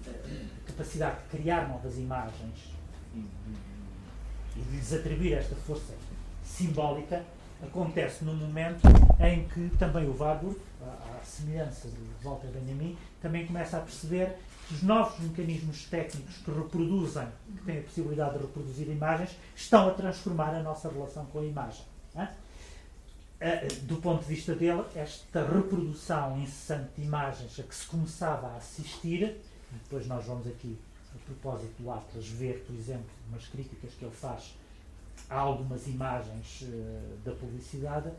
[0.08, 2.74] a capacidade de criar novas imagens
[3.14, 3.24] e,
[4.56, 5.94] de lhes atribuir esta força
[6.44, 7.24] simbólica
[7.62, 8.82] acontece num momento
[9.20, 14.38] em que também o Warburg, à, semelhança de Walter Benjamin, também começa a perceber
[14.72, 17.28] os novos mecanismos técnicos que reproduzem,
[17.58, 21.46] que têm a possibilidade de reproduzir imagens, estão a transformar a nossa relação com a
[21.46, 21.86] imagem.
[23.40, 23.68] É?
[23.84, 28.58] Do ponto de vista dele, esta reprodução incessante de imagens a que se começava a
[28.58, 29.38] assistir,
[29.84, 30.78] depois nós vamos aqui,
[31.16, 34.56] a propósito do Atlas, ver, por exemplo, umas críticas que ele faz
[35.30, 38.12] a algumas imagens uh, da publicidade,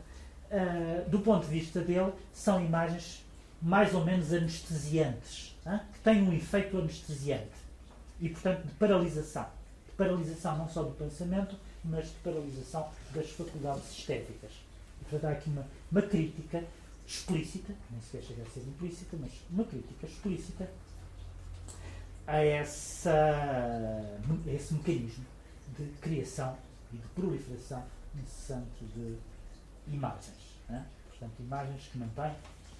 [1.07, 3.23] do ponto de vista dele, são imagens
[3.61, 5.79] mais ou menos anestesiantes, hein?
[5.93, 7.69] que têm um efeito anestesiante
[8.19, 9.47] e, portanto, de paralisação.
[9.87, 14.51] De paralisação não só do pensamento, mas de paralisação das faculdades estéticas.
[15.01, 16.63] E, portanto, há aqui uma, uma crítica
[17.07, 20.69] explícita, nem sequer chega a ser implícita, mas uma crítica explícita
[22.27, 25.25] a, essa, a esse mecanismo
[25.77, 26.55] de criação
[26.93, 27.83] e de proliferação
[28.15, 29.15] incessante de
[29.87, 30.37] imagens.
[30.67, 30.85] Né?
[31.09, 32.31] Portanto, imagens que não têm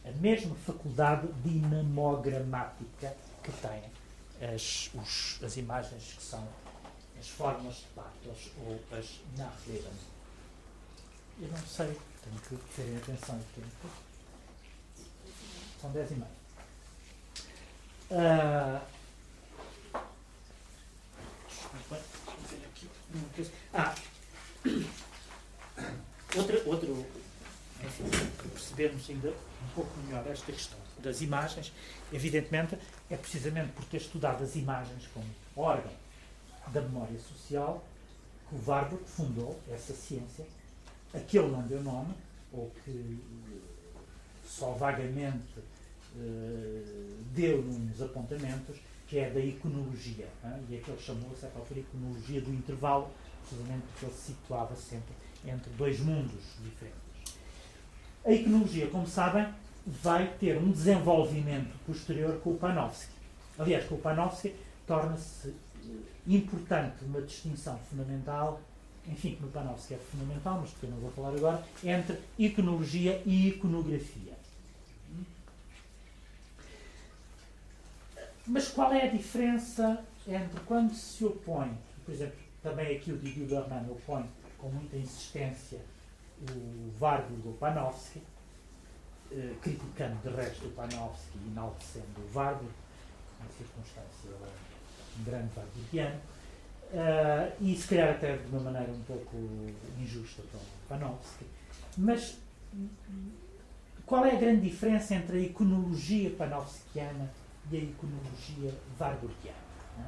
[0.05, 3.83] a mesma faculdade dinamogramática que têm
[4.53, 6.47] as, os, as imagens que são
[7.19, 9.91] as formas de patos ou as narreben.
[11.41, 13.89] Eu não sei, tenho que terem atenção ao tempo.
[15.81, 16.39] São dez e meia.
[18.11, 18.81] Uh,
[23.73, 23.95] ah,
[26.35, 27.05] outra, outro,
[27.83, 29.33] enfim, para percebermos ainda
[29.63, 31.71] um pouco melhor esta questão das imagens,
[32.11, 32.77] evidentemente
[33.09, 35.25] é precisamente por ter estudado as imagens como
[35.55, 35.91] órgão
[36.67, 37.83] da memória social
[38.49, 40.45] que o Warburg fundou essa ciência,
[41.13, 42.13] a que ele não deu nome,
[42.51, 43.19] ou que
[44.43, 45.59] só vagamente
[46.15, 48.77] uh, deu uns apontamentos,
[49.07, 50.27] que é da iconologia.
[50.43, 50.65] Hein?
[50.69, 53.11] E é que ele chamou, a certa altura, iconologia do intervalo,
[53.41, 55.13] precisamente porque ele se situava sempre
[55.45, 57.08] entre dois mundos diferentes.
[58.25, 59.47] A iconologia, como sabem,
[59.85, 63.13] vai ter um desenvolvimento posterior com o Panofsky.
[63.57, 64.55] Aliás, com o Panofsky
[64.85, 65.53] torna-se eh,
[66.27, 68.61] importante uma distinção fundamental,
[69.07, 73.21] enfim, que no Panofsky é fundamental, mas que eu não vou falar agora, entre iconologia
[73.25, 74.37] e iconografia.
[78.45, 81.71] Mas qual é a diferença entre quando se opõe,
[82.05, 84.25] por exemplo, também aqui o Didier Berman opõe
[84.57, 85.79] com muita insistência
[86.51, 88.21] o Warburg ou Panofsky,
[89.31, 92.71] eh, criticando de resto o Panofsky e enaltecendo o Warburg,
[93.39, 94.31] uma circunstância
[95.19, 96.19] um grande Warburgiano,
[96.91, 99.35] uh, e se calhar até de uma maneira um pouco
[99.99, 101.45] injusta para o Panofsky.
[101.97, 102.37] Mas
[104.05, 107.29] qual é a grande diferença entre a iconologia panofskiana
[107.71, 109.57] e a iconologia warburgiana?
[109.99, 110.03] É?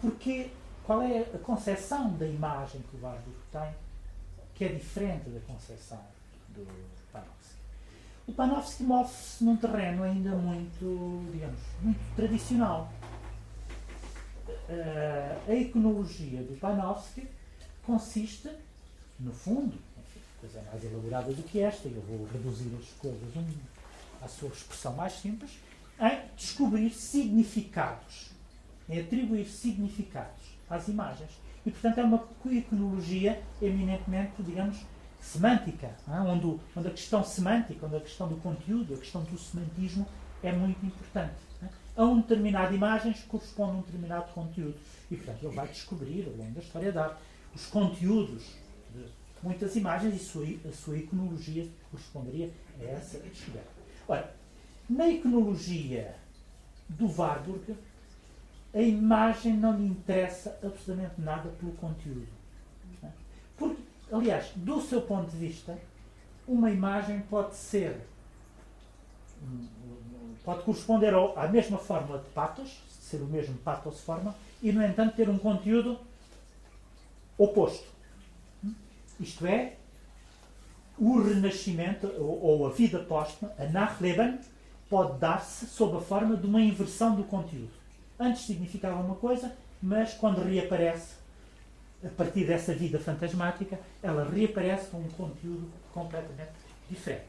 [0.00, 0.50] Porque
[0.84, 3.74] qual é a concepção da imagem que o Warburg tem
[4.60, 5.98] que é diferente da concepção
[6.50, 6.66] do
[7.10, 7.56] Panofsky.
[8.26, 12.92] o Panofsky move-se num terreno ainda muito, digamos, muito tradicional.
[14.46, 17.26] Uh, a iconologia do Panofsky
[17.86, 18.50] consiste,
[19.18, 23.46] no fundo, enfim, coisa mais elaborada do que esta, eu vou reduzir as coisas um,
[24.20, 25.52] à sua expressão mais simples,
[25.98, 28.30] em descobrir significados,
[28.90, 31.30] em atribuir significados às imagens.
[31.64, 34.84] E, portanto, é uma iconologia eminentemente, digamos,
[35.20, 40.06] semântica, onde, onde a questão semântica, onde a questão do conteúdo, a questão do semantismo
[40.42, 41.34] é muito importante.
[41.96, 44.76] A uma determinada imagem corresponde a um determinado conteúdo.
[45.10, 47.20] E, portanto, ele vai descobrir, ao longo da história da arte,
[47.54, 48.44] os conteúdos
[48.94, 49.04] de
[49.42, 52.50] muitas imagens e sua, a sua iconologia corresponderia
[52.80, 53.68] a essa descoberta.
[54.08, 54.34] Ora,
[54.88, 56.14] na iconologia
[56.88, 57.76] do Warburg,
[58.72, 62.28] a imagem não lhe interessa absolutamente nada pelo conteúdo.
[63.56, 63.82] Porque,
[64.12, 65.78] aliás, do seu ponto de vista,
[66.46, 68.00] uma imagem pode ser
[70.44, 75.16] pode corresponder à mesma fórmula de patos, ser o mesmo patos forma, e no entanto
[75.16, 75.98] ter um conteúdo
[77.36, 77.86] oposto.
[79.18, 79.76] Isto é,
[80.98, 84.38] o renascimento ou, a vida póstuma, a Nachleben,
[84.88, 87.79] pode dar-se sob a forma de uma inversão do conteúdo.
[88.20, 89.50] Antes significava uma coisa,
[89.82, 91.14] mas quando reaparece,
[92.04, 96.52] a partir dessa vida fantasmática, ela reaparece com um conteúdo completamente
[96.90, 97.24] diferente.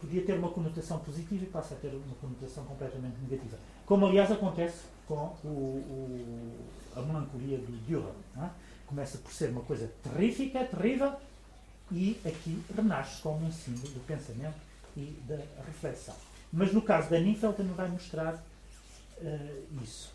[0.00, 3.58] Podia ter uma conotação positiva e passa a ter uma conotação completamente negativa.
[3.84, 6.56] Como, aliás, acontece com o, o,
[6.96, 8.12] a melancolia do Dürer.
[8.38, 8.48] É?
[8.86, 11.12] Começa por ser uma coisa terrífica, terrível,
[11.92, 14.56] e aqui renasce como um símbolo do pensamento
[14.96, 15.36] e da
[15.66, 16.14] reflexão.
[16.50, 18.42] Mas no caso da Ninfa, também vai mostrar
[19.18, 20.14] uh, isso.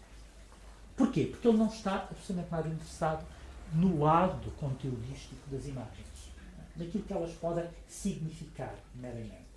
[0.96, 1.26] Porquê?
[1.26, 3.26] Porque ele não está absolutamente nada interessado
[3.74, 6.32] no lado conteudístico das imagens,
[6.76, 9.52] naquilo que elas podem significar meramente.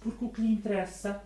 [0.00, 1.22] Porque o que lhe interessa,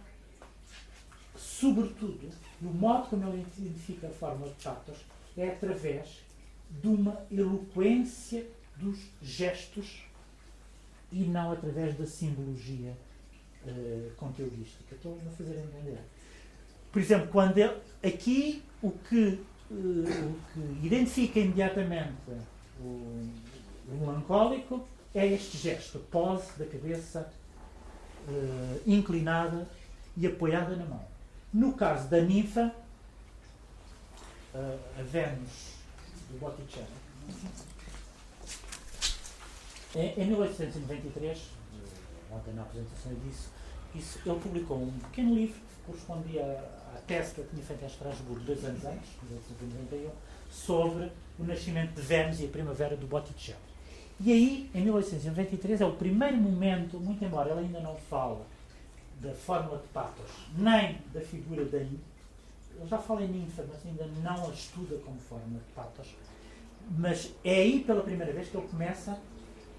[1.36, 2.30] sobretudo,
[2.60, 4.98] no modo como ele identifica a forma de patos,
[5.36, 6.22] é através
[6.70, 10.02] de uma eloquência dos gestos
[11.10, 12.96] e não através da simbologia
[13.64, 14.94] uh, conteudística.
[14.94, 16.00] Estou a fazer entender.
[16.92, 17.74] Por exemplo, quando ele,
[18.04, 19.40] aqui o que,
[19.70, 22.12] uh, o que identifica imediatamente
[22.78, 23.30] o,
[23.88, 27.32] o, melancólico é este gesto, a pose da cabeça
[28.28, 29.66] uh, inclinada
[30.16, 31.04] e apoiada na mão.
[31.52, 32.74] No caso da ninfa,
[34.54, 35.76] a Vênus
[36.30, 36.86] do Botticelli,
[39.94, 41.38] em, em 1893,
[42.30, 43.48] ontem na apresentação eu disse,
[43.94, 47.86] isso, ele publicou um pequeno livro que correspondia à tese que eu tinha feito em
[47.86, 50.10] Estrasburgo dois anos antes, 1891,
[50.50, 53.58] sobre o nascimento de Vênus e a primavera do Botticelli.
[54.20, 58.42] E aí, em 1893, é o primeiro momento, muito embora ele ainda não fale
[59.20, 62.00] da fórmula de patos, nem da figura da ele
[62.88, 66.08] já fala em ninfa, mas ainda não a estuda como fórmula de patos,
[66.98, 69.18] mas é aí pela primeira vez que ele começa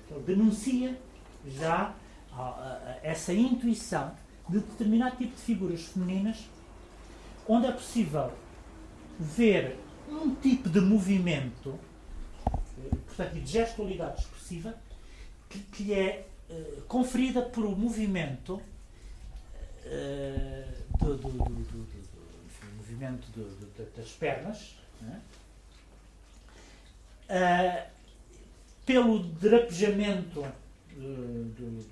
[0.10, 0.98] ele denuncia
[1.48, 1.94] já
[3.02, 4.12] essa intuição
[4.48, 6.48] de determinado tipo de figuras femininas
[7.48, 8.32] onde é possível
[9.20, 9.78] ver
[10.10, 11.80] um tipo de movimento,
[13.06, 14.76] portanto, de gestualidade expressiva,
[15.50, 18.64] que, que é uh, conferida por um movimento uh,
[20.98, 21.94] do, do, do, do,
[22.78, 23.28] movimento
[23.96, 24.76] das pernas,
[27.30, 27.94] uh,
[28.86, 31.86] pelo drapejamento das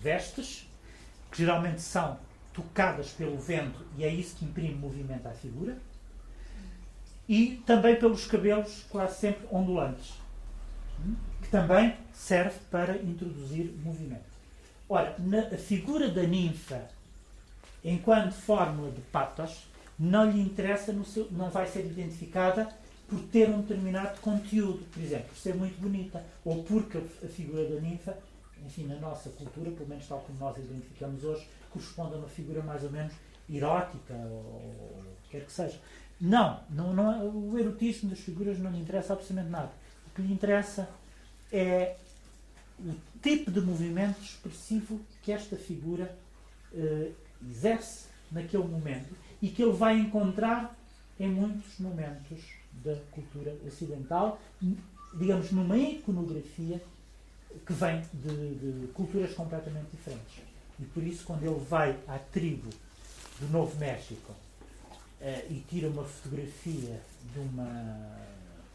[0.00, 0.68] vestes,
[1.30, 2.18] que geralmente são
[2.56, 5.76] tocadas pelo vento e é isso que imprime movimento à figura,
[7.28, 10.14] e também pelos cabelos quase sempre ondulantes,
[11.04, 14.24] hum, que também serve para introduzir movimento.
[14.88, 16.88] Ora, na, figura da ninfa,
[17.84, 19.66] enquanto fórmula de patos,
[19.98, 22.68] não lhe interessa, seu, não vai ser identificada
[23.08, 27.68] por ter um determinado conteúdo, por exemplo, por ser muito bonita, ou porque a figura
[27.68, 28.16] da ninfa,
[28.64, 32.62] enfim, na nossa cultura, pelo menos tal como nós identificamos hoje, corresponde a uma figura
[32.62, 33.12] mais ou menos
[33.48, 35.78] erótica, ou, o que quer que seja.
[36.20, 39.70] Não, não, não é, o erotismo das figuras não lhe interessa absolutamente nada.
[40.06, 40.88] O que lhe interessa
[41.52, 41.96] é
[42.78, 46.16] o tipo de movimento expressivo que esta figura
[46.72, 47.12] eh,
[47.48, 50.74] exerce naquele momento e que ele vai encontrar
[51.18, 52.42] em muitos momentos
[52.84, 54.40] da cultura ocidental,
[55.18, 56.82] digamos, numa iconografia
[57.64, 60.45] que vem de, de, culturas completamente diferentes.
[60.78, 62.68] E por isso, quando ele vai à tribo
[63.40, 67.00] do Novo México uh, e tira uma fotografia
[67.32, 68.16] de uma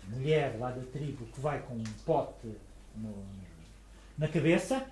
[0.08, 2.56] mulher lá da tribo que vai com um pote
[2.96, 3.26] no,
[4.18, 4.86] na cabeça,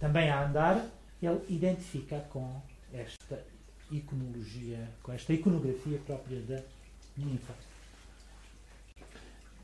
[0.00, 0.86] também a andar,
[1.22, 2.60] ele identifica com
[2.92, 3.42] esta
[3.90, 6.62] iconologia, com esta iconografia própria da
[7.16, 7.52] ninfa.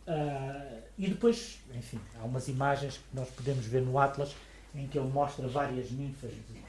[0.07, 4.35] Uh, e depois, enfim, há umas imagens que nós podemos ver no Atlas
[4.75, 6.64] em que ele mostra várias ninfas de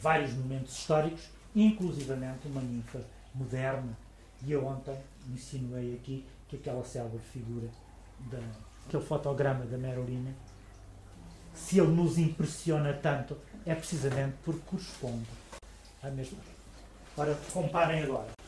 [0.00, 3.00] vários momentos históricos, inclusivamente uma ninfa
[3.34, 3.96] moderna.
[4.42, 4.96] E eu ontem
[5.32, 7.68] insinuei aqui que aquela célebre figura,
[8.30, 8.38] da,
[8.86, 10.34] aquele fotograma da Merolina,
[11.54, 15.26] se ele nos impressiona tanto, é precisamente porque corresponde
[16.02, 16.38] à mesma.
[17.16, 18.39] Ora, comparem agora.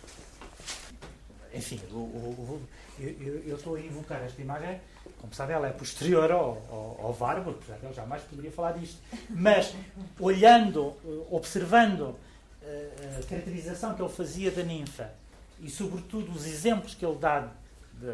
[1.55, 2.63] Enfim, o, o,
[2.99, 4.81] eu, eu, estou a invocar esta imagem,
[5.21, 8.99] como sabe, ela é posterior ao, ao, ao Warburg, portanto, eu jamais poderia falar disto.
[9.29, 9.75] Mas,
[10.19, 10.95] olhando,
[11.31, 12.17] observando
[12.63, 15.13] eh, a caracterização que ele fazia da ninfa
[15.61, 18.07] e, sobretudo, os exemplos que ele dá de,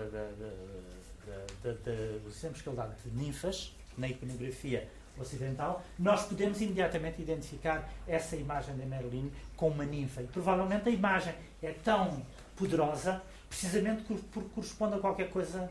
[1.63, 4.89] de, de, os exemplos que ele dá de ninfas na iconografia
[5.19, 10.23] ocidental, nós podemos imediatamente identificar essa imagem de Merlin com uma ninfa.
[10.23, 12.23] E provavelmente a imagem é tão
[12.59, 15.71] poderosa precisamente porque corresponde a qualquer coisa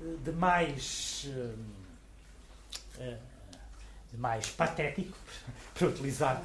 [0.00, 1.54] eh, de mais eh,
[3.00, 3.18] eh,
[4.12, 5.16] de mais patético,
[5.74, 6.42] para utilizar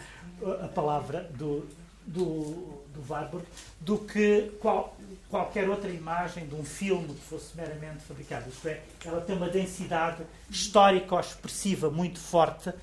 [0.64, 1.68] a palavra do,
[2.06, 3.46] do, do Warburg,
[3.80, 4.98] do que qual,
[5.30, 8.50] qualquer outra imagem de um filme que fosse meramente fabricado.
[8.50, 12.74] Isto é, ela tem uma densidade histórico-expressiva muito forte,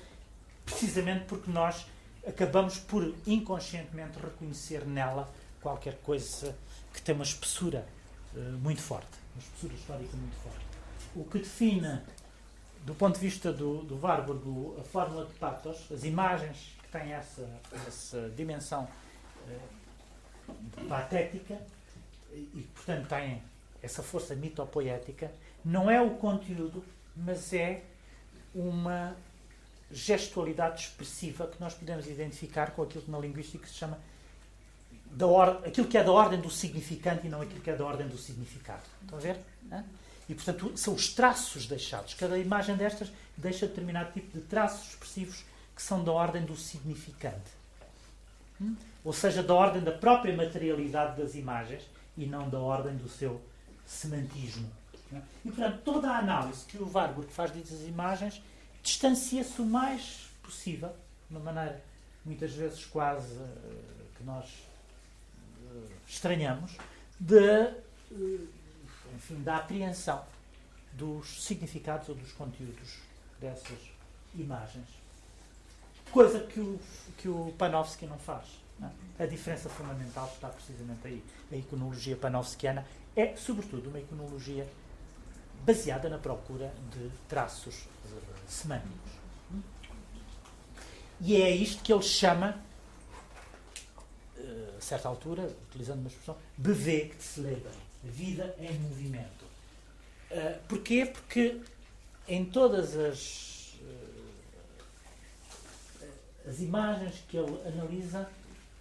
[0.65, 1.85] precisamente porque nós
[2.25, 5.29] acabamos por inconscientemente reconhecer nela
[5.61, 6.55] qualquer coisa
[6.93, 7.87] que tem uma espessura
[8.33, 10.65] uh, muito forte, uma espessura histórica muito forte.
[11.15, 12.01] O que define,
[12.85, 17.13] do ponto de vista do, do Warburg, a fórmula de patos, as imagens que têm
[17.13, 17.49] essa,
[17.87, 18.87] essa dimensão
[19.47, 21.59] uh, patética
[22.31, 23.41] e, portanto, têm
[23.81, 25.31] essa força mitopoética,
[25.63, 26.83] não é o conteúdo,
[27.15, 27.83] mas é
[28.53, 29.15] uma
[29.91, 33.99] gestualidade expressiva que nós podemos identificar com aquilo que na linguística se chama
[35.11, 37.85] da or, aquilo que é da ordem do significante e não aquilo que é da
[37.85, 38.83] ordem do significado.
[39.01, 39.39] Estão a ver?
[40.27, 42.13] E, portanto, são os traços deixados.
[42.13, 45.43] Cada imagem destas deixa determinado tipo de traços expressivos
[45.75, 47.51] que são da ordem do significante.
[48.61, 48.75] Hum?
[49.03, 51.83] Ou seja, da ordem da própria materialidade das imagens
[52.17, 53.41] e não da ordem do seu
[53.85, 54.69] semantismo.
[55.43, 58.41] E, portanto, toda a análise que o Warburg faz dessas imagens
[58.83, 60.89] distancia-se o mais possível,
[61.29, 61.83] de uma maneira
[62.23, 63.79] muitas vezes quase uh,
[64.15, 64.45] que nós
[66.07, 66.77] estranhamos
[67.19, 67.75] de, eh,
[69.15, 70.23] enfim, da apreensão
[70.93, 72.99] dos significados ou dos conteúdos
[73.39, 73.79] dessas
[74.35, 74.87] imagens.
[76.11, 76.79] Coisa que o,
[77.17, 78.45] que o Panofsky não faz.
[78.79, 79.23] Não é?
[79.23, 81.23] A diferença fundamental está precisamente aí.
[81.51, 82.85] A iconologia panofskiana
[83.15, 84.67] é, sobretudo, uma iconologia
[85.65, 87.85] baseada na procura de traços
[88.47, 89.11] semânticos.
[91.21, 92.63] E é isto que ele chama
[94.77, 97.71] a certa altura, utilizando uma expressão, bewegt Leben,
[98.03, 99.45] vida em movimento.
[100.31, 101.05] Uh, porquê?
[101.05, 101.61] Porque
[102.27, 103.73] em todas as,
[106.01, 108.29] uh, as imagens que ele analisa,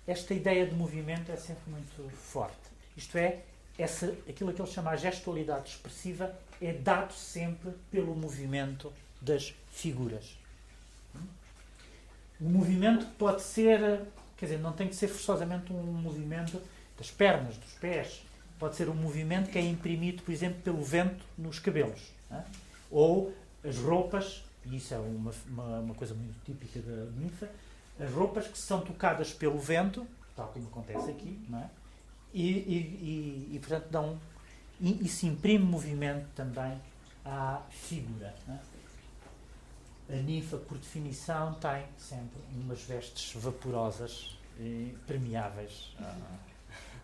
[0.06, 2.56] esta ideia de movimento é sempre muito forte.
[2.96, 3.42] Isto é,
[3.78, 10.36] essa, aquilo que ele chama a gestualidade expressiva é dado sempre pelo movimento das figuras.
[12.40, 14.02] O movimento pode ser
[14.38, 16.62] Quer dizer, não tem que ser forçosamente um movimento
[16.96, 18.22] das pernas, dos pés.
[18.58, 22.00] Pode ser um movimento que é imprimido, por exemplo, pelo vento nos cabelos.
[22.30, 22.42] É?
[22.90, 23.34] Ou
[23.64, 27.48] as roupas, e isso é uma, uma, uma, coisa muito típica da ninfa,
[27.98, 30.06] as roupas que são tocadas pelo vento,
[30.36, 31.68] tal como acontece aqui, não é?
[32.32, 34.18] e, e, e, e portanto, dão.
[34.80, 36.80] E, e se imprime movimento também
[37.24, 38.34] à figura.
[38.48, 38.77] É?
[40.10, 45.94] A ninfa, por definição, tem sempre umas vestes vaporosas e permeáveis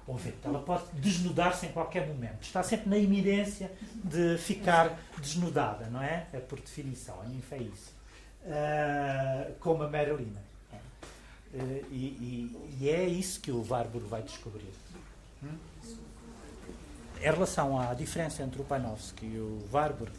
[0.06, 0.38] ao vento.
[0.42, 2.42] Ela pode desnudar-se em qualquer momento.
[2.42, 3.70] Está sempre na iminência
[4.02, 6.26] de ficar desnudada, não é?
[6.32, 7.20] É por definição.
[7.20, 7.92] A ninfa é isso.
[8.44, 10.42] Uh, como a Marilina.
[11.52, 14.72] Uh, e, e, e, é isso que o Warburg vai descobrir.
[15.42, 15.56] Hum?
[17.18, 20.12] Em relação à diferença entre o Panofsky e o Warburg,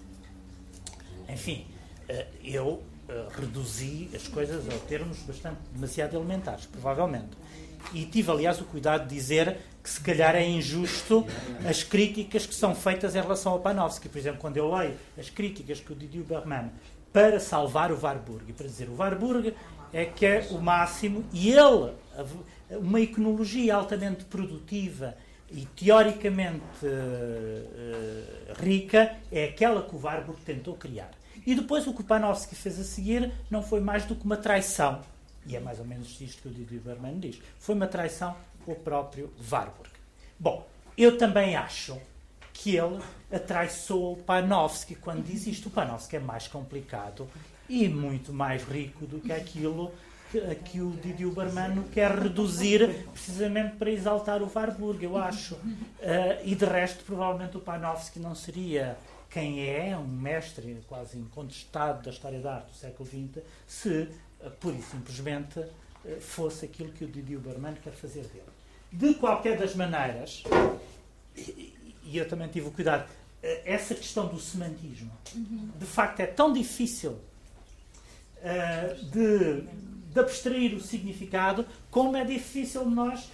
[1.29, 1.67] enfim,
[2.43, 7.37] eu eh, reduzi as coisas a termos bastante demasiado elementares, provavelmente.
[7.93, 11.23] E tive, aliás, o cuidado de dizer que se calhar é injusto
[11.69, 14.09] as críticas que são feitas em relação ao Panofsky.
[14.09, 16.71] Por exemplo, quando eu leio as críticas que o Didier Berman
[17.13, 19.53] para salvar o Warburg, para dizer o Warburg
[19.93, 21.93] é que é o máximo, e ele,
[22.71, 25.15] uma iconologia altamente produtiva
[25.51, 31.11] e teoricamente uh, rica, é aquela que o Warburg tentou criar.
[31.45, 34.37] E depois o que o Panofsky fez a seguir não foi mais do que uma
[34.37, 35.01] traição
[35.45, 37.39] E é mais ou menos isto que o Didi Berman diz.
[37.59, 38.35] Foi uma traição
[38.65, 39.89] com o próprio Warburg.
[40.39, 40.67] Bom,
[40.97, 41.99] eu também acho
[42.53, 42.99] que ele
[43.31, 45.67] atraiçou o Panofsky quando diz isto.
[45.67, 47.27] O Panofsky é mais complicado
[47.69, 49.91] e muito mais rico do que aquilo
[50.31, 55.55] que, que o Didi Uberman quer reduzir precisamente para exaltar o Warburg, eu acho.
[55.55, 58.97] Uh, e de resto, provavelmente o Panofsky não seria
[59.35, 64.07] quem é, um mestre quase incontestado da história da arte do século XX, se,
[64.39, 68.45] uh, pura e simplesmente, uh, fosse aquilo que o Didi Uberman quer fazer dele.
[68.93, 70.41] De qualquer das maneiras,
[71.35, 71.73] e,
[72.13, 73.09] eu também tive o cuidado,
[73.65, 77.19] essa questão do semantismo, de facto é tão difícil
[79.11, 79.67] de
[80.13, 83.29] de abstrair o significado, como é difícil nós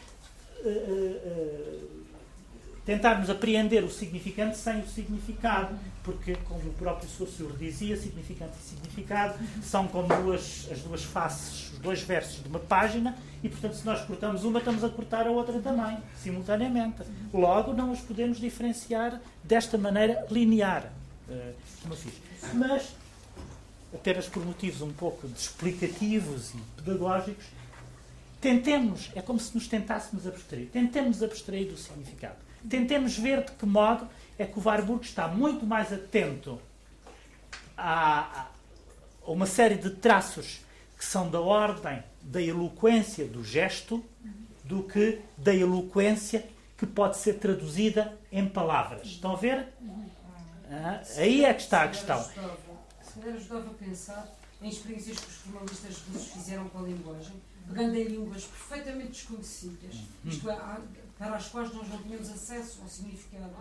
[2.92, 5.74] tentarmos apreender o significante sem o significado,
[6.04, 11.72] porque, como o próprio Saussure dizia, significante e significado são como duas, as duas faces,
[11.72, 15.26] os dois versos de uma página, e, portanto, se nós cortamos uma, estamos a cortar
[15.26, 17.04] a outra também, simultaneamente.
[17.34, 20.92] Logo, não os podemos diferenciar desta maneira linear,
[21.30, 22.14] uh, como fiz.
[22.54, 22.94] Mas
[23.94, 27.46] apenas por motivos um pouco explicativos e pedagógicos,
[28.42, 32.51] tentemos, é como se nos tentássemos abstrair, tentemos abstrair do significado.
[32.70, 34.08] Tentemos ver de que modo
[34.38, 36.60] é que o Warburg está muito mais atento
[37.78, 38.48] a,
[39.26, 40.62] uma série de traços
[40.98, 44.04] que são da ordem da eloquência do gesto
[44.64, 46.48] do que da eloquência
[46.78, 49.08] que pode ser traduzida em palavras.
[49.08, 49.68] Estão a ver?
[50.72, 52.24] Ah, aí é que está a questão
[53.12, 57.36] se calhar ajudava a pensar em experiências que os formalistas russos fizeram com a linguagem,
[57.68, 60.54] pegando em línguas perfeitamente desconhecidas, isto é,
[61.22, 63.52] para as quais nós não tínhamos acesso ao significado,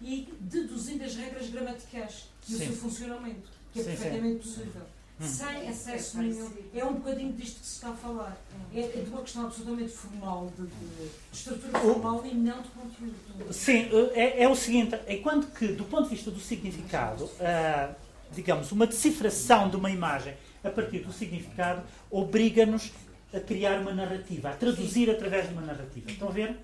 [0.00, 4.54] e deduzindo as regras gramaticais e o seu funcionamento, que é sim, perfeitamente sim.
[4.54, 4.82] possível.
[5.20, 5.26] Hum.
[5.26, 6.48] Sem acesso nenhum.
[6.72, 8.40] É um bocadinho disto que se está a falar.
[8.72, 13.52] É, é de uma questão absolutamente formal, de, de, estrutura formal e não de conteúdo.
[13.52, 17.94] Sim, é, é o seguinte: enquanto que, do ponto de vista do significado, uh,
[18.32, 21.82] digamos, uma decifração de uma imagem a partir do significado
[22.12, 22.92] obriga-nos
[23.34, 25.10] a criar uma narrativa, a traduzir Sim.
[25.10, 26.10] através de uma narrativa.
[26.10, 26.56] Estão a ver?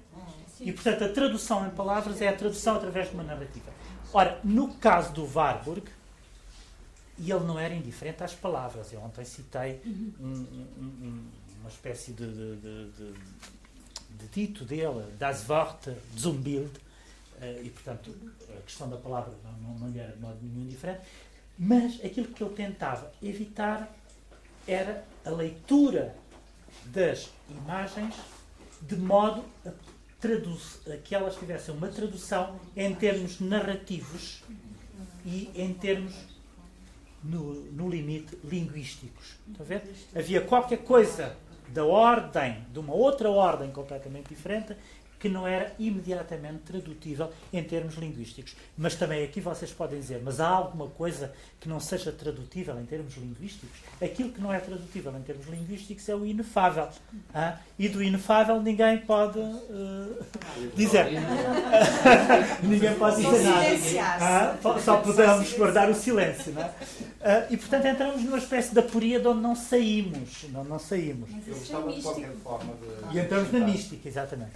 [0.56, 0.68] Sim.
[0.68, 3.72] E, portanto, a tradução em palavras é a tradução através de uma narrativa.
[4.12, 5.90] Ora, no caso do Warburg,
[7.18, 8.92] e ele não era indiferente às palavras.
[8.92, 11.28] Eu ontem citei um, um,
[11.60, 13.12] uma espécie de, de, de,
[14.10, 18.14] de, dito dele, das Worte zum Bild, uh, e, portanto,
[18.56, 21.02] a questão da palavra não, não, não era de modo nenhum diferente.
[21.58, 23.88] Mas aquilo que ele tentava evitar
[24.66, 26.16] era a leitura
[26.86, 28.14] das imagens
[28.82, 29.70] de modo a,
[30.92, 34.42] a que elas tivessem uma tradução em termos narrativos
[35.24, 36.14] e em termos,
[37.22, 39.36] no, no limite, linguísticos.
[40.14, 41.36] Havia qualquer coisa
[41.68, 44.76] da ordem, de uma outra ordem completamente diferente,
[45.18, 48.54] que não era imediatamente tradutível em termos linguísticos.
[48.76, 52.84] Mas também aqui vocês podem dizer, mas há alguma coisa que não seja tradutível em
[52.84, 53.78] termos linguísticos?
[54.02, 56.88] Aquilo que não é tradutível em termos linguísticos é o inefável.
[57.34, 57.58] Ah?
[57.78, 60.24] E do inefável ninguém pode uh,
[60.74, 61.06] dizer.
[62.62, 64.58] ninguém pode dizer nada.
[64.64, 64.78] Ah?
[64.80, 66.52] Só podemos guardar o silêncio.
[66.52, 66.66] Não é?
[66.66, 70.44] Uh, e portanto entramos numa espécie de aporia de onde não saímos.
[70.50, 71.30] Não, não saímos.
[71.30, 74.50] É e entramos na mística, exatamente.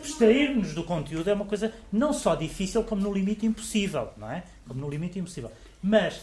[0.59, 4.43] Extrair-nos do conteúdo é uma coisa não só difícil, como no limite impossível, não é?
[4.67, 5.51] Como no limite impossível.
[5.83, 6.23] Mas,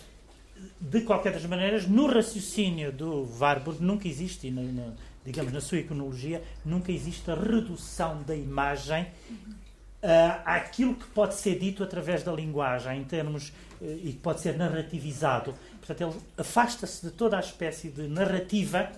[0.79, 4.93] de qualquer das maneiras, no raciocínio do Warburg nunca existe, na, na,
[5.25, 11.57] digamos, na sua iconologia, nunca existe a redução da imagem uh, àquilo que pode ser
[11.57, 13.49] dito através da linguagem, em termos,
[13.81, 15.53] uh, e que pode ser narrativizado
[15.85, 18.91] Portanto, ele afasta-se de toda a espécie de narrativa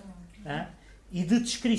[0.46, 0.66] uh,
[1.12, 1.76] e de descrição